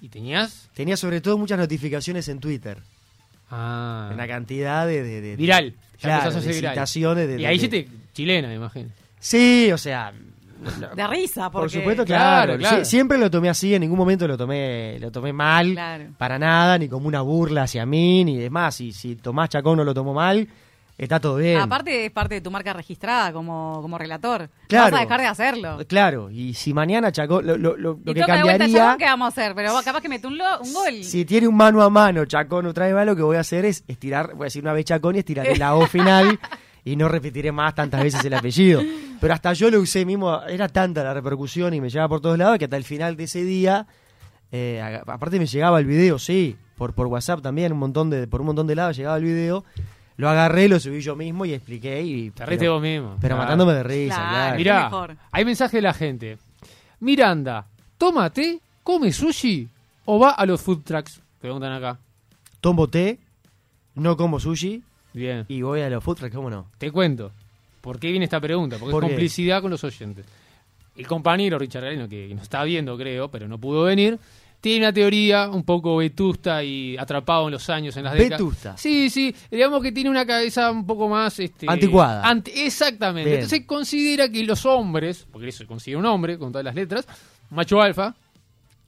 y 0.00 0.08
tenías. 0.08 0.68
Tenía 0.74 0.96
sobre 0.96 1.20
todo 1.20 1.38
muchas 1.38 1.58
notificaciones 1.60 2.26
en 2.28 2.40
Twitter. 2.40 2.78
Ah. 3.52 4.10
Una 4.12 4.26
cantidad 4.26 4.84
de... 4.84 5.04
de- 5.04 5.20
de- 5.20 5.36
Viral. 5.36 5.70
Ya 5.70 5.76
Claro, 6.00 6.22
empezás 6.24 6.34
a 6.34 6.38
de 6.40 6.44
ser 6.52 6.54
viral. 6.56 6.74
citaciones 6.74 7.28
de- 7.28 7.40
y 7.40 7.44
ahí 7.46 7.58
sí 7.60 7.68
te. 7.68 7.88
chilena, 8.12 8.48
me 8.48 8.56
imagino. 8.56 8.88
Sí, 9.20 9.70
o 9.72 9.78
sea... 9.78 10.12
De 10.94 11.06
risa, 11.06 11.50
porque... 11.50 11.64
Por 11.64 11.70
supuesto, 11.70 12.04
Claro, 12.04 12.54
claro. 12.54 12.58
claro. 12.58 12.76
Sie- 12.78 12.84
siempre 12.84 13.18
lo 13.18 13.30
tomé 13.30 13.48
así, 13.48 13.74
en 13.74 13.80
ningún 13.82 13.98
momento 13.98 14.26
lo 14.26 14.36
tomé, 14.36 14.98
lo 15.00 15.10
tomé 15.10 15.32
mal. 15.32 15.72
Claro. 15.72 16.04
Para 16.18 16.38
nada, 16.38 16.78
ni 16.78 16.88
como 16.88 17.08
una 17.08 17.20
burla 17.20 17.64
hacia 17.64 17.84
mí, 17.86 18.24
ni 18.24 18.36
demás. 18.36 18.74
Si, 18.76 18.92
si 18.92 19.16
Tomás 19.16 19.48
Chacón 19.50 19.76
no 19.76 19.84
lo 19.84 19.92
tomó 19.94 20.14
mal, 20.14 20.48
está 20.98 21.20
todo 21.20 21.36
bien. 21.36 21.58
Aparte 21.60 22.06
es 22.06 22.10
parte 22.10 22.36
de 22.36 22.40
tu 22.40 22.50
marca 22.50 22.72
registrada 22.72 23.32
como, 23.32 23.80
como 23.82 23.98
relator. 23.98 24.48
Claro. 24.66 24.86
No 24.86 24.92
vas 24.92 25.00
a 25.00 25.04
dejar 25.04 25.20
de 25.20 25.26
hacerlo. 25.26 25.78
Claro, 25.86 26.30
y 26.30 26.54
si 26.54 26.72
mañana 26.72 27.12
Chacón... 27.12 27.46
Lo, 27.46 27.56
lo- 27.58 27.76
lo- 27.76 27.98
lo 28.02 28.10
y 28.10 28.14
que 28.14 28.20
de 28.20 28.26
cambiaría... 28.26 28.68
Chacón, 28.68 28.98
¿qué 28.98 29.04
vamos 29.04 29.26
a 29.26 29.28
hacer? 29.28 29.54
Pero 29.54 29.72
capaz 29.84 30.00
que 30.00 30.08
mete 30.08 30.26
un, 30.26 30.38
lo- 30.38 30.60
un 30.62 30.72
gol. 30.72 31.04
Si 31.04 31.24
tiene 31.26 31.46
un 31.48 31.56
mano 31.56 31.82
a 31.82 31.90
mano 31.90 32.24
Chacón 32.24 32.66
otra 32.66 32.86
vez 32.92 33.06
lo 33.06 33.14
que 33.14 33.22
voy 33.22 33.36
a 33.36 33.40
hacer 33.40 33.64
es 33.66 33.84
estirar, 33.88 34.32
voy 34.34 34.44
a 34.44 34.46
decir 34.46 34.62
una 34.62 34.72
vez 34.72 34.86
Chacón 34.86 35.16
y 35.16 35.18
estiraré 35.18 35.56
la 35.56 35.74
O 35.74 35.86
final 35.86 36.38
y 36.86 36.94
no 36.96 37.08
repetiré 37.08 37.50
más 37.52 37.74
tantas 37.74 38.02
veces 38.02 38.24
el 38.24 38.32
apellido. 38.32 38.80
Pero 39.20 39.34
hasta 39.34 39.52
yo 39.52 39.70
lo 39.70 39.80
usé 39.80 40.04
mismo, 40.06 40.40
era 40.44 40.68
tanta 40.68 41.02
la 41.04 41.12
repercusión 41.12 41.74
y 41.74 41.80
me 41.80 41.90
llegaba 41.90 42.08
por 42.08 42.20
todos 42.20 42.38
lados 42.38 42.56
que 42.58 42.64
hasta 42.64 42.76
el 42.78 42.84
final 42.84 43.16
de 43.16 43.24
ese 43.24 43.44
día, 43.44 43.86
eh, 44.52 44.80
a- 44.80 45.12
aparte 45.12 45.38
me 45.38 45.46
llegaba 45.46 45.78
el 45.80 45.86
video, 45.86 46.18
sí, 46.18 46.56
por, 46.78 46.94
por 46.94 47.08
WhatsApp 47.08 47.42
también, 47.42 47.72
un 47.72 47.78
montón 47.80 48.08
de, 48.08 48.26
por 48.28 48.40
un 48.40 48.46
montón 48.46 48.66
de 48.68 48.76
lados 48.76 48.96
llegaba 48.96 49.16
el 49.16 49.24
video. 49.24 49.64
Lo 50.18 50.30
agarré, 50.30 50.66
lo 50.68 50.80
subí 50.80 51.00
yo 51.02 51.14
mismo 51.16 51.44
y 51.44 51.52
expliqué. 51.54 52.00
Y, 52.02 52.30
Te 52.30 52.46
pero, 52.46 52.74
vos 52.74 52.82
mismo. 52.82 53.16
pero 53.20 53.34
Claro. 53.34 53.42
matándome 53.42 53.74
de 53.74 53.82
risa, 53.82 54.14
Claro. 54.14 54.30
claro. 54.30 54.56
Mirá, 54.56 54.84
mejor. 54.84 55.16
hay 55.32 55.44
mensaje 55.44 55.76
de 55.78 55.82
la 55.82 55.92
gente. 55.92 56.38
Miranda, 57.00 57.66
¿toma 57.98 58.30
té, 58.30 58.60
come 58.82 59.12
sushi 59.12 59.68
o 60.06 60.18
va 60.18 60.30
a 60.30 60.46
los 60.46 60.60
food 60.62 60.82
trucks? 60.84 61.20
Preguntan 61.40 61.72
acá. 61.72 61.98
Tomo 62.60 62.88
té, 62.88 63.18
no 63.96 64.16
como 64.16 64.40
sushi 64.40 64.82
Bien, 65.16 65.46
y 65.48 65.62
voy 65.62 65.80
a 65.80 65.88
los 65.88 66.04
food 66.04 66.16
trucks, 66.18 66.34
¿cómo 66.34 66.50
no? 66.50 66.66
te 66.76 66.90
cuento. 66.90 67.32
¿Por 67.80 67.98
qué 67.98 68.10
viene 68.10 68.24
esta 68.26 68.38
pregunta? 68.40 68.76
Porque 68.78 68.92
¿Por 68.92 69.04
es 69.04 69.08
qué? 69.08 69.14
complicidad 69.14 69.62
con 69.62 69.70
los 69.70 69.82
oyentes. 69.82 70.26
El 70.96 71.06
compañero 71.06 71.58
Richard 71.58 71.84
Galeno, 71.84 72.08
que 72.08 72.28
nos 72.34 72.42
está 72.42 72.62
viendo, 72.64 72.96
creo, 72.98 73.30
pero 73.30 73.48
no 73.48 73.58
pudo 73.58 73.84
venir, 73.84 74.18
tiene 74.60 74.84
una 74.84 74.92
teoría 74.92 75.48
un 75.48 75.62
poco 75.62 75.96
vetusta 75.96 76.62
y 76.64 76.96
atrapado 76.98 77.46
en 77.46 77.52
los 77.52 77.70
años, 77.70 77.96
en 77.96 78.04
las 78.04 78.14
décadas. 78.14 78.40
¿Vetusta? 78.40 78.76
Sí, 78.76 79.08
sí, 79.08 79.34
digamos 79.50 79.82
que 79.82 79.92
tiene 79.92 80.10
una 80.10 80.26
cabeza 80.26 80.70
un 80.70 80.86
poco 80.86 81.08
más... 81.08 81.38
Este, 81.38 81.66
Anticuada. 81.68 82.22
anti- 82.28 82.50
exactamente. 82.54 83.30
Bien. 83.30 83.42
Entonces 83.42 83.66
considera 83.66 84.28
que 84.30 84.42
los 84.44 84.66
hombres, 84.66 85.26
porque 85.32 85.48
eso 85.48 85.58
se 85.58 85.66
considera 85.66 85.98
un 85.98 86.06
hombre 86.06 86.36
con 86.38 86.50
todas 86.52 86.64
las 86.64 86.74
letras, 86.74 87.06
macho 87.50 87.80
alfa, 87.80 88.14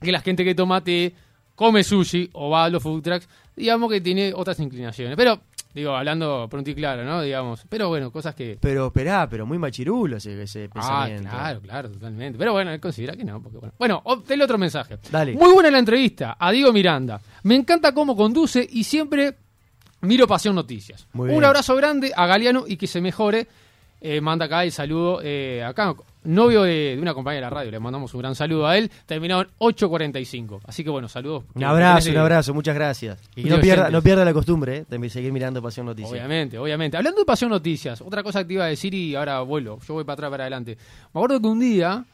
que 0.01 0.11
la 0.11 0.19
gente 0.21 0.43
que 0.43 0.53
toma 0.53 0.83
té, 0.83 1.13
come 1.55 1.83
sushi 1.83 2.29
o 2.33 2.49
va 2.49 2.65
a 2.65 2.69
los 2.69 2.83
food 2.83 3.01
trucks, 3.01 3.27
digamos 3.55 3.89
que 3.91 4.01
tiene 4.01 4.31
otras 4.35 4.59
inclinaciones. 4.59 5.15
Pero, 5.15 5.39
digo, 5.73 5.95
hablando 5.95 6.47
pronto 6.49 6.69
y 6.71 6.75
claro, 6.75 7.03
¿no? 7.03 7.21
Digamos, 7.21 7.63
pero 7.69 7.89
bueno, 7.89 8.11
cosas 8.11 8.35
que... 8.35 8.57
Pero 8.59 8.87
esperá, 8.87 9.27
pero 9.29 9.45
muy 9.45 9.57
machirulo 9.57 10.17
ese, 10.17 10.41
ese 10.41 10.65
Ah, 10.65 10.73
pensamiento. 10.73 11.29
claro, 11.29 11.61
claro, 11.61 11.91
totalmente. 11.91 12.37
Pero 12.37 12.53
bueno, 12.53 12.71
él 12.71 12.79
considera 12.79 13.15
que 13.15 13.23
no. 13.23 13.41
Porque, 13.41 13.57
bueno, 13.77 14.01
bueno 14.03 14.23
el 14.27 14.41
otro 14.41 14.57
mensaje. 14.57 14.97
Dale. 15.11 15.33
Muy 15.33 15.53
buena 15.53 15.69
la 15.71 15.79
entrevista 15.79 16.35
a 16.39 16.51
Diego 16.51 16.73
Miranda. 16.73 17.21
Me 17.43 17.55
encanta 17.55 17.93
cómo 17.93 18.15
conduce 18.15 18.67
y 18.69 18.83
siempre 18.83 19.35
miro 20.01 20.27
Pasión 20.27 20.55
Noticias. 20.55 21.07
Muy 21.13 21.25
Un 21.29 21.35
bien. 21.35 21.43
abrazo 21.45 21.75
grande 21.75 22.11
a 22.15 22.25
Galeano 22.25 22.65
y 22.67 22.77
que 22.77 22.87
se 22.87 23.01
mejore. 23.01 23.47
Eh, 24.01 24.21
manda 24.21 24.45
acá 24.45 24.63
el 24.63 24.71
saludo. 24.71 25.19
eh, 25.23 25.63
acá, 25.63 25.93
novio 26.23 26.63
de, 26.63 26.95
de 26.95 27.01
una 27.01 27.13
compañera 27.13 27.47
de 27.47 27.51
la 27.51 27.57
radio. 27.59 27.71
Le 27.71 27.79
mandamos 27.79 28.13
un 28.13 28.19
gran 28.21 28.35
saludo 28.35 28.65
a 28.67 28.77
él. 28.77 28.89
Terminado 29.05 29.41
en 29.41 29.47
8.45. 29.59 30.61
Así 30.65 30.83
que 30.83 30.89
bueno, 30.89 31.07
saludos. 31.07 31.43
Un 31.53 31.63
abrazo, 31.63 32.09
un 32.09 32.17
abrazo, 32.17 32.53
muchas 32.53 32.75
gracias. 32.75 33.19
Y 33.35 33.41
Y 33.47 33.49
no 33.49 33.59
pierda, 33.59 33.89
no 33.89 34.01
pierda 34.01 34.23
la 34.25 34.33
costumbre 34.33 34.77
¿eh? 34.77 34.85
de 34.97 35.09
seguir 35.09 35.31
mirando 35.33 35.61
Pasión 35.61 35.85
Noticias. 35.85 36.11
Obviamente, 36.11 36.57
obviamente. 36.57 36.97
Hablando 36.97 37.19
de 37.19 37.25
Pasión 37.25 37.49
Noticias, 37.49 38.01
otra 38.01 38.23
cosa 38.23 38.39
que 38.39 38.45
te 38.45 38.53
iba 38.53 38.65
a 38.65 38.67
decir 38.67 38.93
y 38.93 39.15
ahora 39.15 39.41
vuelo. 39.41 39.79
Yo 39.87 39.93
voy 39.95 40.03
para 40.03 40.13
atrás, 40.13 40.31
para 40.31 40.43
adelante. 40.45 40.77
Me 41.13 41.19
acuerdo 41.19 41.41
que 41.41 41.47
un 41.47 41.59
día 41.59 42.05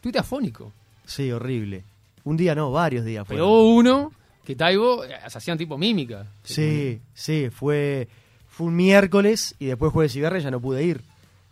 tuite 0.00 0.18
afónico. 0.18 0.72
Sí, 1.04 1.30
horrible. 1.32 1.84
Un 2.24 2.36
día 2.36 2.54
no, 2.54 2.70
varios 2.70 3.04
días 3.04 3.24
Pero 3.26 3.44
fueron. 3.44 3.48
hubo 3.48 3.74
uno 3.76 4.12
que 4.44 4.54
Taibo 4.56 5.04
eh, 5.04 5.10
se 5.28 5.38
hacían 5.38 5.56
tipo 5.56 5.78
mímica. 5.78 6.26
Sí, 6.42 7.00
sí, 7.14 7.48
fue, 7.50 8.08
fue 8.48 8.66
un 8.66 8.76
miércoles 8.76 9.54
y 9.58 9.66
después 9.66 9.92
jueves 9.92 10.14
y 10.16 10.20
viernes 10.20 10.42
ya 10.44 10.50
no 10.50 10.60
pude 10.60 10.84
ir. 10.84 11.02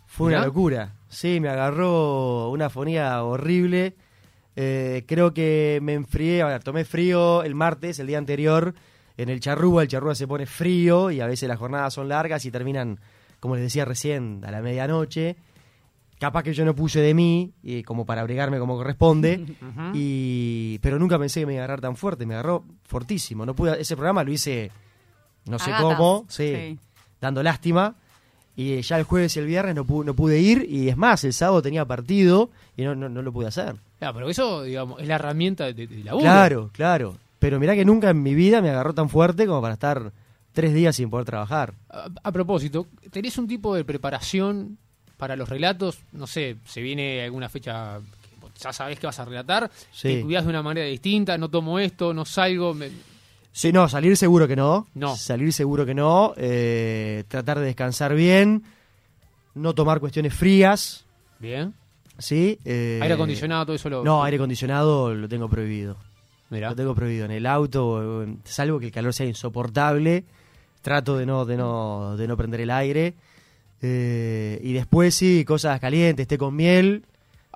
Fue 0.09 0.29
una 0.29 0.45
locura. 0.45 0.95
Sí, 1.09 1.39
me 1.39 1.49
agarró 1.49 2.51
una 2.51 2.71
fonía 2.71 3.23
horrible. 3.23 3.95
Eh, 4.57 5.05
creo 5.07 5.33
que 5.33 5.79
me 5.83 5.95
enfrié, 5.95 6.43
ver, 6.43 6.63
tomé 6.65 6.85
frío 6.85 7.45
el 7.45 7.55
martes, 7.55 8.01
el 8.01 8.09
día 8.09 8.19
anterior, 8.19 8.75
en 9.17 9.29
el 9.29 9.39
charrúa. 9.39 9.83
El 9.83 9.89
charrúa 9.89 10.15
se 10.15 10.27
pone 10.27 10.47
frío 10.47 11.11
y 11.11 11.21
a 11.21 11.27
veces 11.27 11.49
las 11.49 11.59
jornadas 11.59 11.95
son 11.95 12.09
largas 12.09 12.45
y 12.45 12.51
terminan, 12.51 12.99
como 13.39 13.55
les 13.55 13.65
decía 13.65 13.85
recién, 13.85 14.43
a 14.45 14.51
la 14.51 14.61
medianoche. 14.61 15.37
Capaz 16.19 16.43
que 16.43 16.53
yo 16.53 16.65
no 16.65 16.75
puse 16.75 17.01
de 17.01 17.15
mí, 17.15 17.53
y 17.63 17.85
como 17.85 18.05
para 18.05 18.23
abrigarme 18.23 18.59
como 18.59 18.77
corresponde, 18.77 19.47
y 19.95 20.81
pero 20.81 20.99
nunca 20.99 21.17
pensé 21.17 21.41
que 21.41 21.47
me 21.47 21.53
iba 21.53 21.63
a 21.63 21.65
agarrar 21.65 21.81
tan 21.81 21.95
fuerte, 21.95 22.27
me 22.27 22.35
agarró 22.35 22.65
fortísimo. 22.83 23.47
No 23.47 23.55
pude, 23.55 23.81
ese 23.81 23.95
programa 23.95 24.25
lo 24.25 24.33
hice 24.33 24.73
no 25.45 25.59
sé 25.59 25.71
cómo, 25.81 26.27
sí, 26.29 26.55
sí. 26.55 26.79
dando 27.21 27.43
lástima. 27.43 27.95
Y 28.61 28.83
ya 28.83 28.99
el 28.99 29.05
jueves 29.05 29.37
y 29.37 29.39
el 29.39 29.47
viernes 29.47 29.77
no 29.77 29.85
pude, 29.85 30.05
no 30.07 30.15
pude 30.15 30.41
ir, 30.41 30.67
y 30.69 30.89
es 30.89 30.97
más, 30.97 31.23
el 31.23 31.33
sábado 31.33 31.63
tenía 31.63 31.85
partido 31.85 32.51
y 32.77 32.83
no, 32.83 32.97
no, 32.97 33.09
no 33.09 33.23
lo 33.23 33.33
pude 33.33 33.47
hacer. 33.47 33.77
Ah, 34.01 34.13
pero 34.13 34.29
eso, 34.29 34.65
digamos, 34.65 35.01
es 35.01 35.07
la 35.07 35.15
herramienta 35.15 35.65
de, 35.73 35.87
de, 35.87 36.03
laburo. 36.03 36.25
Claro, 36.25 36.71
claro. 36.73 37.17
Pero 37.39 37.61
mirá 37.61 37.77
que 37.77 37.85
nunca 37.85 38.11
en 38.11 38.21
mi 38.21 38.35
vida 38.35 38.61
me 38.61 38.71
agarró 38.71 38.93
tan 38.95 39.09
fuerte 39.09 39.47
como 39.47 39.63
para 39.63 39.75
estar 39.75 40.11
tres 40.53 40.75
días 40.75 40.97
sin 40.97 41.09
poder 41.09 41.25
trabajar. 41.25 41.75
A, 41.89 42.09
a 42.21 42.33
propósito, 42.33 42.89
¿tenés 43.13 43.39
un 43.39 43.47
tipo 43.47 43.77
de 43.77 43.85
preparación 43.85 44.77
para 45.19 45.37
los 45.37 45.49
relatos? 45.49 45.99
No 46.11 46.27
sé, 46.27 46.57
se 46.67 46.81
viene 46.83 47.23
alguna 47.23 47.49
fecha 47.49 48.01
que 48.01 48.61
ya 48.61 48.73
sabés 48.73 48.99
que 48.99 49.07
vas 49.07 49.21
a 49.21 49.25
relatar, 49.25 49.71
Sí. 49.93 50.09
te 50.15 50.23
cuidás 50.23 50.43
de 50.43 50.51
una 50.51 50.65
manera 50.65 50.87
distinta, 50.89 51.39
no 51.39 51.49
tomo 51.49 51.79
esto, 51.79 52.13
no 52.13 52.25
salgo. 52.25 52.75
me- 52.75 52.91
Sí, 53.59 53.73
no, 53.73 53.89
salir 53.89 54.17
seguro 54.17 54.47
que 54.47 54.55
no. 54.55 54.87
No. 54.95 55.17
Salir 55.17 55.53
seguro 55.53 55.85
que 55.85 55.93
no. 55.93 56.33
eh, 56.37 57.25
tratar 57.27 57.59
de 57.59 57.67
descansar 57.67 58.15
bien. 58.15 58.63
No 59.57 59.75
tomar 59.75 59.99
cuestiones 59.99 60.33
frías. 60.33 61.05
Bien. 61.41 61.75
¿Sí? 62.19 62.61
Eh, 62.65 63.01
Aire 63.03 63.15
acondicionado, 63.15 63.67
todo 63.67 63.75
eso 63.75 63.91
lo. 63.91 64.05
No, 64.05 64.23
aire 64.23 64.37
acondicionado 64.37 65.13
lo 65.13 65.29
tengo 65.29 65.49
prohibido. 65.49 65.97
Mirá. 66.51 66.71
Lo 66.71 66.77
tengo 66.77 66.95
prohibido 66.95 67.25
en 67.25 67.33
el 67.33 67.47
auto, 67.47 68.25
salvo 68.45 68.79
que 68.79 68.87
el 68.87 68.93
calor 68.93 69.13
sea 69.13 69.27
insoportable. 69.27 70.23
trato 70.81 71.17
de 71.19 71.27
no, 71.27 71.45
de 71.45 71.57
no, 71.57 72.17
de 72.17 72.29
no 72.29 72.37
prender 72.37 72.61
el 72.61 72.71
aire. 72.71 73.15
Eh, 73.83 74.61
y 74.63 74.73
después 74.73 75.17
sí, 75.17 75.45
cosas 75.45 75.81
calientes, 75.81 76.29
té 76.29 76.39
con 76.39 76.55
miel, 76.55 77.03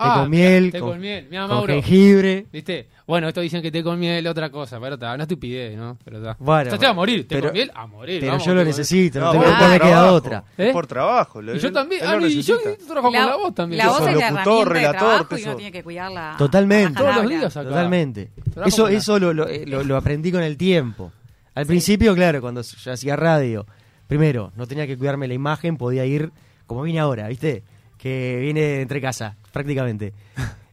té 0.02 0.08
Ah, 0.08 0.14
con 0.20 0.30
mirá, 0.30 0.48
miel, 0.50 0.72
té 0.72 0.80
con, 0.80 0.90
con 0.90 1.00
miel. 1.00 1.26
Mirá, 1.30 1.42
con 1.42 1.50
Mauro. 1.56 1.72
jengibre. 1.74 2.46
¿Viste? 2.52 2.88
Bueno, 3.06 3.28
esto 3.28 3.40
dicen 3.40 3.60
que 3.62 3.70
té 3.70 3.82
con 3.82 3.98
miel, 3.98 4.26
otra 4.26 4.50
cosa, 4.50 4.78
pero 4.80 4.94
está, 4.94 5.14
una 5.14 5.24
estupidez, 5.24 5.76
¿no? 5.76 5.98
Pero 6.04 6.18
está. 6.18 6.36
Bueno, 6.38 6.70
Ya 6.70 6.78
te 6.78 6.84
va 6.86 6.90
a 6.90 6.94
morir, 6.94 7.26
té 7.28 7.34
pero- 7.36 7.48
con 7.48 7.52
miel, 7.54 7.70
a 7.74 7.86
morir. 7.86 8.20
Pero 8.20 8.32
vamos, 8.32 8.46
yo 8.46 8.54
lo 8.54 8.60
té 8.60 8.64
con 8.64 8.68
necesito, 8.68 9.20
no, 9.20 9.26
No, 9.26 9.32
tengo- 9.32 9.44
por 9.44 9.52
no 9.52 9.68
me 9.68 9.78
queda 9.80 9.88
trabajo, 9.90 10.14
otra. 10.14 10.44
¿Eh? 10.58 10.70
Por 10.72 10.86
trabajo. 10.86 11.42
lo- 11.42 11.54
Y 11.56 11.58
yo 11.58 11.72
también, 11.72 12.02
él 12.02 12.08
ah, 12.08 12.26
y 12.26 12.42
yo 12.42 12.58
trabajo 12.86 13.02
con 13.12 13.12
la 13.26 13.36
voz 13.36 13.54
también. 13.54 13.78
La 13.78 13.88
voz 13.88 14.00
es 14.08 14.16
la 14.16 14.30
locutor, 14.30 14.68
de 14.68 14.74
relator, 14.74 15.26
y 15.38 15.42
uno 15.42 15.56
tiene 15.56 15.72
que 15.72 15.82
cuidarla. 15.82 16.34
Totalmente. 16.38 17.00
Todos 17.00 17.16
los 17.16 17.28
días 17.28 17.56
acá. 17.56 17.68
Totalmente. 17.68 18.30
Eso, 18.66 18.82
con 18.84 18.92
la- 18.92 18.98
eso 18.98 19.18
lo, 19.18 19.32
lo- 19.34 19.48
eh, 19.48 19.64
lo- 19.66 19.82
lo 19.84 19.96
aprendí 19.96 20.30
con 20.32 20.42
el 20.42 20.56
tiempo. 20.56 21.12
Al 21.54 21.66
principio, 21.66 22.14
claro, 22.14 22.40
cuando 22.40 22.62
yo 22.62 22.92
hacía 22.92 23.14
radio, 23.16 23.66
primero, 24.06 24.52
no 24.56 24.66
tenía 24.66 24.86
que 24.86 24.96
cuidarme 24.96 25.28
la 25.28 25.34
imagen, 25.34 25.76
podía 25.76 26.06
ir 26.06 26.30
como 26.66 26.82
vine 26.82 27.00
ahora, 27.00 27.28
¿viste? 27.28 27.62
Que 28.02 28.38
viene 28.40 28.80
entre 28.80 29.00
casa, 29.00 29.36
prácticamente. 29.52 30.12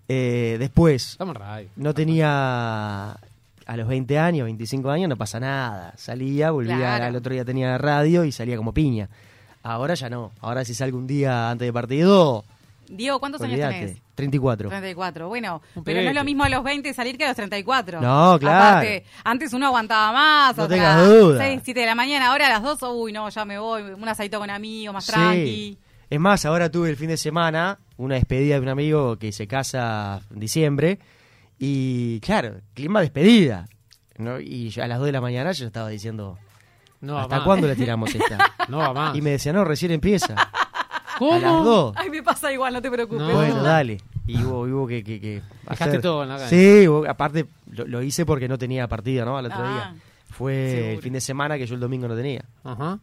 Eh, 0.07 0.55
después, 0.57 1.15
no 1.75 1.93
tenía 1.93 3.11
a 3.11 3.77
los 3.77 3.87
20 3.87 4.17
años, 4.17 4.45
25 4.45 4.89
años, 4.89 5.07
no 5.09 5.15
pasa 5.15 5.39
nada. 5.39 5.93
Salía, 5.95 6.49
volvía, 6.49 6.75
Claro. 6.75 7.05
al 7.05 7.15
otro 7.15 7.31
día 7.31 7.45
tenía 7.45 7.77
radio 7.77 8.23
y 8.25 8.31
salía 8.31 8.57
como 8.57 8.73
piña. 8.73 9.09
Ahora 9.61 9.93
ya 9.93 10.09
no. 10.09 10.31
Ahora 10.41 10.65
si 10.65 10.73
salgo 10.73 10.97
un 10.97 11.05
día 11.05 11.51
antes 11.51 11.67
de 11.67 11.73
partido, 11.73 12.43
Diego, 12.87 13.19
¿cuántos 13.19 13.39
años 13.41 13.53
olvídate. 13.53 13.79
tenés? 13.79 13.97
34. 14.15 14.69
34. 14.69 15.27
Bueno, 15.27 15.61
pero 15.85 16.01
no 16.01 16.09
es 16.09 16.15
lo 16.15 16.23
mismo 16.23 16.43
a 16.45 16.49
los 16.49 16.63
20 16.63 16.91
salir 16.95 17.15
que 17.15 17.25
a 17.25 17.27
los 17.27 17.35
34. 17.35 18.01
No, 18.01 18.39
claro. 18.39 18.65
Aparte, 18.65 19.05
antes 19.23 19.53
uno 19.53 19.67
aguantaba 19.67 20.11
más. 20.11 20.57
No 20.57 20.63
o 20.63 20.67
sea, 20.67 20.75
tengas 20.75 21.07
duda. 21.07 21.37
6, 21.37 21.61
7 21.63 21.79
de 21.81 21.85
la 21.85 21.93
mañana, 21.93 22.31
ahora 22.31 22.47
a 22.47 22.49
las 22.49 22.63
2, 22.63 22.79
uy, 22.95 23.11
no, 23.13 23.29
ya 23.29 23.45
me 23.45 23.59
voy. 23.59 23.83
Un 23.83 24.07
asadito 24.09 24.39
con 24.39 24.49
amigos, 24.49 24.91
más 24.95 25.05
Sí. 25.05 25.11
tranqui. 25.11 25.77
Es 26.09 26.19
más, 26.19 26.45
ahora 26.45 26.69
tuve 26.71 26.89
el 26.89 26.95
fin 26.97 27.09
de 27.09 27.17
semana 27.17 27.79
una 27.97 28.15
despedida 28.15 28.55
de 28.55 28.61
un 28.61 28.69
amigo 28.69 29.17
que 29.17 29.31
se 29.31 29.47
casa 29.47 30.21
en 30.31 30.39
diciembre 30.39 30.99
y 31.59 32.19
claro, 32.21 32.61
clima 32.73 33.01
despedida. 33.01 33.67
¿no? 34.17 34.39
Y 34.39 34.73
a 34.81 34.87
las 34.87 34.97
2 34.99 35.05
de 35.07 35.11
la 35.11 35.21
mañana 35.21 35.51
yo 35.51 35.67
estaba 35.67 35.89
diciendo, 35.89 36.37
No 37.01 37.15
va 37.15 37.21
¿hasta 37.23 37.37
más. 37.37 37.45
cuándo 37.45 37.67
la 37.67 37.75
tiramos 37.75 38.13
esta? 38.13 38.37
No 38.69 38.77
va 38.79 38.93
más. 38.93 39.15
y 39.15 39.21
me 39.21 39.31
decía, 39.31 39.51
no, 39.53 39.63
recién 39.65 39.91
empieza. 39.91 40.35
¿Cómo? 41.17 41.33
A 41.33 41.39
las 41.39 41.63
2. 41.63 41.93
Ay, 41.97 42.09
me 42.09 42.23
pasa 42.23 42.51
igual, 42.51 42.73
no 42.73 42.81
te 42.81 42.89
preocupes. 42.91 43.25
No. 43.27 43.33
Bueno, 43.33 43.61
dale. 43.63 43.97
Y 44.27 44.37
hubo, 44.43 44.61
hubo 44.61 44.87
que, 44.87 45.03
que, 45.03 45.19
que 45.19 45.41
Dejaste 45.63 45.83
hacer- 45.85 46.01
todo 46.01 46.23
en 46.23 46.29
la 46.29 46.35
cancha. 46.37 46.49
Sí, 46.49 46.87
hubo- 46.87 47.07
aparte 47.09 47.47
lo, 47.71 47.85
lo 47.87 48.01
hice 48.03 48.25
porque 48.25 48.47
no 48.47 48.57
tenía 48.57 48.87
partida, 48.87 49.25
¿no? 49.25 49.37
Al 49.37 49.45
otro 49.47 49.57
Ah, 49.59 49.91
día. 49.93 50.01
Fue 50.29 50.93
el 50.93 51.01
fin 51.01 51.13
de 51.13 51.21
semana 51.21 51.57
que 51.57 51.65
yo 51.65 51.73
el 51.75 51.81
domingo 51.81 52.07
no 52.07 52.15
tenía. 52.15 52.45
Ajá. 52.63 52.99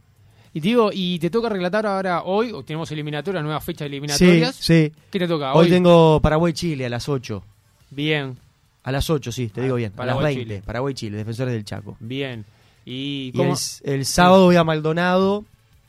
Y 0.55 0.61
te 0.61 0.69
digo, 0.69 0.91
y 0.93 1.19
te 1.19 1.29
toca 1.31 1.49
relatar 1.49 1.87
ahora 1.87 2.23
hoy, 2.23 2.51
o 2.53 2.63
tenemos 2.63 2.91
eliminatorias, 2.91 3.43
nuevas 3.45 3.63
fechas 3.65 3.81
Sí, 3.81 3.87
eliminatorias. 3.87 4.55
sí. 4.57 4.93
¿Qué 5.11 5.19
te 5.19 5.29
toca? 5.29 5.53
Hoy 5.55 5.69
tengo 5.69 6.21
Paraguay-Chile 6.21 6.87
a 6.87 6.89
las 6.89 7.09
8. 7.09 7.43
Bien, 7.91 8.37
A 8.83 8.93
las 8.93 9.11
8, 9.11 9.33
sí, 9.33 9.49
te 9.49 9.61
Ah, 9.61 9.65
digo 9.65 9.77
bien. 9.77 9.89
a 9.89 10.05
las 10.05 10.15
Paraguay, 10.15 10.35
20. 10.37 10.55
Chile. 10.55 10.63
Paraguay-Chile, 10.65 11.17
defensores 11.19 11.53
del 11.55 11.65
Chaco. 11.65 11.97
bien. 12.01 12.45
¿Y 12.85 13.33
el, 13.35 13.53
el 13.83 14.05
sábado 14.07 14.45
voy 14.45 14.55
a 14.57 14.63
Maldonado, 14.63 15.45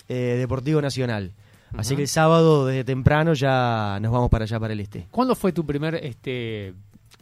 eh, 0.10 0.36
Deportivo 0.40 0.82
Nacional. 0.82 1.32
Así 1.78 1.96
que 1.96 2.02
el 2.04 2.08
sábado 2.08 2.66
desde 2.66 2.84
temprano 2.86 3.34
ya 3.36 4.00
nos 4.02 4.12
vamos 4.12 4.30
para 4.32 4.46
allá, 4.46 4.60
para 4.60 4.74
el 4.74 4.80
este. 4.80 5.06
¿Cuándo 5.12 5.36
fue 5.36 5.52
tu 5.52 5.64
primer 5.66 5.94
este, 5.96 6.74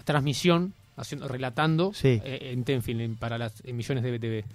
transmisión 0.05 0.73
haciendo, 0.95 1.27
relatando 1.27 1.91
Sí. 1.93 2.21
eh, 2.23 2.51
en 2.53 2.63
Tenfield 2.63 3.01
en- 3.01 3.15
para 3.17 3.37
las 3.37 3.61
emisiones 3.65 4.03
de 4.03 4.11
BTV? 4.17 4.45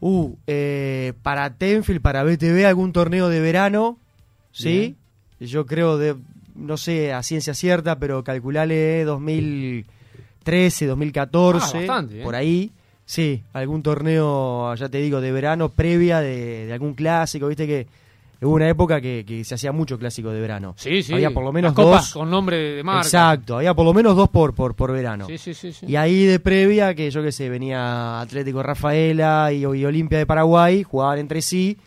Uh, 0.00 0.34
eh, 0.46 1.12
para 1.22 1.54
Tenfield, 1.56 2.00
para 2.02 2.24
BTV, 2.24 2.66
algún 2.66 2.92
torneo 2.92 3.28
de 3.28 3.40
verano, 3.40 3.98
¿sí? 4.52 4.96
Yo 5.40 5.66
creo, 5.66 5.96
de, 5.98 6.14
no 6.54 6.76
sé 6.76 7.12
a 7.12 7.22
ciencia 7.22 7.54
cierta, 7.54 7.98
pero 7.98 8.22
calculale 8.22 9.04
2013, 9.04 10.86
2014, 10.86 11.66
Ah, 11.66 11.78
bastante, 11.80 12.20
¿eh? 12.20 12.24
por 12.24 12.34
ahí. 12.34 12.70
Sí, 13.06 13.42
algún 13.52 13.82
torneo, 13.82 14.74
ya 14.76 14.88
te 14.88 14.98
digo, 14.98 15.20
de 15.20 15.30
verano, 15.32 15.68
previa 15.68 16.20
de, 16.20 16.66
de 16.66 16.72
algún 16.72 16.94
clásico, 16.94 17.48
viste 17.48 17.66
que 17.66 17.86
hubo 18.44 18.54
una 18.54 18.68
época 18.68 19.00
que, 19.00 19.24
que 19.26 19.44
se 19.44 19.54
hacía 19.54 19.72
mucho 19.72 19.98
clásico 19.98 20.30
de 20.30 20.40
verano. 20.40 20.74
Sí, 20.76 21.02
sí. 21.02 21.14
Había 21.14 21.30
por 21.30 21.44
lo 21.44 21.52
menos 21.52 21.70
Las 21.70 21.84
copas 21.84 22.00
dos. 22.02 22.12
con 22.14 22.30
nombre 22.30 22.56
de 22.76 22.82
marca. 22.82 23.02
Exacto, 23.06 23.56
había 23.56 23.74
por 23.74 23.84
lo 23.84 23.94
menos 23.94 24.14
dos 24.16 24.28
por, 24.28 24.54
por, 24.54 24.74
por 24.74 24.92
verano. 24.92 25.26
Sí, 25.26 25.38
sí, 25.38 25.54
sí. 25.54 25.72
sí. 25.72 25.86
Y 25.88 25.96
ahí 25.96 26.24
de 26.24 26.40
previa, 26.40 26.94
que 26.94 27.10
yo 27.10 27.22
qué 27.22 27.32
sé, 27.32 27.48
venía 27.48 28.20
Atlético 28.20 28.62
Rafaela 28.62 29.52
y, 29.52 29.60
y 29.62 29.84
Olimpia 29.84 30.18
de 30.18 30.26
Paraguay, 30.26 30.82
jugaban 30.82 31.18
entre 31.18 31.42
sí, 31.42 31.78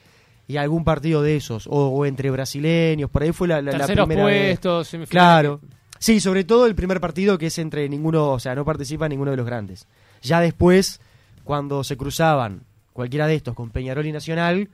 y 0.47 0.57
algún 0.57 0.83
partido 0.83 1.21
de 1.21 1.35
esos, 1.35 1.67
o, 1.67 1.87
o 1.87 2.05
entre 2.05 2.29
brasileños, 2.31 3.09
por 3.09 3.23
ahí 3.23 3.31
fue 3.33 3.47
la, 3.49 3.61
la, 3.61 3.77
la 3.77 3.85
primera 3.85 4.25
vez. 4.25 4.51
puestos, 4.59 4.87
semifinales. 4.87 5.09
Claro. 5.09 5.61
Sí, 5.99 6.19
sobre 6.19 6.43
todo 6.43 6.67
el 6.67 6.75
primer 6.75 7.01
partido 7.01 7.37
que 7.37 7.47
es 7.47 7.57
entre 7.57 7.89
ninguno, 7.89 8.29
o 8.29 8.39
sea, 8.39 8.53
no 8.55 8.63
participa 8.63 9.09
ninguno 9.09 9.31
de 9.31 9.37
los 9.37 9.45
grandes. 9.45 9.87
Ya 10.21 10.39
después, 10.39 11.01
cuando 11.43 11.83
se 11.83 11.97
cruzaban 11.97 12.61
cualquiera 12.93 13.27
de 13.27 13.35
estos 13.35 13.55
con 13.55 13.71
Peñarol 13.71 14.05
y 14.05 14.11
Nacional, 14.11 14.69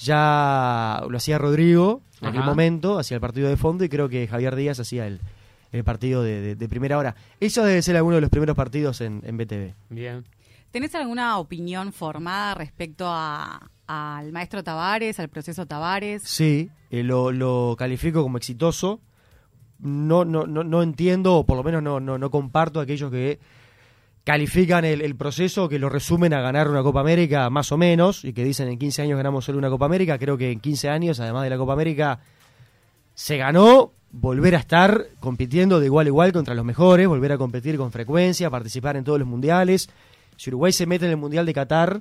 ya 0.00 1.02
lo 1.08 1.16
hacía 1.16 1.38
Rodrigo 1.38 2.02
en 2.20 2.28
aquel 2.28 2.42
momento, 2.42 2.98
hacía 2.98 3.14
el 3.16 3.20
partido 3.20 3.48
de 3.48 3.56
fondo 3.56 3.84
y 3.84 3.88
creo 3.88 4.08
que 4.08 4.26
Javier 4.26 4.56
Díaz 4.56 4.80
hacía 4.80 5.06
el, 5.06 5.20
el 5.72 5.84
partido 5.84 6.22
de, 6.22 6.40
de- 6.40 6.56
de 6.56 6.68
primera 6.68 6.98
hora. 6.98 7.14
Eso 7.40 7.64
debe 7.64 7.82
ser 7.82 7.96
alguno 7.96 8.16
de 8.16 8.20
los 8.22 8.30
primeros 8.30 8.56
partidos 8.56 9.00
en, 9.00 9.22
en 9.24 9.36
BTV. 9.36 9.74
Bien. 9.90 10.24
¿Tenés 10.70 10.94
alguna 10.94 11.38
opinión 11.38 11.92
formada 11.92 12.54
respecto 12.54 13.04
a- 13.08 13.70
al 13.86 14.32
maestro 14.32 14.62
Tavares, 14.62 15.18
al 15.18 15.28
proceso 15.28 15.66
Tavares? 15.66 16.22
Sí, 16.24 16.70
eh, 16.90 17.02
lo, 17.02 17.32
lo 17.32 17.74
califico 17.78 18.22
como 18.22 18.36
exitoso. 18.38 19.00
No, 19.80 20.24
no, 20.26 20.46
no, 20.46 20.62
no 20.62 20.82
entiendo, 20.82 21.36
o 21.36 21.46
por 21.46 21.56
lo 21.56 21.62
menos 21.64 21.82
no, 21.82 22.00
no, 22.00 22.18
no 22.18 22.30
comparto 22.30 22.80
aquellos 22.80 23.10
que 23.10 23.40
califican 24.24 24.84
el, 24.84 25.00
el 25.00 25.16
proceso, 25.16 25.68
que 25.68 25.78
lo 25.78 25.88
resumen 25.88 26.34
a 26.34 26.40
ganar 26.40 26.68
una 26.68 26.82
Copa 26.82 27.00
América 27.00 27.48
más 27.50 27.72
o 27.72 27.78
menos, 27.78 28.24
y 28.24 28.32
que 28.32 28.44
dicen 28.44 28.68
en 28.68 28.78
15 28.78 29.02
años 29.02 29.16
ganamos 29.16 29.44
solo 29.44 29.58
una 29.58 29.70
Copa 29.70 29.86
América. 29.86 30.18
Creo 30.18 30.36
que 30.36 30.52
en 30.52 30.60
15 30.60 30.88
años, 30.88 31.20
además 31.20 31.44
de 31.44 31.50
la 31.50 31.56
Copa 31.56 31.72
América, 31.72 32.20
se 33.14 33.36
ganó 33.36 33.92
volver 34.12 34.56
a 34.56 34.58
estar 34.58 35.06
compitiendo 35.20 35.78
de 35.80 35.86
igual 35.86 36.06
a 36.06 36.08
igual 36.08 36.32
contra 36.32 36.54
los 36.54 36.64
mejores, 36.64 37.06
volver 37.06 37.32
a 37.32 37.38
competir 37.38 37.76
con 37.76 37.92
frecuencia, 37.92 38.50
participar 38.50 38.96
en 38.96 39.04
todos 39.04 39.18
los 39.18 39.28
mundiales. 39.28 39.88
Si 40.36 40.50
Uruguay 40.50 40.72
se 40.72 40.86
mete 40.86 41.04
en 41.04 41.12
el 41.12 41.16
Mundial 41.16 41.46
de 41.46 41.54
Qatar, 41.54 42.00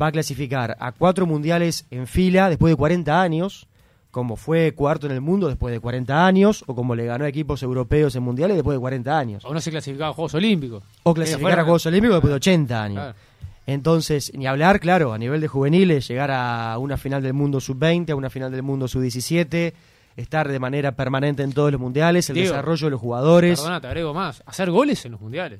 va 0.00 0.08
a 0.08 0.12
clasificar 0.12 0.76
a 0.78 0.92
cuatro 0.92 1.26
mundiales 1.26 1.86
en 1.90 2.06
fila 2.06 2.48
después 2.48 2.72
de 2.72 2.76
40 2.76 3.20
años, 3.20 3.66
como 4.14 4.36
fue 4.36 4.74
cuarto 4.74 5.06
en 5.06 5.12
el 5.12 5.20
mundo 5.20 5.48
después 5.48 5.72
de 5.72 5.80
40 5.80 6.24
años, 6.24 6.62
o 6.68 6.74
como 6.76 6.94
le 6.94 7.04
ganó 7.04 7.24
a 7.24 7.28
equipos 7.28 7.64
europeos 7.64 8.14
en 8.14 8.22
mundiales 8.22 8.56
después 8.56 8.76
de 8.76 8.80
40 8.80 9.18
años. 9.18 9.44
O 9.44 9.52
no 9.52 9.60
se 9.60 9.72
clasificaba 9.72 10.10
a 10.10 10.12
Juegos 10.12 10.34
Olímpicos. 10.34 10.84
O 11.02 11.12
clasificar 11.12 11.58
a 11.58 11.64
Juegos 11.64 11.84
Olímpicos 11.86 12.14
después 12.14 12.30
de 12.30 12.36
80 12.36 12.82
años. 12.82 13.02
Claro. 13.02 13.18
Entonces, 13.66 14.30
ni 14.36 14.46
hablar, 14.46 14.78
claro, 14.78 15.12
a 15.12 15.18
nivel 15.18 15.40
de 15.40 15.48
juveniles, 15.48 16.06
llegar 16.06 16.30
a 16.30 16.78
una 16.78 16.96
final 16.96 17.24
del 17.24 17.32
mundo 17.32 17.60
sub-20, 17.60 18.10
a 18.10 18.14
una 18.14 18.30
final 18.30 18.52
del 18.52 18.62
mundo 18.62 18.86
sub-17, 18.86 19.72
estar 20.16 20.46
de 20.46 20.60
manera 20.60 20.92
permanente 20.92 21.42
en 21.42 21.52
todos 21.52 21.72
los 21.72 21.80
mundiales, 21.80 22.30
el 22.30 22.36
desarrollo 22.36 22.86
de 22.86 22.90
los 22.92 23.00
jugadores. 23.00 23.58
Perdona, 23.58 23.80
te 23.80 23.88
agrego 23.88 24.14
más. 24.14 24.44
Hacer 24.46 24.70
goles 24.70 25.04
en 25.06 25.10
los 25.10 25.20
mundiales. 25.20 25.58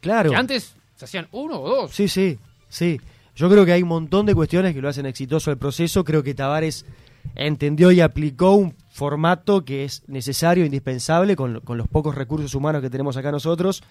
Claro. 0.00 0.30
Que 0.30 0.36
antes 0.36 0.76
se 0.94 1.06
hacían 1.06 1.26
uno 1.32 1.60
o 1.60 1.68
dos. 1.68 1.90
Sí, 1.90 2.06
sí, 2.06 2.38
sí. 2.68 3.00
Yo 3.34 3.50
creo 3.50 3.64
que 3.64 3.72
hay 3.72 3.82
un 3.82 3.88
montón 3.88 4.26
de 4.26 4.34
cuestiones 4.36 4.74
que 4.74 4.80
lo 4.80 4.88
hacen 4.88 5.06
exitoso 5.06 5.50
el 5.50 5.58
proceso. 5.58 6.04
Creo 6.04 6.22
que 6.22 6.34
Tavares 6.34 6.86
entendió 7.34 7.90
y 7.92 8.00
aplicó 8.00 8.54
un 8.54 8.74
formato 8.90 9.64
que 9.64 9.84
es 9.84 10.02
necesario, 10.08 10.64
indispensable, 10.64 11.36
con, 11.36 11.60
con 11.60 11.78
los 11.78 11.88
pocos 11.88 12.14
recursos 12.14 12.54
humanos 12.54 12.82
que 12.82 12.90
tenemos 12.90 13.16
acá 13.16 13.30
nosotros. 13.30 13.82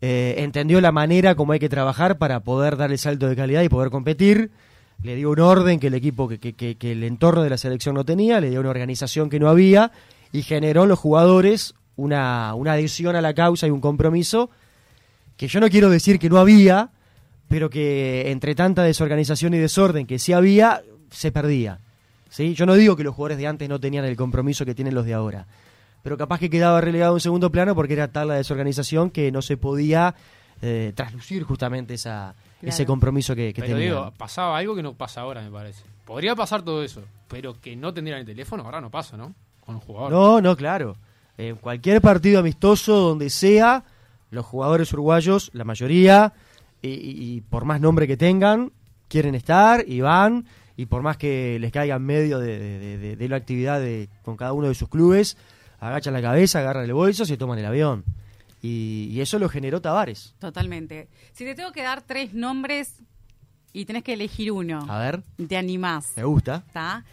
Eh, 0.00 0.34
entendió 0.38 0.80
la 0.80 0.92
manera 0.92 1.34
como 1.34 1.52
hay 1.52 1.58
que 1.58 1.68
trabajar 1.68 2.18
para 2.18 2.40
poder 2.40 2.76
dar 2.76 2.90
el 2.90 2.98
salto 2.98 3.28
de 3.28 3.36
calidad 3.36 3.62
y 3.62 3.68
poder 3.68 3.90
competir. 3.90 4.50
Le 5.02 5.14
dio 5.14 5.30
un 5.30 5.38
orden 5.40 5.78
que 5.78 5.86
el 5.86 5.94
equipo, 5.94 6.28
que, 6.28 6.38
que- 6.38 6.76
el 6.92 7.04
entorno 7.04 7.42
de 7.42 7.50
la 7.50 7.56
selección 7.58 7.94
no 7.94 8.04
tenía, 8.04 8.40
le 8.40 8.50
dio 8.50 8.60
una 8.60 8.70
organización 8.70 9.30
que 9.30 9.38
no 9.38 9.48
había 9.48 9.92
y 10.32 10.42
generó 10.42 10.82
en 10.82 10.88
los 10.88 10.98
jugadores 10.98 11.74
una, 11.96 12.54
una 12.54 12.72
adhesión 12.72 13.14
a 13.14 13.20
la 13.20 13.32
causa 13.34 13.66
y 13.66 13.70
un 13.70 13.80
compromiso 13.80 14.50
que 15.36 15.46
yo 15.46 15.60
no 15.60 15.68
quiero 15.68 15.88
decir 15.88 16.18
que 16.18 16.28
no 16.28 16.38
había, 16.38 16.90
pero 17.46 17.70
que 17.70 18.30
entre 18.32 18.56
tanta 18.56 18.82
desorganización 18.82 19.54
y 19.54 19.58
desorden 19.58 20.06
que 20.06 20.18
sí 20.18 20.32
había, 20.32 20.82
se 21.10 21.30
perdía. 21.30 21.78
¿Sí? 22.30 22.54
Yo 22.54 22.66
no 22.66 22.74
digo 22.74 22.96
que 22.96 23.04
los 23.04 23.14
jugadores 23.14 23.38
de 23.38 23.46
antes 23.46 23.68
no 23.68 23.78
tenían 23.80 24.04
el 24.04 24.16
compromiso 24.16 24.64
que 24.64 24.74
tienen 24.74 24.94
los 24.94 25.04
de 25.06 25.14
ahora, 25.14 25.46
pero 26.02 26.16
capaz 26.16 26.38
que 26.40 26.50
quedaba 26.50 26.80
relegado 26.80 27.14
en 27.14 27.20
segundo 27.20 27.50
plano 27.50 27.74
porque 27.74 27.92
era 27.94 28.08
tal 28.08 28.28
la 28.28 28.34
desorganización 28.34 29.10
que 29.10 29.30
no 29.32 29.42
se 29.42 29.56
podía 29.56 30.14
eh, 30.62 30.92
traslucir 30.94 31.42
justamente 31.44 31.94
esa, 31.94 32.34
Claro. 32.60 32.70
ese 32.74 32.86
compromiso 32.86 33.36
que, 33.36 33.52
que 33.54 33.62
pero 33.62 33.76
tenían. 33.76 33.94
digo, 33.94 34.12
pasaba 34.16 34.58
algo 34.58 34.74
que 34.74 34.82
no 34.82 34.94
pasa 34.94 35.20
ahora, 35.20 35.40
me 35.42 35.50
parece. 35.50 35.84
Podría 36.04 36.34
pasar 36.34 36.62
todo 36.62 36.82
eso, 36.82 37.02
pero 37.28 37.60
que 37.60 37.76
no 37.76 37.94
tendrían 37.94 38.18
el 38.20 38.26
teléfono, 38.26 38.64
ahora 38.64 38.80
no 38.80 38.90
pasa, 38.90 39.16
¿no? 39.16 39.32
Con 39.64 39.76
un 39.76 39.80
jugador. 39.80 40.10
No, 40.10 40.40
no, 40.40 40.56
claro. 40.56 40.96
En 41.36 41.54
cualquier 41.56 42.00
partido 42.00 42.40
amistoso, 42.40 42.96
donde 42.96 43.30
sea, 43.30 43.84
los 44.30 44.44
jugadores 44.44 44.92
uruguayos, 44.92 45.50
la 45.52 45.62
mayoría, 45.62 46.32
y, 46.82 46.88
y- 46.88 47.34
y 47.36 47.40
por 47.42 47.64
más 47.64 47.80
nombre 47.80 48.08
que 48.08 48.16
tengan, 48.16 48.72
quieren 49.06 49.36
estar 49.36 49.84
y 49.86 50.00
van, 50.00 50.46
y 50.78 50.86
por 50.86 51.02
más 51.02 51.16
que 51.18 51.58
les 51.60 51.70
caiga 51.72 51.96
en 51.96 52.02
medio 52.06 52.38
de, 52.38 52.58
de- 52.58 52.98
de- 52.98 53.16
de 53.16 53.28
la 53.28 53.36
actividad 53.36 53.80
de, 53.80 54.08
con 54.22 54.36
cada 54.38 54.52
uno 54.54 54.68
de 54.68 54.74
sus 54.74 54.88
clubes, 54.88 55.36
agachan 55.80 56.14
la 56.14 56.22
cabeza, 56.22 56.60
agarran 56.60 56.84
el 56.84 56.94
bolso, 56.94 57.26
se 57.26 57.36
toman 57.36 57.58
el 57.58 57.66
avión. 57.66 58.04
Y, 58.62 59.08
y 59.12 59.20
eso 59.20 59.38
lo 59.38 59.48
generó 59.48 59.80
Tavares. 59.82 60.34
Totalmente. 60.38 61.08
Si 61.32 61.44
te 61.44 61.54
tengo 61.54 61.72
que 61.72 61.82
dar 61.82 62.02
tres 62.02 62.32
nombres 62.32 62.94
y 63.72 63.84
tenés 63.84 64.02
que 64.04 64.14
elegir 64.14 64.50
uno, 64.52 64.86
A 64.88 64.98
ver, 65.00 65.22
¿te 65.48 65.56
animás? 65.56 66.12
me 66.16 66.24
gusta. 66.24 66.62
¿Está? 66.66 67.04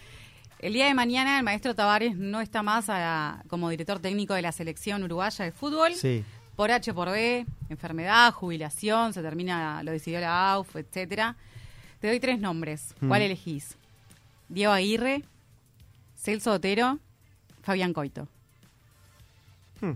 El 0.60 0.74
día 0.74 0.86
de 0.86 0.94
mañana 0.94 1.38
el 1.38 1.44
maestro 1.44 1.76
Tavares 1.76 2.16
no 2.16 2.42
está 2.42 2.64
más 2.64 2.86
a- 2.90 3.44
como 3.48 3.70
director 3.70 4.00
técnico 4.00 4.34
de 4.36 4.42
la 4.42 4.52
selección 4.52 5.04
uruguaya 5.04 5.44
de 5.44 5.52
fútbol. 5.52 5.94
Sí. 5.96 6.24
Por 6.56 6.72
H 6.72 6.94
por 6.94 7.10
B, 7.12 7.46
enfermedad, 7.70 8.32
jubilación, 8.32 9.12
se 9.14 9.22
termina, 9.22 9.84
lo 9.84 9.92
decidió 9.92 10.20
la 10.22 10.54
AUF, 10.54 10.76
etcétera. 10.78 11.36
Te 12.06 12.10
doy 12.12 12.20
tres 12.20 12.40
nombres. 12.40 12.94
¿Cuál 13.00 13.22
Mm. 13.22 13.26
elegís? 13.26 13.76
Diego 14.48 14.72
Aguirre, 14.74 15.24
Celso 16.16 16.52
Otero, 16.52 17.00
Fabián 17.64 17.94
Coito. 17.94 18.28
Hmm. 19.82 19.94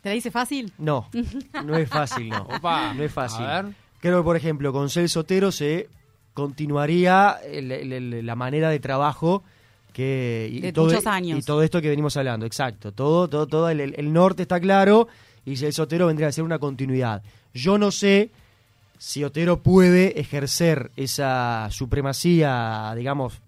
¿Te 0.00 0.10
la 0.10 0.14
hice 0.14 0.30
fácil? 0.30 0.72
No, 0.78 1.08
no 1.64 1.76
es 1.76 1.88
fácil, 1.88 2.28
no. 2.28 2.42
Opa, 2.42 2.94
no 2.94 3.02
es 3.02 3.12
fácil. 3.12 3.44
a 3.44 3.62
ver. 3.62 3.74
Creo 3.98 4.18
que, 4.20 4.24
por 4.24 4.36
ejemplo, 4.36 4.72
con 4.72 4.88
Celso 4.88 5.18
Otero 5.18 5.50
se 5.50 5.88
continuaría 6.34 7.36
el- 7.44 7.72
el- 7.72 7.92
el- 7.92 8.24
la 8.24 8.36
manera 8.36 8.70
de 8.70 8.78
trabajo 8.78 9.42
que 9.92 10.48
y, 10.52 10.60
De 10.60 10.72
todo, 10.72 10.86
muchos 10.86 11.08
años. 11.08 11.40
y 11.40 11.42
todo 11.42 11.64
esto 11.64 11.82
que 11.82 11.88
venimos 11.88 12.16
hablando, 12.16 12.46
exacto. 12.46 12.92
Todo, 12.92 13.26
todo, 13.26 13.48
todo 13.48 13.68
el, 13.70 13.80
el 13.80 14.12
norte 14.12 14.42
está 14.42 14.60
claro 14.60 15.08
y 15.44 15.56
Celso 15.56 15.82
Otero 15.82 16.06
vendría 16.06 16.28
a 16.28 16.32
ser 16.32 16.44
una 16.44 16.60
continuidad. 16.60 17.24
Yo 17.52 17.76
no 17.76 17.90
sé 17.90 18.30
si 18.98 19.24
Otero 19.24 19.62
puede 19.62 20.18
ejercer 20.20 20.90
esa 20.96 21.68
supremacía, 21.70 22.92
digamos, 22.96 23.40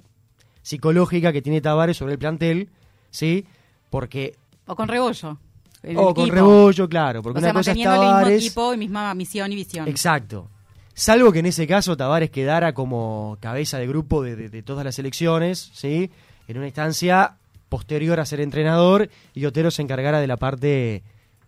psicológica 0.63 1.33
que 1.33 1.43
tiene 1.43 1.61
Tavares 1.61 1.97
sobre 1.97 2.13
el 2.15 2.19
plantel, 2.19 2.69
¿sí? 3.11 3.47
Porque 3.91 4.35
¿O 4.67 4.77
con 4.77 4.89
Rebollo? 4.89 5.39
el 5.83 5.97
o 5.97 6.13
con 6.15 6.25
equipo. 6.25 6.35
Rebollo, 6.35 6.89
claro, 6.89 7.23
porque 7.23 7.39
o 7.39 7.41
sea, 7.41 7.51
una 7.51 7.61
cosa 7.61 7.71
es 7.73 7.77
el 7.79 7.83
mismo 8.01 8.27
equipo 8.29 8.75
y 8.75 8.77
misma 8.77 9.15
misión 9.15 9.51
y 9.53 9.55
visión. 9.57 9.89
Exacto. 9.89 10.49
Salvo 10.95 11.31
que 11.33 11.39
en 11.39 11.47
ese 11.47 11.67
caso 11.67 11.97
Tavares 11.97 12.31
quedara 12.31 12.75
como 12.75 13.39
cabeza 13.41 13.79
de 13.79 13.87
grupo 13.87 14.23
de, 14.23 14.35
de- 14.37 14.49
de 14.49 14.63
todas 14.63 14.85
las 14.85 14.99
elecciones, 14.99 15.71
¿sí? 15.73 16.11
En 16.49 16.57
una 16.59 16.67
instancia 16.67 17.37
posterior 17.69 18.19
a 18.21 18.27
ser 18.27 18.41
entrenador 18.41 19.09
y 19.35 19.45
Otero 19.47 19.71
se 19.71 19.83
encargara 19.83 20.21
de 20.21 20.27
la 20.27 20.37
parte 20.37 21.03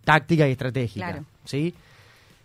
táctica 0.05 0.47
y 0.47 0.51
estratégica, 0.51 1.07
Claro. 1.11 1.25
¿sí? 1.45 1.73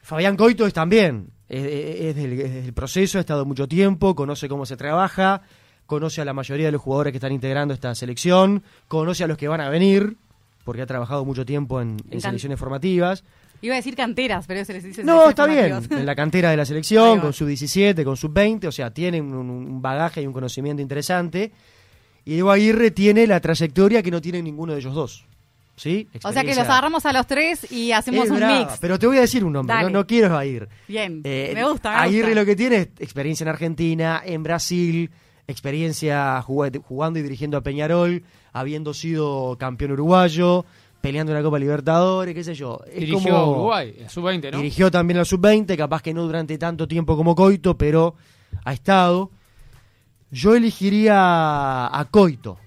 Fabián 0.02 0.36
Coito 0.36 0.66
es 0.66 0.72
también, 0.74 1.28
es, 1.49 1.64
es- 1.66 2.16
del, 2.16 2.32
es 2.40 2.55
del 2.64 2.72
proceso, 2.72 3.18
ha 3.18 3.20
estado 3.20 3.44
mucho 3.44 3.66
tiempo, 3.68 4.14
conoce 4.14 4.49
cómo 4.49 4.66
se 4.66 4.76
trabaja, 4.76 5.42
conoce 5.86 6.20
a 6.20 6.24
la 6.24 6.32
mayoría 6.32 6.66
de 6.66 6.72
los 6.72 6.82
jugadores 6.82 7.12
que 7.12 7.18
están 7.18 7.32
integrando 7.32 7.72
esta 7.74 7.94
selección, 7.94 8.62
conoce 8.88 9.24
a 9.24 9.26
los 9.26 9.38
que 9.38 9.49
van 9.49 9.61
a 9.61 9.68
venir, 9.68 10.16
porque 10.64 10.82
ha 10.82 10.86
trabajado 10.86 11.24
mucho 11.24 11.47
tiempo 11.47 11.80
en, 11.80 11.97
selecciones 12.20 12.59
formativas. 12.59 13.22
Iba 13.62 13.74
a 13.74 13.76
decir 13.76 13.94
canteras, 13.97 14.47
pero 14.47 14.64
se 14.64 14.72
les 14.74 14.84
dice 14.84 15.03
No, 15.05 15.30
está 15.30 15.47
bien. 15.47 15.72
En 15.90 16.05
la 16.05 16.14
cantera 16.14 16.51
de 16.51 16.57
la 16.59 16.64
selección, 16.66 17.20
con 17.20 17.32
su 17.32 17.47
17, 17.47 18.05
con 18.05 18.16
su 18.16 18.28
20, 18.28 18.66
o 18.68 18.72
sea, 18.72 18.90
tienen 18.90 19.32
un, 19.32 19.49
un 19.49 19.80
bagaje 19.80 20.20
y 20.20 20.26
un 20.26 20.32
conocimiento 20.32 20.82
interesante. 20.82 21.53
Y 22.24 22.32
Diego 22.32 22.51
Aguirre 22.51 22.90
tiene 22.90 23.26
la 23.26 23.40
trayectoria 23.40 24.03
que 24.03 24.11
no 24.11 24.20
tiene 24.20 24.42
ninguno 24.42 24.72
de 24.74 24.80
ellos 24.80 24.94
dos. 24.94 25.24
¿Sí? 25.77 26.09
O 26.24 26.33
sea 26.33 26.43
que 26.43 26.55
los 26.55 26.64
agarramos 26.64 27.05
a 27.05 27.12
los 27.12 27.27
tres 27.27 27.70
y 27.70 27.93
hacemos 27.93 28.24
Es 28.24 28.31
un 28.31 28.39
brava, 28.39 28.59
mix. 28.61 28.79
Pero 28.81 28.99
te 28.99 29.07
voy 29.07 29.18
a 29.18 29.20
decir 29.20 29.45
un 29.45 29.53
nombre, 29.53 29.77
no, 29.83 29.91
no 29.91 30.07
quiero 30.07 30.37
a 30.37 30.45
ir. 30.47 30.68
Bien, 30.89 31.20
Eh, 31.22 31.53
me 31.55 31.64
gusta, 31.68 31.91
me 31.91 31.97
Aguirre 31.99 32.29
gusta. 32.29 32.41
lo 32.41 32.47
que 32.47 32.57
tiene 32.57 32.77
es 32.77 32.89
experiencia 32.99 33.45
en 33.45 33.49
Argentina, 33.51 34.22
en 34.24 34.43
Brasil, 34.43 35.11
experiencia 35.47 36.41
jugando, 36.43 36.81
jugando 36.81 37.18
y 37.18 37.22
dirigiendo 37.22 37.57
a 37.59 37.61
Peñarol, 37.61 38.22
habiendo 38.53 38.95
sido 38.95 39.57
campeón 39.59 39.93
uruguayo, 39.93 40.64
peleando 41.03 41.33
en 41.33 41.39
la 41.39 41.43
Copa 41.45 41.59
Libertadores, 41.59 42.35
qué 42.35 42.43
sé 42.43 42.55
yo. 42.55 42.81
Es 42.87 42.95
Dirigió 43.01 43.18
como- 43.18 43.37
a 43.37 43.51
Uruguay, 43.51 43.95
en 43.99 44.09
sub-20, 44.09 44.51
¿no? 44.53 44.57
Dirigió 44.59 44.91
también 44.91 45.18
la 45.18 45.24
sub-20, 45.24 45.77
capaz 45.77 46.01
que 46.03 46.14
no 46.14 46.22
durante 46.22 46.57
tanto 46.57 46.89
tiempo 46.89 47.16
como 47.16 47.35
Coito, 47.35 47.77
pero 47.77 48.14
ha 48.64 48.72
estado. 48.72 49.31
Yo 50.31 50.55
elegiría 50.57 51.16
a 51.87 52.07
Coito. 52.11 52.59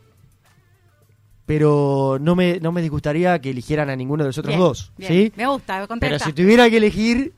Pero 1.50 2.20
no 2.22 2.36
me, 2.36 2.60
no 2.60 2.72
me 2.72 2.80
disgustaría 2.80 3.40
que 3.40 3.50
eligieran 3.50 3.90
a 3.90 3.96
ninguno 3.96 4.24
de 4.24 4.30
los 4.30 4.38
otros 4.38 4.52
Bien, 4.52 4.60
dos. 4.60 4.92
bien. 4.98 5.12
¿sí? 5.12 5.34
Me 5.36 5.48
gusta, 5.48 5.88
contesta. 5.88 6.18
Pero 6.18 6.24
si 6.24 6.32
tuviera 6.32 6.70
que 6.70 6.78
elegir, 6.78 7.34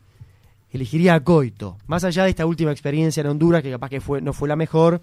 elegiría 0.70 1.14
a 1.14 1.22
Coito. 1.22 1.78
Más 1.88 2.03
allá 2.03 2.26
de 2.26 2.32
esta 2.32 2.45
última 2.45 2.74
experiencia 2.74 3.22
en 3.22 3.28
Honduras, 3.28 3.64
que 3.64 3.72
capaz 3.72 3.88
que 3.88 4.01
fue, 4.01 4.20
no 4.20 4.34
fue 4.34 4.49
la 4.49 4.57
mejor. 4.57 4.99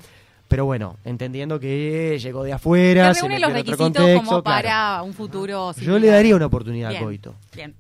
Pero 0.47 0.67
bueno, 0.67 0.99
entendiendo 1.07 1.59
que 1.59 2.19
llegó 2.23 2.45
de 2.45 2.53
afuera, 2.53 3.15
se 3.15 3.23
reúne 3.23 3.39
los 3.39 3.51
requisitos 3.51 3.79
contexto, 3.79 4.19
como 4.19 4.43
claro. 4.43 4.43
para 4.43 5.03
un 5.03 5.15
futuro. 5.15 5.73
Yo 5.73 5.99
le 5.99 6.09
daría 6.09 6.37
una 6.37 6.45
oportunidad 6.45 6.91
Bien, 6.91 7.03
a 7.03 7.05
Coito. 7.07 7.35
Bien. 7.57 7.75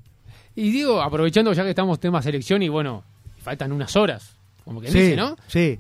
Y 0.57 0.71
digo, 0.71 1.03
aprovechando 1.03 1.53
ya 1.53 1.63
que 1.63 1.69
estamos 1.71 2.01
tema 2.01 2.23
selección 2.23 2.63
y 2.63 2.71
bueno, 2.71 3.05
faltan 3.43 3.71
unas 3.73 3.95
horas, 3.97 4.35
como 4.65 4.81
que 4.81 4.91
Sí, 4.91 4.99
dice, 4.99 5.17
¿no? 5.17 5.37
sí. 5.47 5.79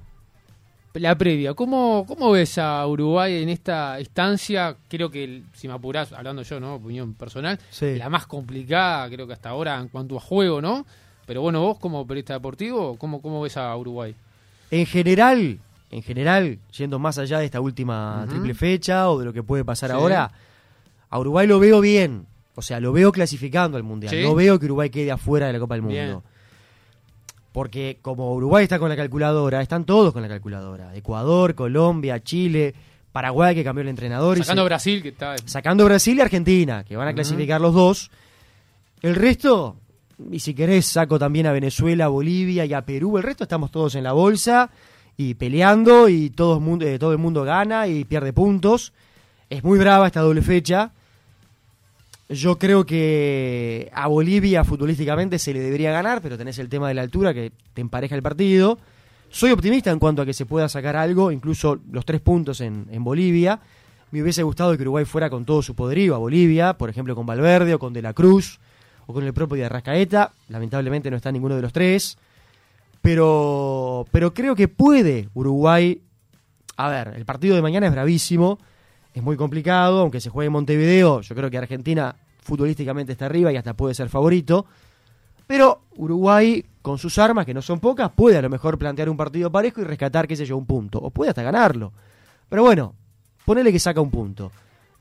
La 1.01 1.17
previa, 1.17 1.55
¿cómo, 1.55 2.05
¿cómo 2.07 2.31
ves 2.33 2.59
a 2.59 2.87
Uruguay 2.87 3.43
en 3.43 3.49
esta 3.49 4.01
instancia? 4.01 4.77
Creo 4.89 5.11
que, 5.11 5.25
el- 5.25 5.45
si 5.53 5.69
me 5.69 5.75
apurás, 5.75 6.13
hablando 6.13 6.43
yo, 6.43 6.59
¿no? 6.61 6.75
Opinión 6.77 7.15
personal, 7.15 7.59
Sí. 7.71 7.97
la 7.97 8.09
más 8.09 8.27
complicada, 8.27 9.09
creo 9.09 9.27
que 9.27 9.33
hasta 9.33 9.51
ahora 9.51 9.79
en 9.79 9.89
cuanto 9.89 10.17
a 10.17 10.21
juego, 10.21 10.61
¿no? 10.61 10.87
Pero 11.27 11.43
bueno, 11.43 11.61
vos 11.63 11.79
como 11.79 12.07
periodista 12.07 12.35
deportivo, 12.35 12.97
¿cómo, 12.97 13.21
cómo 13.23 13.41
ves 13.43 13.57
a 13.57 13.77
Uruguay? 13.77 14.15
En 14.71 14.87
general, 14.87 15.59
en 15.91 16.03
general, 16.03 16.59
yendo 16.77 16.99
más 16.99 17.19
allá 17.19 17.39
de 17.39 17.45
esta 17.45 17.61
última 17.61 18.27
triple 18.29 18.55
fecha 18.55 19.09
o 19.11 19.19
de 19.19 19.25
lo 19.27 19.33
que 19.33 19.43
puede 19.43 19.65
pasar 19.65 19.91
Sí. 19.91 19.97
ahora, 19.97 20.31
a 21.11 21.19
Uruguay 21.19 21.47
lo 21.47 21.59
veo 21.59 21.81
bien. 21.81 22.27
O 22.55 22.63
sea, 22.63 22.81
lo 22.81 22.93
veo 22.93 23.13
clasificando 23.13 23.77
al 23.77 23.85
Mundial. 23.85 24.13
Sí. 24.13 24.23
No 24.23 24.35
veo 24.35 24.59
que 24.59 24.65
Uruguay 24.67 24.91
quede 24.91 25.13
afuera 25.13 25.47
de 25.47 25.53
la 25.53 25.59
Copa 25.61 25.75
del 25.75 25.83
Mundo. 25.83 25.95
Bien. 25.97 26.19
Porque 27.53 27.99
como 28.03 28.33
Uruguay 28.35 28.65
está 28.65 28.79
con 28.79 28.89
la 28.89 28.97
calculadora, 28.97 29.61
están 29.63 29.85
todos 29.85 30.13
con 30.13 30.23
la 30.23 30.29
calculadora. 30.29 30.95
Ecuador, 30.95 31.55
Colombia, 31.55 32.23
Chile, 32.23 32.75
Paraguay 33.11 33.55
que 33.55 33.65
cambió 33.65 33.83
el 33.83 33.89
entrenador. 33.89 34.37
y 34.39 34.43
Sacando 34.43 34.63
se- 34.63 34.67
Brasil, 34.69 35.03
que 35.03 35.09
está... 35.09 35.37
sacando 35.45 35.85
Brasil 35.87 36.17
y 36.19 36.21
Argentina, 36.21 36.85
que 36.85 36.97
van 36.97 37.09
a 37.09 37.15
clasificar 37.15 37.61
los 37.61 37.75
dos. 37.75 38.11
El 39.01 39.15
resto, 39.15 39.77
y 40.31 40.41
si 40.41 40.55
querés, 40.55 40.87
saco 40.87 41.19
también 41.19 41.47
a 41.47 41.53
Venezuela, 41.53 42.09
Bolivia 42.09 42.65
y 42.67 42.75
a 42.75 42.83
Perú. 42.83 43.17
El 43.17 43.23
resto 43.25 43.45
estamos 43.45 43.71
todos 43.71 43.95
en 43.95 44.05
la 44.05 44.13
bolsa 44.13 44.71
y 45.17 45.35
peleando 45.35 46.09
y 46.09 46.31
todo 46.31 46.57
el 46.57 46.61
mundo, 46.61 46.85
eh, 46.87 46.99
todo 46.99 47.13
el 47.13 47.19
mundo 47.19 47.45
gana 47.45 47.87
y 47.89 48.05
pierde 48.05 48.33
puntos. 48.33 48.93
Es 49.49 49.65
muy 49.65 49.79
brava 49.79 50.07
esta 50.07 50.21
doble 50.21 50.43
fecha. 50.43 50.93
Yo 52.29 52.59
creo 52.59 52.85
que 52.85 53.91
a 53.95 54.07
Bolivia 54.07 54.62
futbolísticamente 54.62 55.39
se 55.39 55.55
le 55.55 55.61
debería 55.61 55.93
ganar, 55.93 56.20
pero 56.20 56.37
tenés 56.37 56.59
el 56.59 56.68
tema 56.68 56.89
de 56.89 56.95
la 56.95 57.03
altura 57.03 57.33
que 57.33 57.53
te 57.72 57.81
empareja 57.81 58.14
el 58.14 58.22
partido. 58.22 58.79
Soy 59.31 59.51
optimista 59.51 59.91
en 59.91 59.99
cuanto 59.99 60.22
a 60.22 60.26
que 60.26 60.35
se 60.35 60.45
pueda 60.45 60.68
sacar 60.68 60.97
algo, 60.97 61.33
incluso 61.33 61.79
los 61.91 62.05
tres 62.05 62.20
puntos 62.20 62.61
en, 62.61 62.87
en 62.91 63.03
Bolivia. 63.03 63.61
Me 64.11 64.22
hubiese 64.22 64.43
gustado 64.43 64.76
que 64.76 64.83
Uruguay 64.83 65.05
fuera 65.05 65.31
con 65.31 65.45
todo 65.45 65.62
su 65.62 65.74
poderío 65.74 66.14
a 66.14 66.18
Bolivia, 66.18 66.74
por 66.76 66.91
ejemplo 66.91 67.14
con 67.14 67.26
Valverde 67.26 67.74
o 67.74 67.79
con 67.79 67.93
De 67.93 68.03
la 68.03 68.12
Cruz 68.12 68.59
o 69.07 69.14
con 69.14 69.24
el 69.24 69.33
propio 69.33 69.57
de 69.57 69.64
Arrascaeta. 69.64 70.33
Lamentablemente 70.49 71.11
no 71.11 71.16
está 71.16 71.33
ninguno 71.33 71.57
de 71.57 71.62
los 71.62 71.72
tres. 71.72 72.18
Pero, 73.01 74.07
pero 74.11 74.35
creo 74.35 74.55
que 74.55 74.68
puede 74.68 75.29
Uruguay. 75.35 76.03
A 76.76 76.89
ver, 76.91 77.14
el 77.16 77.24
partido 77.24 77.57
de 77.57 77.62
mañana 77.62 77.87
es 77.87 77.93
bravísimo, 77.93 78.59
es 79.19 79.25
muy 79.25 79.37
complicado, 79.37 80.01
aunque 80.01 80.21
se 80.21 80.31
juegue 80.31 80.47
en 80.47 80.53
Montevideo. 80.53 81.21
Yo 81.23 81.35
creo 81.35 81.51
que 81.51 81.59
Argentina 81.59 82.14
futbolísticamente 82.41 83.12
está 83.12 83.27
arriba 83.27 83.53
y 83.53 83.57
hasta 83.57 83.75
puede 83.75 83.95
ser 83.95 84.09
favorito. 84.09 84.64
Pero 85.47 85.83
Uruguay, 85.97 86.64
con 86.83 86.99
sus 86.99 87.19
armas, 87.19 87.45
que 87.45 87.53
no 87.53 87.61
son 87.61 87.81
pocas, 87.81 88.11
puede 88.12 88.37
a 88.37 88.43
lo 88.43 88.49
mejor 88.49 88.79
plantear 88.79 89.09
un 89.09 89.16
partido 89.16 89.51
parejo 89.51 89.81
y 89.81 89.85
rescatar, 89.85 90.29
qué 90.29 90.37
sé 90.37 90.47
yo, 90.47 90.57
un 90.57 90.66
punto. 90.66 91.01
O 91.01 91.11
puede 91.11 91.31
hasta 91.31 91.43
ganarlo. 91.43 91.93
Pero 92.49 92.62
bueno, 92.62 92.95
ponele 93.45 93.73
que 93.73 93.81
saca 93.81 94.01
un 94.01 94.11
punto. 94.11 94.53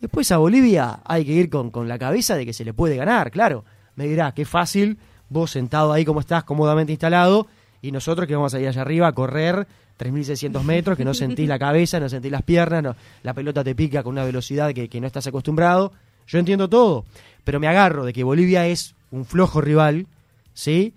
Después 0.02 0.32
a 0.32 0.38
Bolivia 0.38 1.02
hay 1.06 1.24
que 1.24 1.34
ir 1.34 1.50
con, 1.50 1.70
con 1.70 1.88
la 1.88 2.00
cabeza 2.00 2.36
de 2.36 2.46
que 2.46 2.54
se 2.54 2.66
le 2.66 2.74
puede 2.74 2.96
ganar, 2.96 3.30
claro. 3.30 3.66
Me 3.96 4.08
dirá, 4.08 4.32
qué 4.34 4.46
fácil, 4.46 4.98
vos 5.30 5.52
sentado 5.52 5.94
ahí 5.94 6.06
como 6.06 6.22
estás, 6.22 6.44
cómodamente 6.44 6.92
instalado, 6.92 7.48
y 7.84 7.92
nosotros 7.92 8.28
que 8.28 8.36
vamos 8.36 8.54
a 8.56 8.60
ir 8.60 8.68
allá 8.68 8.82
arriba 8.82 9.08
a 9.08 9.12
correr 9.12 9.68
3.600 10.00 10.64
metros, 10.64 10.98
que 10.98 11.04
no 11.06 11.14
sentís 11.14 11.48
la 11.48 11.58
cabeza, 11.60 12.00
no 12.00 12.08
sentís 12.10 12.32
las 12.32 12.44
piernas, 12.44 12.84
no- 12.84 12.96
la 13.24 13.34
pelota 13.34 13.64
te 13.64 13.74
pica 13.76 14.04
con 14.04 14.14
una 14.14 14.24
velocidad 14.26 14.74
que, 14.74 14.88
que 14.90 15.02
no 15.02 15.08
estás 15.08 15.26
acostumbrado. 15.28 15.92
Yo 16.28 16.40
entiendo 16.40 16.68
todo, 16.70 17.06
pero 17.44 17.60
me 17.60 17.68
agarro 17.68 18.06
de 18.06 18.14
que 18.14 18.24
Bolivia 18.24 18.68
es 18.68 18.94
un 19.12 19.26
flojo 19.26 19.62
rival, 19.62 20.06
¿sí? 20.54 20.94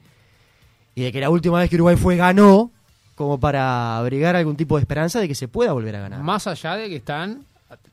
Y 0.95 1.03
de 1.03 1.13
que 1.13 1.21
la 1.21 1.31
última 1.31 1.59
vez 1.61 1.71
que 1.71 1.77
Uruguay 1.77 1.97
fue 1.97 2.17
ganó, 2.17 2.71
como 3.15 3.39
para 3.39 3.97
abrigar 3.99 4.35
algún 4.37 4.57
tipo 4.57 4.77
de 4.77 4.81
esperanza 4.83 5.21
de 5.21 5.29
que 5.29 5.35
se 5.35 5.47
pueda 5.49 5.73
volver 5.73 5.95
a 5.97 6.01
ganar. 6.01 6.21
Más 6.23 6.47
allá 6.47 6.77
de 6.77 6.89
que 6.89 6.97
están... 6.97 7.45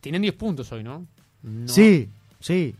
Tienen 0.01 0.21
10 0.23 0.33
puntos 0.33 0.71
hoy, 0.71 0.83
¿no? 0.83 1.05
No. 1.43 1.67
Sí, 1.67 2.09
sí. 2.39 2.73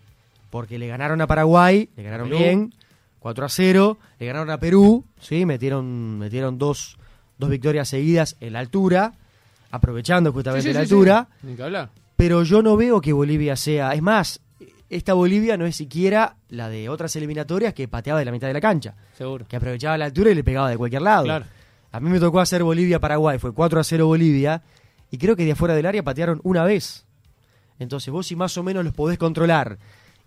Porque 0.50 0.80
le 0.80 0.88
ganaron 0.88 1.22
a 1.22 1.28
Paraguay, 1.28 1.90
le 1.96 2.04
ganaron 2.04 2.30
Perú. 2.30 2.40
bien, 2.40 2.74
4 3.20 3.46
a 3.46 3.50
0, 3.50 3.98
le 4.20 4.26
ganaron 4.26 4.50
a 4.50 4.58
Perú, 4.60 5.04
sí, 5.20 5.46
metieron, 5.46 6.18
metieron 6.18 6.58
dos, 6.58 6.98
dos 7.38 7.50
victorias 7.50 7.88
seguidas 7.90 8.36
en 8.40 8.54
la 8.54 8.60
altura, 8.60 9.14
aprovechando 9.72 10.32
justamente 10.32 10.64
Sí, 10.64 10.70
sí, 10.70 10.74
la 10.74 10.80
altura. 10.82 11.28
Ni 11.44 11.56
que 11.56 11.64
hablar. 11.64 11.90
Pero 12.16 12.44
yo 12.44 12.62
no 12.62 12.76
veo 12.78 13.00
que 13.02 13.14
Bolivia 13.14 13.56
sea. 13.56 13.94
Es 13.94 14.02
más, 14.02 14.40
esta 14.90 15.14
Bolivia 15.14 15.58
no 15.58 15.66
es 15.66 15.76
siquiera 15.76 16.36
la 16.50 16.70
de 16.70 16.90
otras 16.90 17.16
eliminatorias 17.16 17.74
que 17.74 17.88
pateaba 17.88 18.20
de 18.20 18.26
la 18.26 18.32
mitad 18.32 18.48
de 18.48 18.54
la 18.54 18.62
cancha, 18.62 18.96
Seguro. 19.18 19.46
que 19.48 19.56
aprovechaba 19.56 19.98
la 19.98 20.06
altura 20.06 20.32
y 20.32 20.36
le 20.36 20.44
pegaba 20.44 20.70
de 20.70 20.78
cualquier 20.78 21.02
lado. 21.02 21.26
Claro. 21.26 21.46
A 21.92 22.00
mí 22.00 22.10
me 22.10 22.20
tocó 22.20 22.40
hacer 22.40 22.64
Bolivia-Paraguay, 22.64 23.38
fue 23.40 23.54
4 23.54 23.80
a 23.80 23.84
0 23.84 24.08
Bolivia, 24.08 24.62
y 25.12 25.18
creo 25.18 25.36
que 25.36 25.46
de 25.46 25.54
afuera 25.54 25.74
del 25.76 25.86
área 25.86 26.04
patearon 26.04 26.40
una 26.44 26.64
vez. 26.64 27.06
Entonces 27.80 28.12
vos 28.12 28.26
si 28.28 28.36
más 28.36 28.58
o 28.58 28.64
menos 28.64 28.84
los 28.84 28.94
podés 28.94 29.18
controlar 29.18 29.78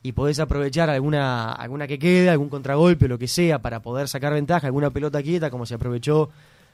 y 0.02 0.12
podés 0.12 0.38
aprovechar 0.38 0.88
alguna, 0.88 1.52
alguna 1.52 1.86
que 1.86 1.98
quede, 1.98 2.30
algún 2.30 2.48
contragolpe 2.48 3.06
o 3.06 3.08
lo 3.08 3.18
que 3.18 3.28
sea 3.28 3.58
para 3.60 3.80
poder 3.82 4.08
sacar 4.08 4.32
ventaja, 4.32 4.66
alguna 4.66 4.90
pelota 4.90 5.22
quieta 5.22 5.50
como 5.50 5.66
se 5.66 5.74
aprovechó 5.74 6.30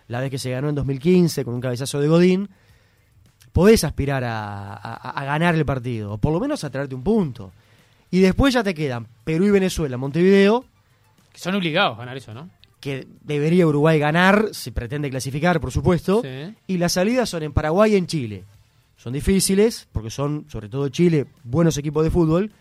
la 0.08 0.20
vez 0.20 0.30
que 0.30 0.38
se 0.38 0.50
ganó 0.50 0.68
en 0.68 0.74
2015 0.74 1.44
con 1.44 1.54
un 1.54 1.60
cabezazo 1.60 2.00
de 2.00 2.08
Godín, 2.08 2.48
podés 3.52 3.84
aspirar 3.84 4.22
a, 4.24 4.74
a- 4.74 5.10
a 5.10 5.24
ganar 5.24 5.54
el 5.54 5.64
partido, 5.64 6.12
o 6.12 6.18
por 6.18 6.32
lo 6.32 6.40
menos 6.40 6.62
a 6.64 6.70
traerte 6.70 6.94
un 6.94 7.02
punto. 7.02 7.52
Y 8.10 8.20
después 8.20 8.54
ya 8.54 8.62
te 8.62 8.74
quedan 8.74 9.06
Perú 9.24 9.46
y 9.46 9.50
Venezuela, 9.50 9.96
Montevideo, 9.96 10.64
Que 11.32 11.38
son 11.40 11.54
obligados 11.54 11.96
a 11.96 12.00
ganar 12.00 12.16
eso, 12.16 12.32
¿no? 12.34 12.48
que 12.80 13.06
debería 13.22 13.66
Uruguay 13.66 13.98
ganar, 13.98 14.50
si 14.52 14.70
pretende 14.70 15.10
clasificar, 15.10 15.60
por 15.60 15.72
supuesto. 15.72 16.22
Sí. 16.22 16.54
Y 16.68 16.76
las 16.76 16.92
salidas 16.92 17.28
son 17.28 17.42
en 17.42 17.52
Paraguay 17.52 17.94
y 17.94 17.96
en 17.96 18.06
Chile. 18.06 18.44
Son 18.96 19.12
difíciles, 19.12 19.88
porque 19.90 20.08
son, 20.10 20.44
sobre 20.48 20.68
todo 20.68 20.88
Chile, 20.88 21.26
buenos 21.42 21.76
equipos 21.78 22.04
de 22.04 22.10
fútbol. 22.12 22.52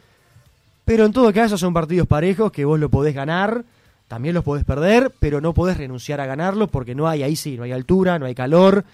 Pero 0.84 1.06
en 1.06 1.12
todo 1.12 1.32
caso 1.32 1.58
son 1.60 1.74
partidos 1.76 2.08
parejos 2.08 2.52
que 2.52 2.66
vos 2.66 2.80
lo 2.80 2.90
podés 2.90 3.14
ganar, 3.14 3.66
también 4.08 4.36
los 4.36 4.44
podés 4.44 4.64
perder, 4.64 5.14
pero 5.20 5.42
no 5.42 5.54
podés 5.54 5.78
renunciar 5.78 6.22
a 6.22 6.26
ganarlos 6.26 6.70
porque 6.70 6.96
no 6.96 7.08
hay, 7.08 7.24
ahí 7.24 7.36
sí, 7.36 7.58
no 7.58 7.64
hay 7.64 7.72
altura, 7.72 8.20
no 8.20 8.26
hay 8.26 8.36
calor, 8.36 8.86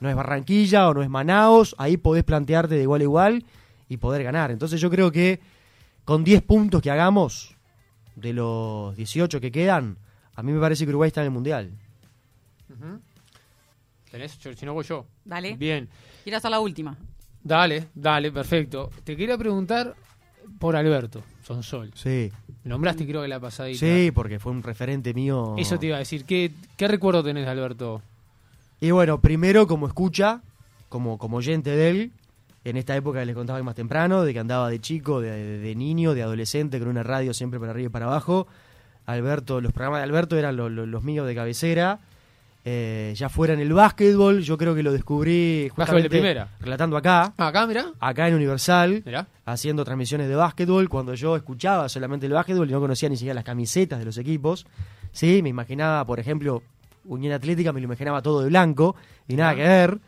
no 0.00 0.08
es 0.08 0.14
Barranquilla 0.14 0.88
o 0.88 0.94
no 0.94 1.02
es 1.02 1.08
Manaos, 1.08 1.74
ahí 1.78 1.96
podés 1.96 2.24
plantearte 2.24 2.74
de 2.74 2.82
igual 2.82 3.00
a 3.00 3.04
igual 3.04 3.44
y 3.88 3.96
poder 3.96 4.22
ganar. 4.22 4.50
Entonces 4.50 4.80
yo 4.80 4.90
creo 4.90 5.10
que 5.10 5.40
con 6.04 6.24
10 6.24 6.42
puntos 6.42 6.82
que 6.82 6.90
hagamos 6.90 7.56
de 8.14 8.32
los 8.32 8.96
18 8.96 9.40
que 9.40 9.50
quedan, 9.50 9.96
a 10.34 10.42
mí 10.42 10.52
me 10.52 10.60
parece 10.60 10.84
que 10.84 10.90
Uruguay 10.90 11.08
está 11.08 11.20
en 11.22 11.26
el 11.26 11.32
Mundial. 11.32 11.72
¿Tenés? 14.10 14.38
Si 14.56 14.64
no 14.64 14.74
voy 14.74 14.84
yo. 14.84 15.06
Dale. 15.24 15.56
Bien. 15.56 15.88
Quiero 16.22 16.38
hacer 16.38 16.50
la 16.50 16.60
última. 16.60 16.96
Dale, 17.42 17.88
dale, 17.94 18.32
perfecto. 18.32 18.90
Te 19.04 19.16
quería 19.16 19.36
preguntar 19.36 19.94
por 20.58 20.76
Alberto 20.76 21.22
Sonsol. 21.42 21.92
Sí. 21.94 22.30
Nombraste 22.68 23.06
creo 23.06 23.22
que 23.22 23.28
la 23.28 23.40
pasadita. 23.40 23.78
Sí, 23.78 24.10
porque 24.14 24.38
fue 24.38 24.52
un 24.52 24.62
referente 24.62 25.14
mío. 25.14 25.54
Eso 25.58 25.78
te 25.78 25.86
iba 25.86 25.96
a 25.96 26.00
decir. 26.00 26.24
¿Qué, 26.24 26.52
qué 26.76 26.86
recuerdo 26.88 27.22
tenés 27.24 27.44
de 27.46 27.50
Alberto? 27.50 28.02
Y 28.80 28.90
bueno, 28.92 29.20
primero 29.20 29.66
como 29.66 29.86
escucha, 29.88 30.40
como, 30.88 31.18
como 31.18 31.38
oyente 31.38 31.70
de 31.70 31.90
él, 31.90 32.12
en 32.64 32.76
esta 32.76 32.94
época 32.94 33.20
que 33.20 33.26
les 33.26 33.34
contaba 33.34 33.60
más 33.62 33.74
temprano, 33.74 34.22
de 34.22 34.32
que 34.32 34.38
andaba 34.38 34.68
de 34.70 34.80
chico, 34.80 35.20
de, 35.20 35.30
de- 35.30 35.58
de 35.58 35.74
niño, 35.74 36.14
de 36.14 36.22
adolescente, 36.22 36.78
con 36.78 36.88
una 36.88 37.02
radio 37.02 37.34
siempre 37.34 37.58
para 37.58 37.72
arriba 37.72 37.86
y 37.86 37.90
para 37.90 38.06
abajo. 38.06 38.46
Alberto, 39.06 39.60
los 39.60 39.72
programas 39.72 40.00
de 40.00 40.04
Alberto 40.04 40.36
eran 40.36 40.56
lo- 40.56 40.68
lo- 40.68 40.86
los 40.86 41.02
míos 41.02 41.26
de 41.26 41.34
cabecera. 41.34 41.98
Eh, 42.70 43.14
ya 43.16 43.30
fuera 43.30 43.54
en 43.54 43.60
el 43.60 43.72
básquetbol, 43.72 44.42
yo 44.42 44.58
creo 44.58 44.74
que 44.74 44.82
lo 44.82 44.92
descubrí 44.92 45.62
de 45.64 45.68
justamente 45.70 46.10
primera. 46.10 46.48
relatando 46.60 46.98
acá, 46.98 47.32
Ah, 47.38 47.46
acá, 47.46 47.66
mirá. 47.66 47.86
acá 47.98 48.28
en 48.28 48.34
Universal, 48.34 49.02
Mirá. 49.06 49.26
haciendo 49.46 49.84
transmisiones 49.86 50.28
de 50.28 50.34
básquetbol, 50.34 50.86
cuando 50.90 51.14
yo 51.14 51.34
escuchaba 51.34 51.88
solamente 51.88 52.26
el 52.26 52.32
básquetbol 52.34 52.68
y 52.68 52.72
no 52.72 52.80
conocía 52.80 53.08
ni 53.08 53.16
siquiera 53.16 53.32
las 53.36 53.44
camisetas 53.44 53.98
de 53.98 54.04
los 54.04 54.18
equipos. 54.18 54.66
Sí, 55.12 55.40
me 55.42 55.48
imaginaba, 55.48 56.04
por 56.04 56.20
ejemplo, 56.20 56.62
Unión 57.06 57.32
Atlética, 57.32 57.72
me 57.72 57.80
lo 57.80 57.84
imaginaba 57.86 58.20
todo 58.20 58.42
de 58.42 58.48
blanco 58.50 58.96
y 59.28 59.34
nada 59.36 59.54
que 59.54 59.62
ver. 59.62 59.98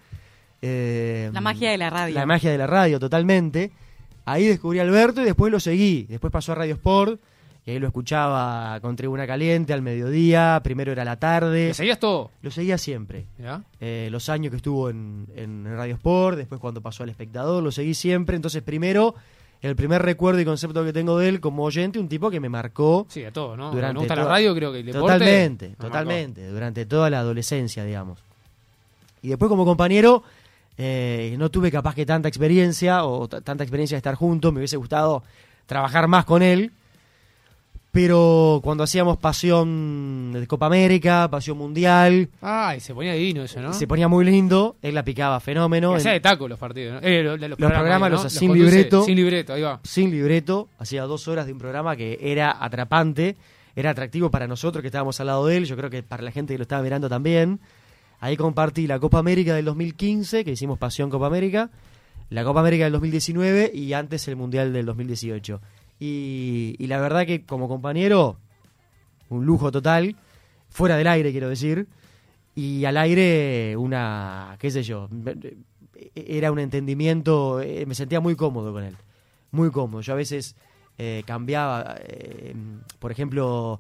Eh, 0.61 1.31
La 1.33 1.41
magia 1.41 1.71
de 1.71 1.79
la 1.79 1.89
radio. 1.89 2.15
La 2.15 2.27
magia 2.27 2.51
de 2.51 2.59
la 2.59 2.67
radio, 2.67 3.01
totalmente. 3.01 3.71
Ahí 4.27 4.47
descubrí 4.47 4.81
a 4.81 4.83
Alberto 4.83 5.23
y 5.23 5.25
después 5.25 5.51
lo 5.51 5.61
seguí. 5.61 6.05
Después 6.11 6.31
pasó 6.31 6.53
a 6.53 6.57
Radio 6.57 6.75
Sport 6.75 7.19
ahí 7.71 7.79
lo 7.79 7.87
escuchaba 7.87 8.79
con 8.81 8.97
Tribuna 8.97 9.27
Caliente 9.27 9.73
al 9.73 9.83
mediodía. 9.83 10.61
Primero 10.63 10.93
era 10.93 11.05
la 11.05 11.17
tarde. 11.17 11.69
¿Le 11.69 11.75
seguías 11.75 11.99
todo? 11.99 12.31
Lo 12.43 12.51
seguía 12.51 12.79
siempre. 12.79 13.27
Eh, 13.81 14.09
los 14.11 14.29
años 14.29 14.51
que 14.51 14.57
estuvo 14.57 14.91
en, 14.91 15.27
en 15.35 15.65
Radio 15.77 15.95
Sport, 15.95 16.37
después 16.39 16.61
cuando 16.61 16.81
pasó 16.81 17.03
al 17.03 17.09
espectador, 17.09 17.63
lo 17.63 17.71
seguí 17.73 17.95
siempre. 17.95 18.37
Entonces, 18.37 18.63
primero, 18.63 19.15
el 19.63 19.77
primer 19.77 20.01
recuerdo 20.03 20.41
y 20.41 20.45
concepto 20.45 20.85
que 20.85 20.93
tengo 20.93 21.19
de 21.19 21.29
él 21.29 21.41
como 21.41 21.65
oyente, 21.65 21.99
un 21.99 22.09
tipo 22.09 22.31
que 22.31 22.41
me 22.41 22.49
marcó 22.49 23.07
Sí, 23.09 23.25
a 23.25 23.33
todo, 23.33 23.57
¿no? 23.57 23.71
durante 23.73 23.95
Me 23.95 23.99
gusta 24.01 24.15
toda- 24.15 24.27
la 24.27 24.33
radio, 24.33 24.55
creo 24.55 24.73
que 24.73 24.81
el 24.81 24.87
deporte. 24.87 25.13
Totalmente, 25.19 25.69
marcó. 25.69 25.85
totalmente, 25.87 26.47
durante 26.49 26.87
toda 26.87 27.11
la 27.11 27.19
adolescencia, 27.21 27.85
digamos. 27.85 28.19
Y 29.23 29.29
después 29.29 29.49
como 29.51 29.67
compañero, 29.67 30.23
eh, 30.79 31.35
no 31.39 31.51
tuve 31.51 31.71
capaz 31.71 31.95
que 31.95 32.07
tanta 32.07 32.27
experiencia 32.29 33.05
o 33.05 33.29
tanta 33.29 33.63
experiencia 33.65 33.97
de 33.97 33.99
estar 33.99 34.15
juntos, 34.15 34.51
me 34.51 34.61
hubiese 34.61 34.79
gustado 34.79 35.23
trabajar 35.67 36.09
más 36.09 36.25
con 36.25 36.43
él. 36.43 36.73
Pero 37.93 38.61
cuando 38.63 38.85
hacíamos 38.85 39.17
pasión 39.19 40.33
de 40.33 40.47
Copa 40.47 40.67
América, 40.67 41.29
pasión 41.29 41.59
mundial, 41.59 42.29
Ay, 42.41 42.79
se 42.79 42.95
ponía 42.95 43.15
divino 43.15 43.43
eso, 43.43 43.61
¿no? 43.61 43.73
se 43.73 43.87
ponía 43.89 44.07
muy 44.07 44.25
lindo, 44.25 44.77
él 44.81 44.95
la 44.95 45.05
picaba 45.05 45.41
fenómeno. 45.41 45.95
Hacía 45.95 46.13
de 46.13 46.21
taco 46.21 46.47
los 46.47 46.59
partidos, 46.59 47.03
¿no? 47.03 47.09
Eh, 47.09 47.23
lo- 47.25 47.37
los, 47.37 47.57
programas 47.57 48.09
¿no? 48.11 48.17
los 48.17 48.27
hacía 48.27 48.39
sin 48.39 48.49
conduce 48.51 48.71
libreto. 48.71 49.03
Sin 49.03 49.17
libreto, 49.17 49.53
ahí 49.55 49.63
va. 49.63 49.81
sin 49.83 50.11
libreto, 50.13 50.69
hacía 50.79 51.03
dos 51.03 51.27
horas 51.27 51.47
de 51.47 51.53
un 51.53 51.59
programa 51.59 51.97
que 51.97 52.17
era 52.23 52.57
atrapante, 52.65 53.37
era 53.75 53.91
atractivo 53.91 54.31
para 54.31 54.47
nosotros 54.47 54.83
que 54.83 54.87
estábamos 54.89 55.19
al 55.21 55.27
lado 55.27 55.47
de 55.47 55.57
él, 55.57 55.65
yo 55.65 55.77
creo 55.77 55.91
que 55.91 56.05
para 56.05 56.23
la 56.23 56.31
gente 56.31 56.55
que 56.55 56.59
lo 56.59 56.63
estaba 56.63 56.83
mirando 56.83 57.09
también. 57.09 57.59
Ahí 58.21 58.37
compartí 58.37 58.87
la 58.87 59.01
Copa 59.01 59.19
América 59.19 59.55
del 59.55 59.65
2015, 59.65 60.45
que 60.45 60.53
hicimos 60.53 60.79
Pasión 60.79 61.11
Copa 61.11 61.27
América, 61.27 61.71
la 62.29 62.45
Copa 62.45 62.61
América 62.61 62.85
del 62.85 62.93
2019 62.93 63.73
y 63.75 63.95
antes 63.95 64.29
el 64.29 64.37
Mundial 64.37 64.73
del 64.73 64.87
2018. 64.87 65.61
Y, 66.01 66.77
la 66.87 66.99
verdad 66.99 67.27
que 67.27 67.45
como 67.45 67.69
compañero, 67.69 68.39
un 69.29 69.45
lujo 69.45 69.71
total, 69.71 70.17
fuera 70.71 70.97
del 70.97 71.07
aire 71.07 71.31
quiero 71.31 71.51
decir, 71.51 71.87
y 72.55 72.87
al 72.87 72.97
aire 72.97 73.77
una, 73.77 74.57
qué 74.59 74.71
sé 74.71 74.83
yo, 74.83 75.09
era 76.15 76.51
un 76.51 76.59
entendimiento, 76.59 77.61
eh, 77.61 77.85
me 77.87 77.95
sentía 77.95 78.19
muy 78.19 78.35
cómodo 78.35 78.73
con 78.73 78.83
él, 78.83 78.97
muy 79.51 79.71
cómodo. 79.71 80.01
Yo 80.01 80.15
a 80.15 80.17
veces 80.17 80.57
eh, 80.97 81.23
cambiaba, 81.27 81.97
eh, 82.01 82.55
por 82.99 83.13
ejemplo, 83.13 83.79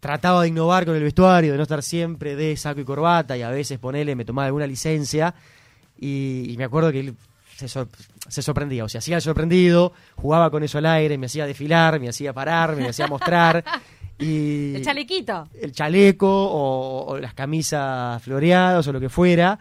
trataba 0.00 0.42
de 0.42 0.48
innovar 0.48 0.86
con 0.86 0.96
el 0.96 1.02
vestuario, 1.02 1.52
de 1.52 1.58
no 1.58 1.64
estar 1.64 1.82
siempre 1.82 2.36
de 2.36 2.56
saco 2.56 2.80
y 2.80 2.84
corbata, 2.84 3.36
y 3.36 3.42
a 3.42 3.50
veces 3.50 3.78
ponele, 3.78 4.16
me 4.16 4.24
tomaba 4.24 4.46
alguna 4.46 4.66
licencia, 4.66 5.34
y, 5.98 6.46
y 6.48 6.56
me 6.56 6.64
acuerdo 6.64 6.90
que 6.90 7.00
él 7.00 7.14
se, 7.60 7.68
sor- 7.68 7.88
se 8.28 8.42
sorprendía, 8.42 8.84
o 8.84 8.88
sea, 8.88 8.98
hacía 8.98 9.16
el 9.16 9.22
sorprendido, 9.22 9.92
jugaba 10.16 10.50
con 10.50 10.62
eso 10.64 10.78
al 10.78 10.86
aire, 10.86 11.16
me 11.18 11.26
hacía 11.26 11.46
desfilar, 11.46 12.00
me 12.00 12.08
hacía 12.08 12.32
parar, 12.32 12.74
me 12.76 12.88
hacía 12.88 13.06
mostrar. 13.06 13.64
Y, 14.22 14.74
El 14.76 14.84
chalequito. 14.84 15.48
el 15.62 15.72
chaleco 15.72 16.28
o, 16.28 17.06
o 17.06 17.18
las 17.18 17.32
camisas 17.32 18.22
floreadas 18.22 18.86
o 18.86 18.92
lo 18.92 19.00
que 19.00 19.08
fuera. 19.08 19.58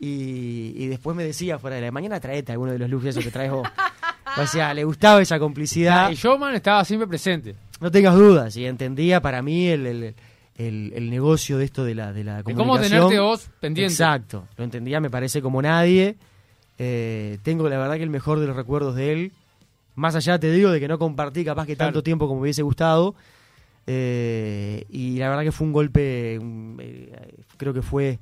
Y, 0.00 0.72
y 0.76 0.86
después 0.88 1.16
me 1.16 1.22
decía 1.22 1.56
fuera 1.60 1.76
de 1.76 1.82
la 1.82 1.92
mañana 1.92 2.18
traete 2.18 2.50
alguno 2.50 2.72
de 2.72 2.80
los 2.80 2.90
looks 2.90 3.06
esos 3.06 3.22
que 3.24 3.30
traes 3.30 3.52
vos. 3.52 3.68
O 4.38 4.46
sea, 4.46 4.72
le 4.74 4.82
gustaba 4.82 5.20
esa 5.22 5.38
complicidad. 5.38 6.10
Y 6.10 6.14
Showman 6.14 6.54
estaba 6.54 6.84
siempre 6.84 7.06
presente. 7.06 7.54
No 7.80 7.90
tengas 7.92 8.14
dudas, 8.16 8.56
y 8.56 8.64
entendía 8.66 9.20
para 9.20 9.40
mí 9.42 9.68
el, 9.68 9.86
el, 9.86 10.14
el- 10.56 10.92
el 10.96 11.10
negocio 11.10 11.58
de 11.58 11.66
esto 11.66 11.84
de 11.84 11.94
la, 11.94 12.12
de 12.14 12.24
la 12.24 12.38
De 12.38 12.42
comunicación. 12.54 12.98
cómo 13.02 13.08
tenerte 13.08 13.20
vos 13.20 13.46
pendiente. 13.60 13.92
Exacto, 13.92 14.48
lo 14.56 14.64
entendía, 14.64 15.00
me 15.00 15.10
parece 15.10 15.40
como 15.42 15.60
nadie. 15.62 16.16
Eh, 16.78 17.38
tengo 17.42 17.68
la 17.68 17.78
verdad 17.78 17.96
que 17.96 18.02
el 18.02 18.10
mejor 18.10 18.40
de 18.40 18.46
los 18.46 18.56
recuerdos 18.56 18.94
de 18.96 19.12
él. 19.12 19.32
Más 19.94 20.14
allá, 20.16 20.38
te 20.38 20.50
digo, 20.50 20.70
de 20.70 20.80
que 20.80 20.88
no 20.88 20.98
compartí 20.98 21.44
capaz 21.44 21.66
que 21.66 21.76
Claro. 21.76 21.88
tanto 21.90 22.02
tiempo 22.02 22.26
como 22.26 22.40
me 22.40 22.44
hubiese 22.44 22.62
gustado. 22.62 23.14
Eh, 23.86 24.86
y 24.90 25.18
la 25.18 25.28
verdad 25.28 25.42
que 25.42 25.52
fue 25.52 25.66
un 25.66 25.72
golpe, 25.72 26.38
mm, 26.40 26.76
eh, 26.80 27.34
creo 27.56 27.74
que 27.74 27.82
fue 27.82 28.18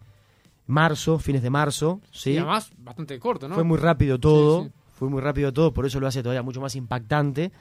marzo, 0.66 1.18
fines 1.18 1.42
de 1.42 1.50
marzo. 1.50 2.00
¿sí? 2.10 2.32
Y 2.32 2.36
además, 2.38 2.70
bastante 2.78 3.18
corto, 3.18 3.48
¿no? 3.48 3.54
Fue 3.54 3.64
muy 3.64 3.78
rápido 3.78 4.18
todo, 4.18 4.62
Sí, 4.64 4.68
sí. 4.68 4.72
fue 4.98 5.08
muy 5.08 5.20
rápido 5.20 5.52
todo, 5.52 5.72
por 5.72 5.86
eso 5.86 6.00
lo 6.00 6.06
hace 6.06 6.22
todavía 6.22 6.42
mucho 6.42 6.60
más 6.60 6.74
impactante. 6.76 7.52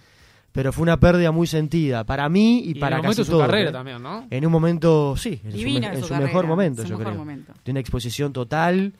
Pero 0.51 0.73
fue 0.73 0.81
una 0.81 0.99
pérdida 0.99 1.31
muy 1.31 1.45
sentida 1.45 2.03
para 2.05 2.27
mí 2.27 2.61
y, 2.65 2.71
Y 2.71 2.75
para 2.79 2.97
en 2.97 3.03
casi 3.03 3.23
su 3.23 3.37
carrera 3.37 3.69
¿eh? 3.69 3.73
también, 3.73 4.01
¿no? 4.01 4.25
En 4.31 4.45
un 4.47 4.51
momento, 4.51 5.15
sí, 5.15 5.39
en 5.43 5.51
su, 5.51 5.57
Divino 5.57 5.81
me- 5.81 5.85
en 5.87 5.93
en 5.93 5.99
su 5.99 6.07
su 6.07 6.09
carrera, 6.09 6.27
mejor 6.27 6.47
momento, 6.47 6.81
su 6.81 6.87
yo 6.87 6.97
mejor 6.97 7.13
creo. 7.13 7.19
momento. 7.19 7.53
De 7.63 7.69
una 7.71 7.79
exposición 7.79 8.33
total, 8.33 8.93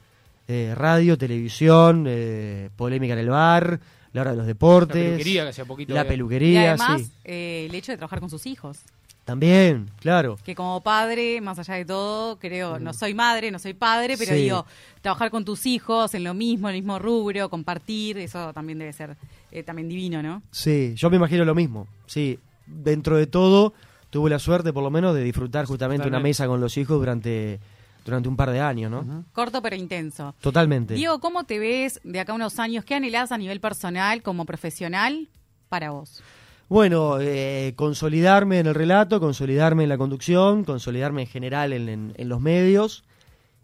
eh, 0.50 0.74
radio, 0.76 1.18
televisión, 1.18 2.06
eh, 2.08 2.70
polémica 2.76 3.14
en 3.14 3.20
el 3.20 3.30
bar, 3.30 3.80
la 4.14 4.22
hora 4.22 4.32
de 4.32 4.38
los 4.38 4.46
La 4.46 4.48
deportes, 4.48 4.96
peluquería 5.04 5.44
que 5.44 5.50
hacía 5.50 5.66
poquito. 5.66 5.94
la 5.94 6.02
Y 6.04 6.08
peluquería, 6.08 6.70
además, 6.70 7.02
sí. 7.04 7.12
eh, 7.24 7.68
el 7.70 7.76
hecho 7.76 7.92
de 7.92 7.98
trabajar 7.98 8.20
con 8.20 8.30
sus 8.32 8.46
hijos. 8.48 8.80
También, 9.26 9.92
claro. 10.00 10.40
Que 10.44 10.56
como 10.56 10.82
padre, 10.82 11.40
más 11.40 11.60
allá 11.60 11.76
de 11.76 11.86
todo, 11.86 12.40
creo, 12.40 12.80
no 12.80 12.94
soy 12.94 13.14
madre, 13.14 13.52
no 13.52 13.60
soy 13.60 13.76
padre, 13.76 14.16
pero 14.18 14.32
Mm. 14.32 14.36
Sí. 14.36 14.42
digo, 14.42 14.66
trabajar 15.02 15.30
con 15.30 15.46
tus 15.46 15.68
hijos 15.68 16.16
en 16.16 16.24
lo 16.24 16.34
mismo, 16.34 16.68
en 16.68 16.76
el 16.76 16.82
mismo 16.82 16.98
rubro, 16.98 17.48
compartir, 17.48 18.18
eso 18.18 18.52
también 18.54 18.80
debe 18.80 18.92
ser 18.92 19.16
eh, 19.52 19.62
también 19.62 19.88
divino, 19.88 20.24
¿no? 20.24 20.42
Sí, 20.50 20.94
yo 20.96 21.12
me 21.12 21.18
imagino 21.18 21.46
lo 21.46 21.54
mismo. 21.54 21.88
Sí, 22.08 22.40
dentro 22.66 23.18
de 23.18 23.28
todo, 23.28 23.74
tuve 24.10 24.32
la 24.32 24.40
suerte 24.40 24.74
por 24.74 24.82
lo 24.82 24.90
menos 24.90 25.14
de 25.14 25.22
disfrutar 25.24 25.66
justamente 25.66 26.08
una 26.08 26.20
mesa 26.20 26.48
con 26.48 26.60
los 26.60 26.76
hijos 26.78 26.98
durante, 26.98 27.60
durante 28.06 28.28
un 28.30 28.36
par 28.36 28.52
de 28.52 28.60
años, 28.62 28.90
¿no? 28.92 29.26
Corto 29.34 29.62
pero 29.62 29.76
intenso. 29.76 30.34
Totalmente. 30.42 30.94
Diego, 30.96 31.20
¿cómo 31.20 31.44
te 31.44 31.60
ves 31.60 32.00
de 32.04 32.20
acá 32.20 32.32
a 32.32 32.36
unos 32.36 32.60
años? 32.60 32.86
¿Qué 32.86 32.96
anhelás 32.96 33.32
a 33.32 33.38
nivel 33.38 33.60
personal 33.60 34.22
como 34.24 34.46
profesional 34.46 35.30
para 35.70 35.92
vos? 35.92 36.22
Bueno, 36.70 37.18
eh, 37.20 37.74
consolidarme 37.76 38.60
en 38.60 38.68
el 38.68 38.76
relato, 38.76 39.20
consolidarme 39.20 39.84
en 39.84 39.90
la 39.90 39.98
conducción, 39.98 40.64
consolidarme 40.64 41.24
en 41.24 41.28
general 41.28 41.74
en, 41.74 41.90
en- 41.90 42.14
en 42.16 42.30
los 42.30 42.40
medios 42.42 43.04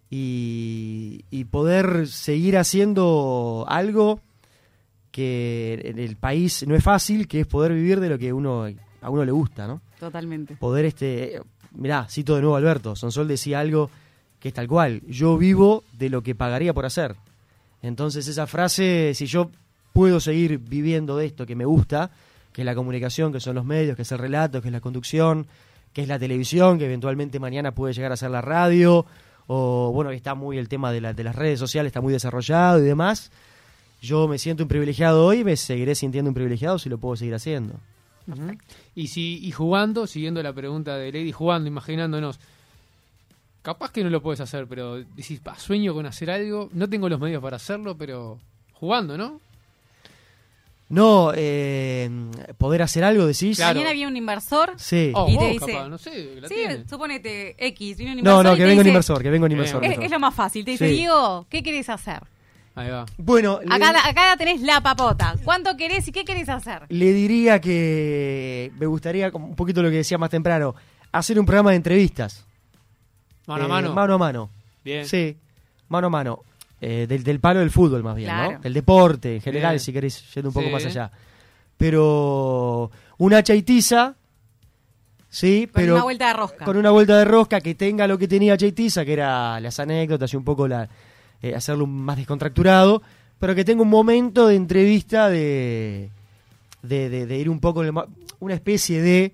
y, 0.09 1.25
y 1.29 1.45
poder 1.45 2.07
seguir 2.07 2.57
haciendo 2.57 3.65
algo 3.67 4.21
que 5.11 5.81
en 5.85 5.99
el 5.99 6.17
país 6.17 6.65
no 6.67 6.75
es 6.75 6.83
fácil, 6.83 7.27
que 7.27 7.41
es 7.41 7.47
poder 7.47 7.73
vivir 7.73 7.99
de 7.99 8.09
lo 8.09 8.17
que 8.17 8.33
uno 8.33 8.65
a 9.01 9.09
uno 9.09 9.23
le 9.23 9.31
gusta, 9.31 9.67
¿no? 9.67 9.81
Totalmente. 9.99 10.55
Poder, 10.55 10.85
este, 10.85 11.39
mirá, 11.71 12.07
cito 12.09 12.35
de 12.35 12.41
nuevo 12.41 12.55
a 12.55 12.57
Alberto, 12.59 12.95
Sonsol 12.95 13.27
decía 13.27 13.59
algo 13.59 13.89
que 14.45 14.49
es 14.49 14.53
tal 14.53 14.67
cual, 14.67 15.01
yo 15.07 15.39
vivo 15.39 15.83
de 15.97 16.07
lo 16.07 16.21
que 16.21 16.35
pagaría 16.35 16.71
por 16.71 16.85
hacer. 16.85 17.15
Entonces 17.81 18.27
esa 18.27 18.45
frase, 18.45 19.13
si 19.15 19.25
yo 19.25 19.49
puedo 19.91 20.19
seguir 20.19 20.59
viviendo 20.59 21.17
de 21.17 21.25
esto 21.25 21.47
que 21.47 21.55
me 21.55 21.65
gusta, 21.65 22.11
que 22.53 22.61
es 22.61 22.65
la 22.67 22.75
comunicación, 22.75 23.33
que 23.33 23.39
son 23.39 23.55
los 23.55 23.65
medios, 23.65 23.95
que 23.95 24.03
es 24.03 24.11
el 24.11 24.19
relato, 24.19 24.61
que 24.61 24.67
es 24.67 24.71
la 24.71 24.81
conducción, 24.81 25.47
que 25.93 26.03
es 26.03 26.07
la 26.07 26.19
televisión, 26.19 26.77
que 26.77 26.85
eventualmente 26.85 27.39
mañana 27.39 27.71
puede 27.71 27.95
llegar 27.95 28.11
a 28.11 28.17
ser 28.17 28.29
la 28.29 28.41
radio, 28.41 29.07
o 29.47 29.89
bueno, 29.91 30.11
que 30.11 30.15
está 30.15 30.35
muy 30.35 30.59
el 30.59 30.69
tema 30.69 30.91
de, 30.91 31.01
la- 31.01 31.13
de 31.13 31.23
las 31.23 31.35
redes 31.35 31.57
sociales, 31.57 31.89
está 31.89 32.01
muy 32.01 32.13
desarrollado 32.13 32.77
y 32.77 32.83
demás. 32.83 33.31
Yo 33.99 34.27
me 34.27 34.37
siento 34.37 34.61
un 34.61 34.69
privilegiado 34.69 35.25
hoy, 35.25 35.43
me 35.43 35.55
seguiré 35.57 35.95
sintiendo 35.95 36.29
un 36.29 36.35
privilegiado 36.35 36.77
si 36.77 36.87
lo 36.87 36.99
puedo 36.99 37.15
seguir 37.15 37.33
haciendo. 37.33 37.73
Y 38.93 39.07
si 39.07 39.39
y 39.43 39.49
jugando, 39.53 40.05
siguiendo 40.05 40.43
la 40.43 40.53
pregunta 40.53 40.97
de 40.97 41.11
Lady, 41.11 41.31
jugando, 41.31 41.67
imaginándonos, 41.67 42.39
capaz 43.65 43.91
que 43.91 44.03
no 44.03 44.09
lo 44.11 44.21
puedes 44.21 44.39
hacer, 44.39 44.67
pero 44.67 44.97
decís, 45.03 45.39
"Pa, 45.41 45.57
sueño 45.57 45.93
con 45.95 46.05
hacer 46.05 46.29
algo, 46.29 46.69
no 46.71 46.87
tengo 46.87 47.09
los 47.09 47.19
medios 47.19 47.41
para 47.41 47.55
hacerlo, 47.57 47.97
pero 47.97 48.39
jugando, 48.73 49.17
¿no? 49.17 49.41
No, 50.87 51.31
eh, 51.35 52.07
poder 52.59 52.83
hacer 52.83 53.03
algo, 53.03 53.25
decís. 53.25 53.57
Claro. 53.57 53.73
Mañana 53.79 53.91
viene 53.93 54.07
un 54.11 54.17
inversor. 54.17 54.73
Sí. 54.77 55.11
Oh, 55.15 55.25
Y 55.27 55.31
te 55.35 55.37
vos, 55.43 55.51
dice- 55.53 55.73
capaz, 55.73 55.89
no 55.89 55.97
sé, 55.97 56.35
la 56.39 56.47
Sí, 56.47 56.53
tiene. 56.53 56.87
suponete 56.87 57.55
X, 57.67 57.97
viene 57.97 58.11
un 58.11 58.17
No, 58.17 58.19
inversor. 58.41 58.45
no, 58.45 58.53
y 58.53 58.57
que 58.57 58.63
venga 58.65 58.81
un 58.81 58.87
inversor, 58.87 59.23
que 59.23 59.29
venga 59.31 59.45
un 59.47 59.51
inversor. 59.51 59.83
Es, 59.83 60.11
lo 60.11 60.19
más 60.19 60.35
fácil. 60.35 60.63
Te 60.63 60.71
dice, 60.71 60.87
Sí. 60.87 60.93
Diego, 60.93 61.47
¿qué 61.49 61.63
querés 61.63 61.89
hacer? 61.89 62.21
Ahí 62.75 62.91
va. 62.91 63.05
Bueno, 63.17 63.61
le, 63.65 63.73
Acá, 63.73 64.07
acá 64.07 64.35
tenés 64.37 64.61
la 64.61 64.79
papota. 64.81 65.33
¿Cuánto 65.43 65.75
querés 65.75 66.07
y 66.07 66.11
qué 66.11 66.23
querés 66.23 66.49
hacer? 66.49 66.83
le 66.89 67.13
diría 67.13 67.59
que 67.59 68.71
me 68.77 68.85
gustaría, 68.85 69.31
como 69.31 69.47
un 69.47 69.55
poquito 69.55 69.81
lo 69.81 69.89
que 69.89 69.95
decía 69.97 70.19
más 70.19 70.29
temprano, 70.29 70.75
hacer 71.11 71.39
un 71.39 71.45
programa 71.47 71.71
de 71.71 71.77
entrevistas. 71.77 72.45
Mano 73.47 73.63
a 73.63 73.65
Eh, 73.65 73.69
mano. 73.69 73.93
Mano 73.93 74.13
a 74.13 74.17
mano. 74.17 74.49
Bien. 74.83 75.05
Sí, 75.05 75.35
mano 75.89 76.07
a 76.07 76.09
mano. 76.09 76.39
Eh, 76.81 77.05
del, 77.07 77.23
del 77.23 77.39
palo 77.39 77.59
del 77.61 77.71
fútbol 77.71 78.03
más 78.03 78.15
bien, 78.15 78.29
Claro. 78.29 78.51
¿no? 78.53 78.59
El 78.63 78.73
deporte 78.73 79.35
en 79.35 79.41
general, 79.41 79.71
Bien. 79.73 79.79
si 79.79 79.93
querés, 79.93 80.33
yendo 80.33 80.49
un 80.49 80.53
poco 80.53 80.67
Sí. 80.67 80.73
más 80.73 80.85
allá. 80.85 81.09
Pero 81.77 82.91
una 83.17 83.43
chaitiza, 83.43 84.15
sí, 85.29 85.67
Con 85.67 85.73
pero 85.81 85.93
una 85.95 86.03
vuelta 86.03 86.27
de 86.27 86.33
rosca. 86.33 86.65
con 86.65 86.77
una 86.77 86.91
vuelta 86.91 87.17
de 87.17 87.25
rosca 87.25 87.61
que 87.61 87.75
tenga 87.75 88.07
lo 88.07 88.17
que 88.17 88.27
tenía 88.27 88.57
chaitiza, 88.57 89.05
que 89.05 89.13
era 89.13 89.59
las 89.59 89.79
anécdotas 89.79 90.33
y 90.33 90.37
un 90.37 90.43
poco 90.43 90.67
la 90.67 90.87
eh, 91.41 91.53
hacerlo 91.55 91.85
más 91.85 92.17
descontracturado, 92.17 93.01
pero 93.39 93.53
que 93.55 93.63
tenga 93.65 93.81
un 93.83 93.89
momento 93.89 94.47
de 94.47 94.55
entrevista 94.55 95.29
de, 95.29 96.09
de, 96.81 97.09
de- 97.09 97.25
de 97.25 97.37
ir 97.37 97.49
un 97.49 97.59
poco, 97.59 97.81
en 97.81 97.87
el 97.87 97.93
ma- 97.93 98.07
una 98.39 98.53
especie 98.53 99.01
de... 99.01 99.33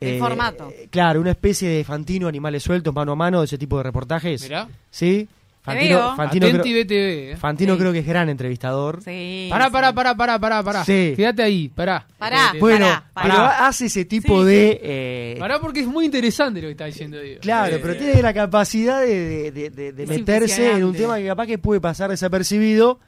El 0.00 0.18
formato. 0.18 0.72
Claro, 0.90 1.20
una 1.20 1.30
especie 1.32 1.68
de 1.68 1.84
Fantino, 1.84 2.28
animales 2.28 2.62
sueltos, 2.62 2.94
mano 2.94 3.12
a 3.12 3.16
mano, 3.16 3.40
de 3.40 3.46
ese 3.46 3.58
tipo 3.58 3.76
de 3.78 3.82
reportajes. 3.84 4.42
Mirá. 4.42 4.68
¿Sí? 4.90 5.28
Fantino. 5.60 6.16
Fantino, 6.16 6.46
Atenti 6.46 6.70
creo, 6.72 6.84
BTV, 6.84 7.32
eh. 7.32 7.36
Fantino 7.36 7.74
Sí. 7.74 7.78
creo 7.80 7.92
que 7.92 7.98
es 7.98 8.06
gran 8.06 8.28
entrevistador. 8.30 9.02
Sí. 9.02 9.48
Pará, 9.50 9.66
sí. 9.66 9.70
pará, 9.72 9.92
pará, 9.92 10.14
pará, 10.14 10.38
pará, 10.38 10.62
pará. 10.62 10.84
Sí. 10.84 11.12
Quédate 11.14 11.42
ahí, 11.42 11.68
pará. 11.68 12.06
Pará. 12.16 12.52
Eh, 12.54 12.58
Bueno, 12.58 12.86
Pará, 12.86 13.04
pará. 13.12 13.28
pero 13.34 13.66
hace 13.66 13.86
ese 13.86 14.04
tipo 14.06 14.40
Sí, 14.44 14.48
de... 14.48 14.80
eh, 14.82 15.36
Pará 15.38 15.60
porque 15.60 15.80
es 15.80 15.86
muy 15.86 16.06
interesante 16.06 16.62
lo 16.62 16.68
que 16.68 16.72
está 16.72 16.86
diciendo 16.86 17.20
Diego. 17.20 17.40
Claro, 17.42 17.76
Eh, 17.76 17.80
pero 17.82 17.96
tiene 17.96 18.22
la 18.22 18.32
capacidad 18.32 19.00
de, 19.02 19.50
de- 19.50 19.50
de- 19.50 19.70
de- 19.70 19.92
de 19.92 20.02
Es 20.04 20.08
meterse 20.08 20.72
en 20.72 20.84
un 20.84 20.94
tema 20.94 21.18
que 21.18 21.26
capaz 21.26 21.46
que 21.46 21.58
puede 21.58 21.80
pasar 21.82 22.08
desapercibido 22.08 22.98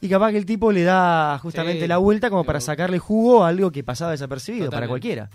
y 0.00 0.08
capaz 0.08 0.30
que 0.30 0.38
el 0.38 0.46
tipo 0.46 0.72
le 0.72 0.84
da 0.84 1.38
justamente 1.38 1.82
Sí, 1.82 1.88
la 1.88 1.98
vuelta 1.98 2.30
como 2.30 2.42
pero- 2.44 2.46
para 2.46 2.60
sacarle 2.60 2.98
jugo 2.98 3.44
a 3.44 3.48
algo 3.48 3.70
que 3.70 3.84
pasaba 3.84 4.12
desapercibido 4.12 4.70
para 4.70 4.88
cualquiera. 4.88 5.28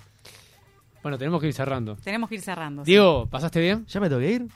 Bueno, 1.02 1.18
tenemos 1.18 1.40
que 1.42 1.48
ir 1.48 1.54
cerrando. 1.54 1.96
Tenemos 2.04 2.30
que 2.30 2.36
ir 2.36 2.42
cerrando. 2.42 2.84
sí. 2.86 2.92
Diego, 2.92 3.26
¿pasaste 3.30 3.60
bien? 3.62 3.86
¿Ya 3.88 4.00
me 4.00 4.10
tengo 4.10 4.22
que 4.22 4.32
ir? 4.32 4.48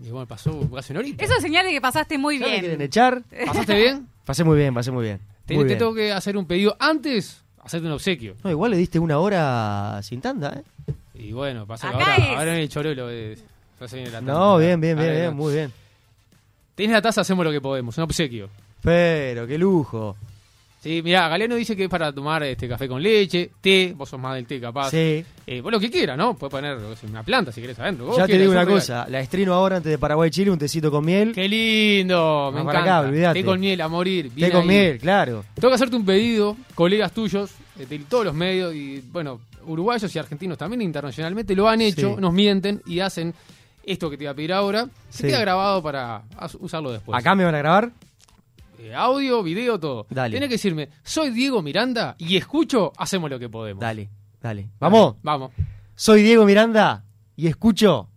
Y 0.00 0.10
bueno, 0.10 0.26
pasó 0.26 0.58
casi 0.72 0.92
una 0.92 1.00
horita. 1.00 1.24
Eso 1.24 1.34
es 1.36 1.42
señal 1.42 1.66
de 1.66 1.72
que 1.72 1.80
pasaste 1.80 2.18
muy 2.18 2.38
¿Ya 2.38 2.46
me 2.46 2.52
quieren 2.52 2.70
bien. 2.70 2.82
echar? 2.82 3.22
¿Pasaste 3.46 3.74
bien? 3.76 4.08
Pasé 4.24 4.42
muy 4.44 4.56
bien, 4.58 4.72
pasé 4.74 4.90
muy 4.90 5.04
bien. 5.04 5.20
Te, 5.46 5.54
Muy 5.54 5.64
te 5.64 5.68
bien. 5.68 5.78
tengo 5.78 5.94
que 5.94 6.10
hacer 6.10 6.36
un 6.38 6.46
pedido 6.46 6.74
antes, 6.80 7.42
hacerte 7.62 7.86
un 7.86 7.92
obsequio. 7.92 8.34
No, 8.42 8.50
igual 8.50 8.70
le 8.70 8.78
diste 8.78 8.98
una 8.98 9.18
hora 9.18 10.00
sin 10.02 10.22
tanda, 10.22 10.62
¿eh? 10.86 10.92
Y 11.12 11.32
bueno, 11.32 11.66
pasa 11.66 11.90
que 11.90 11.94
ahora, 11.96 12.16
ahora 12.38 12.54
en 12.54 12.60
el 12.60 12.68
chorolo 12.70 13.10
eh. 13.10 13.36
No, 14.22 14.56
bien, 14.56 14.80
bien, 14.80 14.96
bien, 14.96 15.12
bien, 15.12 15.36
muy 15.36 15.52
bien. 15.52 15.72
Tienes 16.74 16.94
la 16.94 17.02
taza, 17.02 17.20
hacemos 17.20 17.44
lo 17.44 17.52
que 17.52 17.60
podemos, 17.60 17.96
un 17.98 18.04
obsequio. 18.04 18.48
Pero, 18.80 19.46
qué 19.46 19.58
lujo. 19.58 20.16
Sí, 20.84 21.00
mira, 21.02 21.26
Galeano 21.30 21.54
dice 21.54 21.74
que 21.74 21.84
es 21.84 21.88
para 21.88 22.12
tomar 22.12 22.42
este 22.42 22.68
café 22.68 22.86
con 22.86 23.02
leche, 23.02 23.52
té, 23.58 23.94
vos 23.96 24.06
sos 24.06 24.20
más 24.20 24.34
del 24.34 24.44
té 24.46 24.60
capaz. 24.60 24.90
Sí. 24.90 25.24
Eh, 25.46 25.62
vos 25.62 25.72
lo 25.72 25.80
que 25.80 25.90
quieras, 25.90 26.18
¿no? 26.18 26.34
Puedes 26.36 26.50
poner 26.50 26.76
una 27.08 27.22
planta 27.22 27.50
si 27.52 27.62
querés 27.62 27.78
adentro. 27.78 28.04
Vos 28.04 28.18
Ya 28.18 28.26
te 28.26 28.36
digo 28.38 28.50
un 28.52 28.58
una 28.58 28.66
cosa, 28.66 29.06
la 29.08 29.20
estreno 29.20 29.54
ahora 29.54 29.76
antes 29.76 29.90
de 29.90 29.96
Paraguay-Chile, 29.96 30.50
un 30.50 30.58
tecito 30.58 30.90
con 30.90 31.02
miel. 31.02 31.32
Qué 31.34 31.48
lindo, 31.48 32.52
me 32.54 32.62
para 32.64 32.80
encanta. 32.80 32.98
acá, 32.98 33.08
olvídate. 33.08 33.40
té 33.40 33.44
con 33.46 33.60
miel, 33.60 33.80
a 33.80 33.88
morir. 33.88 34.30
Té 34.38 34.50
con 34.50 34.60
ahí. 34.60 34.66
miel, 34.68 34.98
claro. 34.98 35.42
Tengo 35.54 35.68
que 35.70 35.74
hacerte 35.74 35.96
un 35.96 36.04
pedido, 36.04 36.54
colegas 36.74 37.12
tuyos, 37.12 37.50
eh, 37.78 37.86
de 37.86 37.98
todos 38.00 38.26
los 38.26 38.34
medios, 38.34 38.74
y 38.74 39.02
bueno, 39.10 39.40
uruguayos 39.66 40.14
y 40.14 40.18
argentinos 40.18 40.58
también 40.58 40.82
internacionalmente 40.82 41.56
lo 41.56 41.66
han 41.66 41.80
hecho, 41.80 42.14
Sí. 42.14 42.20
nos 42.20 42.34
mienten 42.34 42.82
y 42.84 43.00
hacen 43.00 43.32
esto 43.86 44.10
que 44.10 44.18
te 44.18 44.24
voy 44.24 44.32
a 44.32 44.34
pedir 44.34 44.52
ahora. 44.52 44.86
Se 45.08 45.22
Sí. 45.22 45.26
queda 45.28 45.40
grabado 45.40 45.82
para 45.82 46.22
usarlo 46.60 46.92
después. 46.92 47.18
Acá 47.18 47.34
me 47.34 47.44
van 47.44 47.54
a 47.54 47.58
grabar. 47.58 47.90
Eh, 48.84 48.94
audio, 48.94 49.42
video, 49.42 49.80
todo. 49.80 50.06
Dale. 50.10 50.34
Tenés 50.36 50.50
que 50.50 50.56
decirme, 50.56 50.90
soy 51.02 51.30
Diego 51.30 51.62
Miranda 51.62 52.16
y 52.18 52.36
escucho, 52.36 52.92
hacemos 52.98 53.30
lo 53.30 53.38
que 53.38 53.48
podemos. 53.48 53.80
Dale, 53.80 54.10
dale. 54.42 54.68
Vamos. 54.78 55.16
Vamos. 55.22 55.52
Soy 55.94 56.22
Diego 56.22 56.44
Miranda 56.44 57.02
y 57.34 57.46
escucho. 57.46 58.10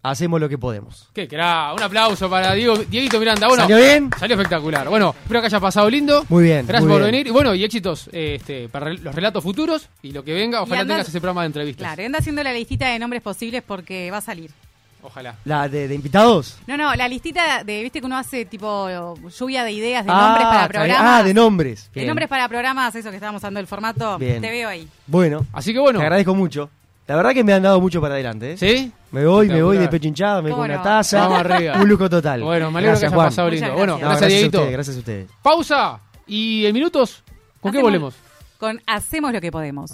Hacemos 0.00 0.40
lo 0.40 0.48
que 0.48 0.56
podemos. 0.56 1.10
Qué 1.12 1.26
cra, 1.26 1.74
un 1.74 1.82
aplauso 1.82 2.30
para 2.30 2.54
Diego, 2.54 2.76
Dieguito 2.76 3.18
Miranda. 3.18 3.48
Bueno, 3.48 3.64
¿Salió 3.64 3.76
bien? 3.78 4.08
Salió 4.16 4.36
espectacular. 4.36 4.88
Bueno, 4.88 5.12
espero 5.20 5.40
que 5.40 5.46
haya 5.46 5.58
pasado 5.58 5.90
lindo. 5.90 6.24
Muy 6.28 6.44
bien, 6.44 6.64
Gracias 6.64 6.84
muy 6.84 6.92
por 6.92 7.00
bien. 7.02 7.10
venir. 7.10 7.26
Y 7.26 7.30
bueno, 7.30 7.52
y 7.56 7.64
éxitos 7.64 8.08
eh, 8.12 8.36
este, 8.36 8.68
para 8.68 8.92
los 8.94 9.12
relatos 9.12 9.42
futuros 9.42 9.88
y 10.00 10.12
lo 10.12 10.22
que 10.22 10.32
venga. 10.32 10.62
Ojalá 10.62 10.82
anda- 10.82 10.94
tengas 10.94 11.08
ese 11.08 11.20
programa 11.20 11.42
de 11.42 11.46
entrevistas. 11.48 11.84
Claro, 11.84 12.06
anda 12.06 12.20
haciendo 12.20 12.44
la 12.44 12.52
listita 12.52 12.86
de 12.88 13.00
nombres 13.00 13.20
posibles 13.20 13.64
porque 13.66 14.12
va 14.12 14.18
a 14.18 14.22
salir. 14.22 14.52
Ojalá. 15.02 15.36
¿La 15.44 15.68
de, 15.68 15.86
de 15.88 15.94
invitados? 15.94 16.58
No, 16.66 16.76
no, 16.76 16.94
la 16.94 17.06
listita 17.08 17.62
de, 17.62 17.82
viste 17.82 18.00
que 18.00 18.06
uno 18.06 18.16
hace 18.18 18.44
tipo 18.44 19.14
lluvia 19.28 19.62
de 19.64 19.72
ideas, 19.72 20.04
de 20.04 20.10
nombres 20.12 20.46
para 20.46 20.68
programas. 20.68 21.02
Ah, 21.04 21.22
de 21.22 21.34
nombres. 21.34 21.90
De 21.94 22.04
nombres 22.06 22.28
para 22.28 22.48
programas, 22.48 22.94
eso 22.94 23.10
que 23.10 23.16
estábamos 23.16 23.40
usando 23.40 23.60
el 23.60 23.66
formato. 23.66 24.18
Bien. 24.18 24.40
Te 24.40 24.50
veo 24.50 24.68
ahí. 24.68 24.88
Bueno, 25.06 25.46
Así 25.52 25.72
que 25.72 25.78
bueno. 25.78 25.98
te 26.00 26.04
agradezco 26.04 26.34
mucho. 26.34 26.68
La 27.06 27.16
verdad 27.16 27.32
que 27.32 27.42
me 27.42 27.54
han 27.54 27.62
dado 27.62 27.80
mucho 27.80 28.00
para 28.02 28.14
adelante. 28.14 28.52
¿eh? 28.52 28.56
¿Sí? 28.58 28.92
Me 29.12 29.24
voy, 29.24 29.48
me 29.48 29.62
voy 29.62 29.78
de 29.78 29.88
pecho 29.88 30.08
hinchado, 30.08 30.42
me 30.42 30.50
¿Cómo 30.50 30.62
con 30.62 30.70
una 30.70 30.82
taza. 30.82 31.20
Vamos 31.26 31.38
arriba. 31.40 31.76
Un 31.80 31.88
lujo 31.88 32.10
total. 32.10 32.42
Bueno, 32.42 32.70
me 32.70 32.80
alegro 32.80 32.98
Gracias, 32.98 33.00
que 33.00 33.06
haya 33.06 33.14
Juan. 33.16 33.26
pasado 33.28 33.48
lindo. 33.50 33.72
Bueno, 33.72 33.98
gracias. 33.98 34.02
No, 34.02 34.08
gracias, 34.08 34.20
gracias 34.20 34.22
a 34.22 34.34
Dieguito. 34.34 34.58
ustedes, 34.58 34.72
gracias 34.72 34.96
a 34.96 34.98
ustedes. 34.98 35.30
Pausa. 35.42 36.00
¿Y 36.26 36.66
en 36.66 36.74
minutos? 36.74 37.22
¿Con 37.60 37.72
qué 37.72 37.80
volvemos? 37.80 38.14
Con 38.58 38.82
Hacemos 38.86 39.32
lo 39.32 39.40
que 39.40 39.50
podemos. 39.50 39.92